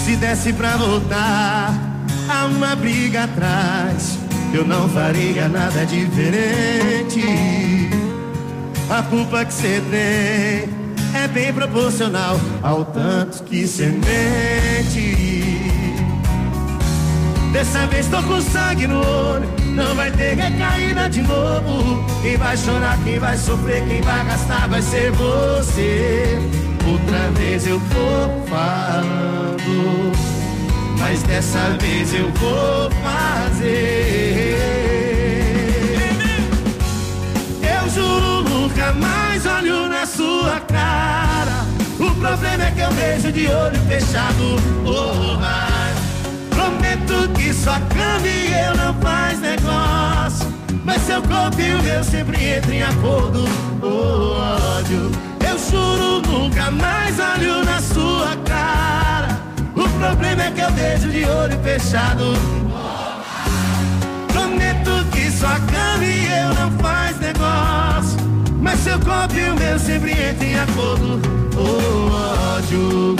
[0.05, 1.73] Se desse pra voltar
[2.29, 4.17] a uma briga atrás,
[4.53, 7.21] eu não faria nada diferente.
[8.89, 10.82] A culpa que você tem
[11.13, 15.23] é bem proporcional ao tanto que você mente.
[17.51, 22.03] Dessa vez tô com sangue no olho, não vai ter recaída de novo.
[22.21, 26.39] Quem vai chorar, quem vai sofrer, quem vai gastar vai ser você.
[26.89, 30.11] Outra vez eu tô falando,
[30.99, 34.82] mas dessa vez eu vou fazer.
[40.43, 41.65] Sua cara.
[41.99, 44.55] O problema é que eu vejo de olho fechado.
[44.85, 45.95] Oh, mas
[46.49, 50.53] prometo que sua cama e eu não faz negócio.
[50.83, 53.45] Mas seu corpo e o meu sempre entram em acordo.
[53.81, 55.11] Oh, ódio.
[55.49, 59.39] Eu juro nunca mais olho na sua cara.
[59.75, 62.33] O problema é que eu vejo de olho fechado.
[64.27, 67.82] Prometo que sua cama e eu não faz negócio.
[68.63, 71.21] Mas seu corpo e o meu sempre entram em acordo.
[71.57, 73.15] Oh, ódio.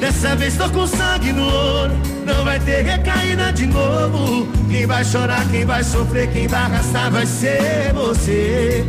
[0.00, 1.94] Dessa vez tô com sangue no olho,
[2.26, 4.48] não vai ter recaída de novo.
[4.68, 8.84] Quem vai chorar, quem vai sofrer, quem vai arrastar vai ser você.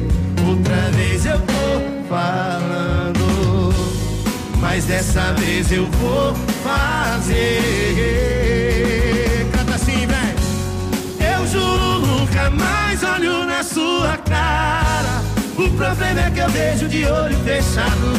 [0.47, 3.71] Outra vez eu tô falando,
[4.59, 6.33] mas dessa vez eu vou
[7.17, 7.49] fazer.
[9.51, 10.35] Canta assim, vem.
[11.35, 15.21] Eu juro nunca mais olho na sua cara.
[15.57, 18.13] O problema é que eu vejo de olho fechado.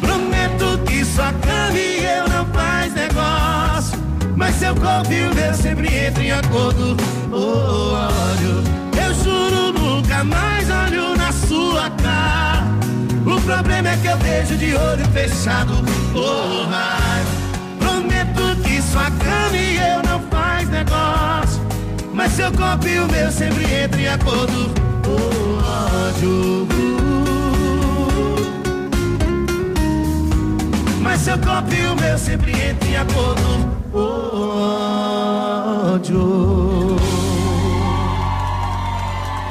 [0.00, 4.00] Prometo que sua cama e eu não faz negócio.
[4.34, 6.96] Mas seu corpo e o meu sempre entram em acordo.
[7.30, 8.64] Oh, olho,
[8.96, 12.32] eu juro nunca mais olho na sua cara.
[13.24, 15.74] O problema é que eu vejo de olho fechado.
[16.14, 16.66] Oh,
[20.82, 21.62] negócio.
[22.12, 24.74] Mas seu corpo e o meu sempre entram em acordo.
[25.06, 25.58] Oh,
[26.08, 26.68] ódio.
[31.00, 33.70] Mas seu copo e o meu sempre entram em acordo.
[35.94, 36.96] Ódio.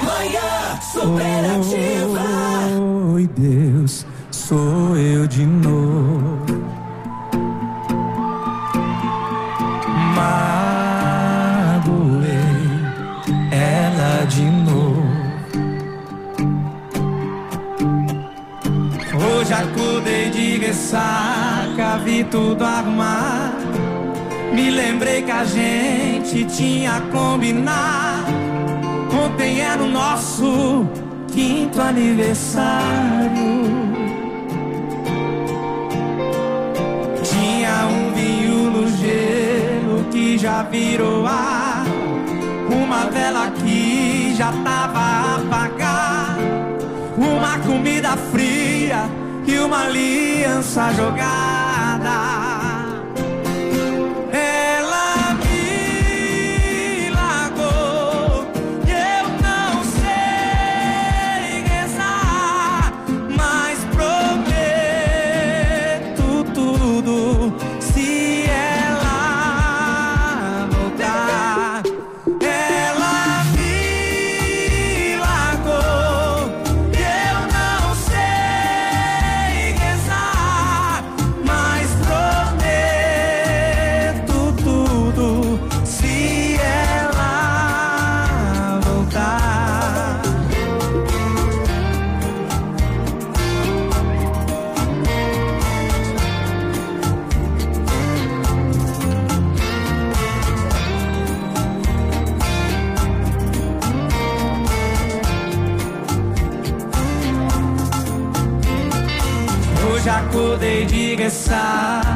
[0.03, 2.21] Manhã superativa.
[3.13, 5.90] Oi, Deus, sou eu de novo.
[20.71, 23.67] De ressaca, vi tudo arrumado.
[24.53, 28.31] Me lembrei que a gente tinha combinado.
[29.13, 30.85] Ontem era o nosso
[31.31, 32.71] quinto aniversário.
[37.23, 41.85] Tinha um vinho no gelo que já virou ar.
[42.69, 46.41] Uma vela que já tava apagada.
[47.17, 52.50] Uma comida fria e uma aliança jogada.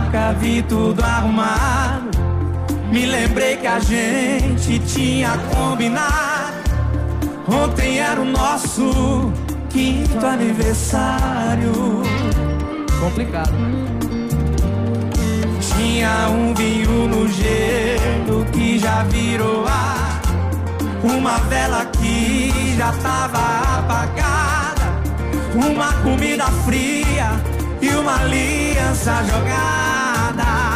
[0.06, 2.09] Ressaca, vi tudo arrumado.
[2.92, 6.56] Me lembrei que a gente tinha combinado.
[7.48, 9.32] Ontem era o nosso
[9.69, 12.03] quinto aniversário.
[13.00, 13.53] Complicado.
[15.59, 20.22] Tinha um vinho no gelo que já virou ar.
[21.03, 24.85] Uma vela que já tava apagada.
[25.53, 27.30] Uma comida fria
[27.82, 29.94] e uma aliança jogada.
[30.38, 30.74] Ela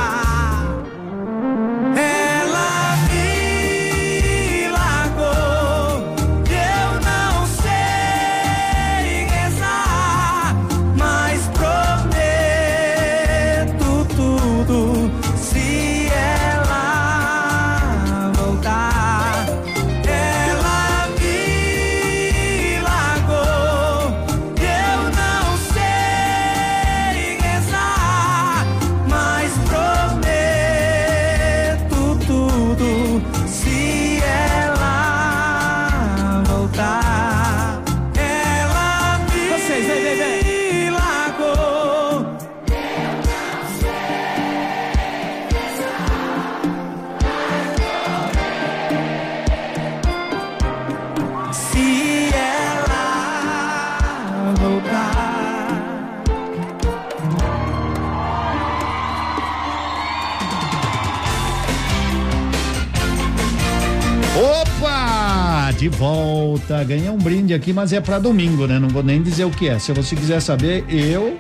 [66.70, 66.84] volta.
[66.84, 68.80] Ganhei um brinde aqui, mas é pra domingo, né?
[68.80, 69.80] Não vou nem dizer o que é.
[69.80, 71.38] Se você quiser saber, eu.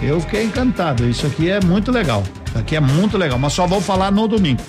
[0.00, 1.08] Eu fiquei encantado.
[1.08, 2.24] Isso aqui é muito legal.
[2.46, 4.60] Isso aqui é muito legal, mas só vou falar no domingo.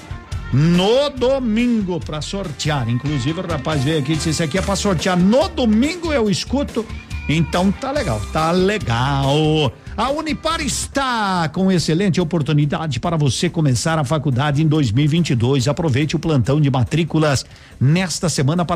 [0.52, 2.88] No domingo pra sortear.
[2.88, 5.18] Inclusive o rapaz veio aqui e disse: Isso aqui é pra sortear.
[5.18, 6.86] No domingo eu escuto.
[7.28, 9.72] Então tá legal, tá legal.
[9.96, 15.68] A Unipar está com excelente oportunidade para você começar a faculdade em 2022.
[15.68, 17.46] Aproveite o plantão de matrículas
[17.80, 18.72] nesta semana para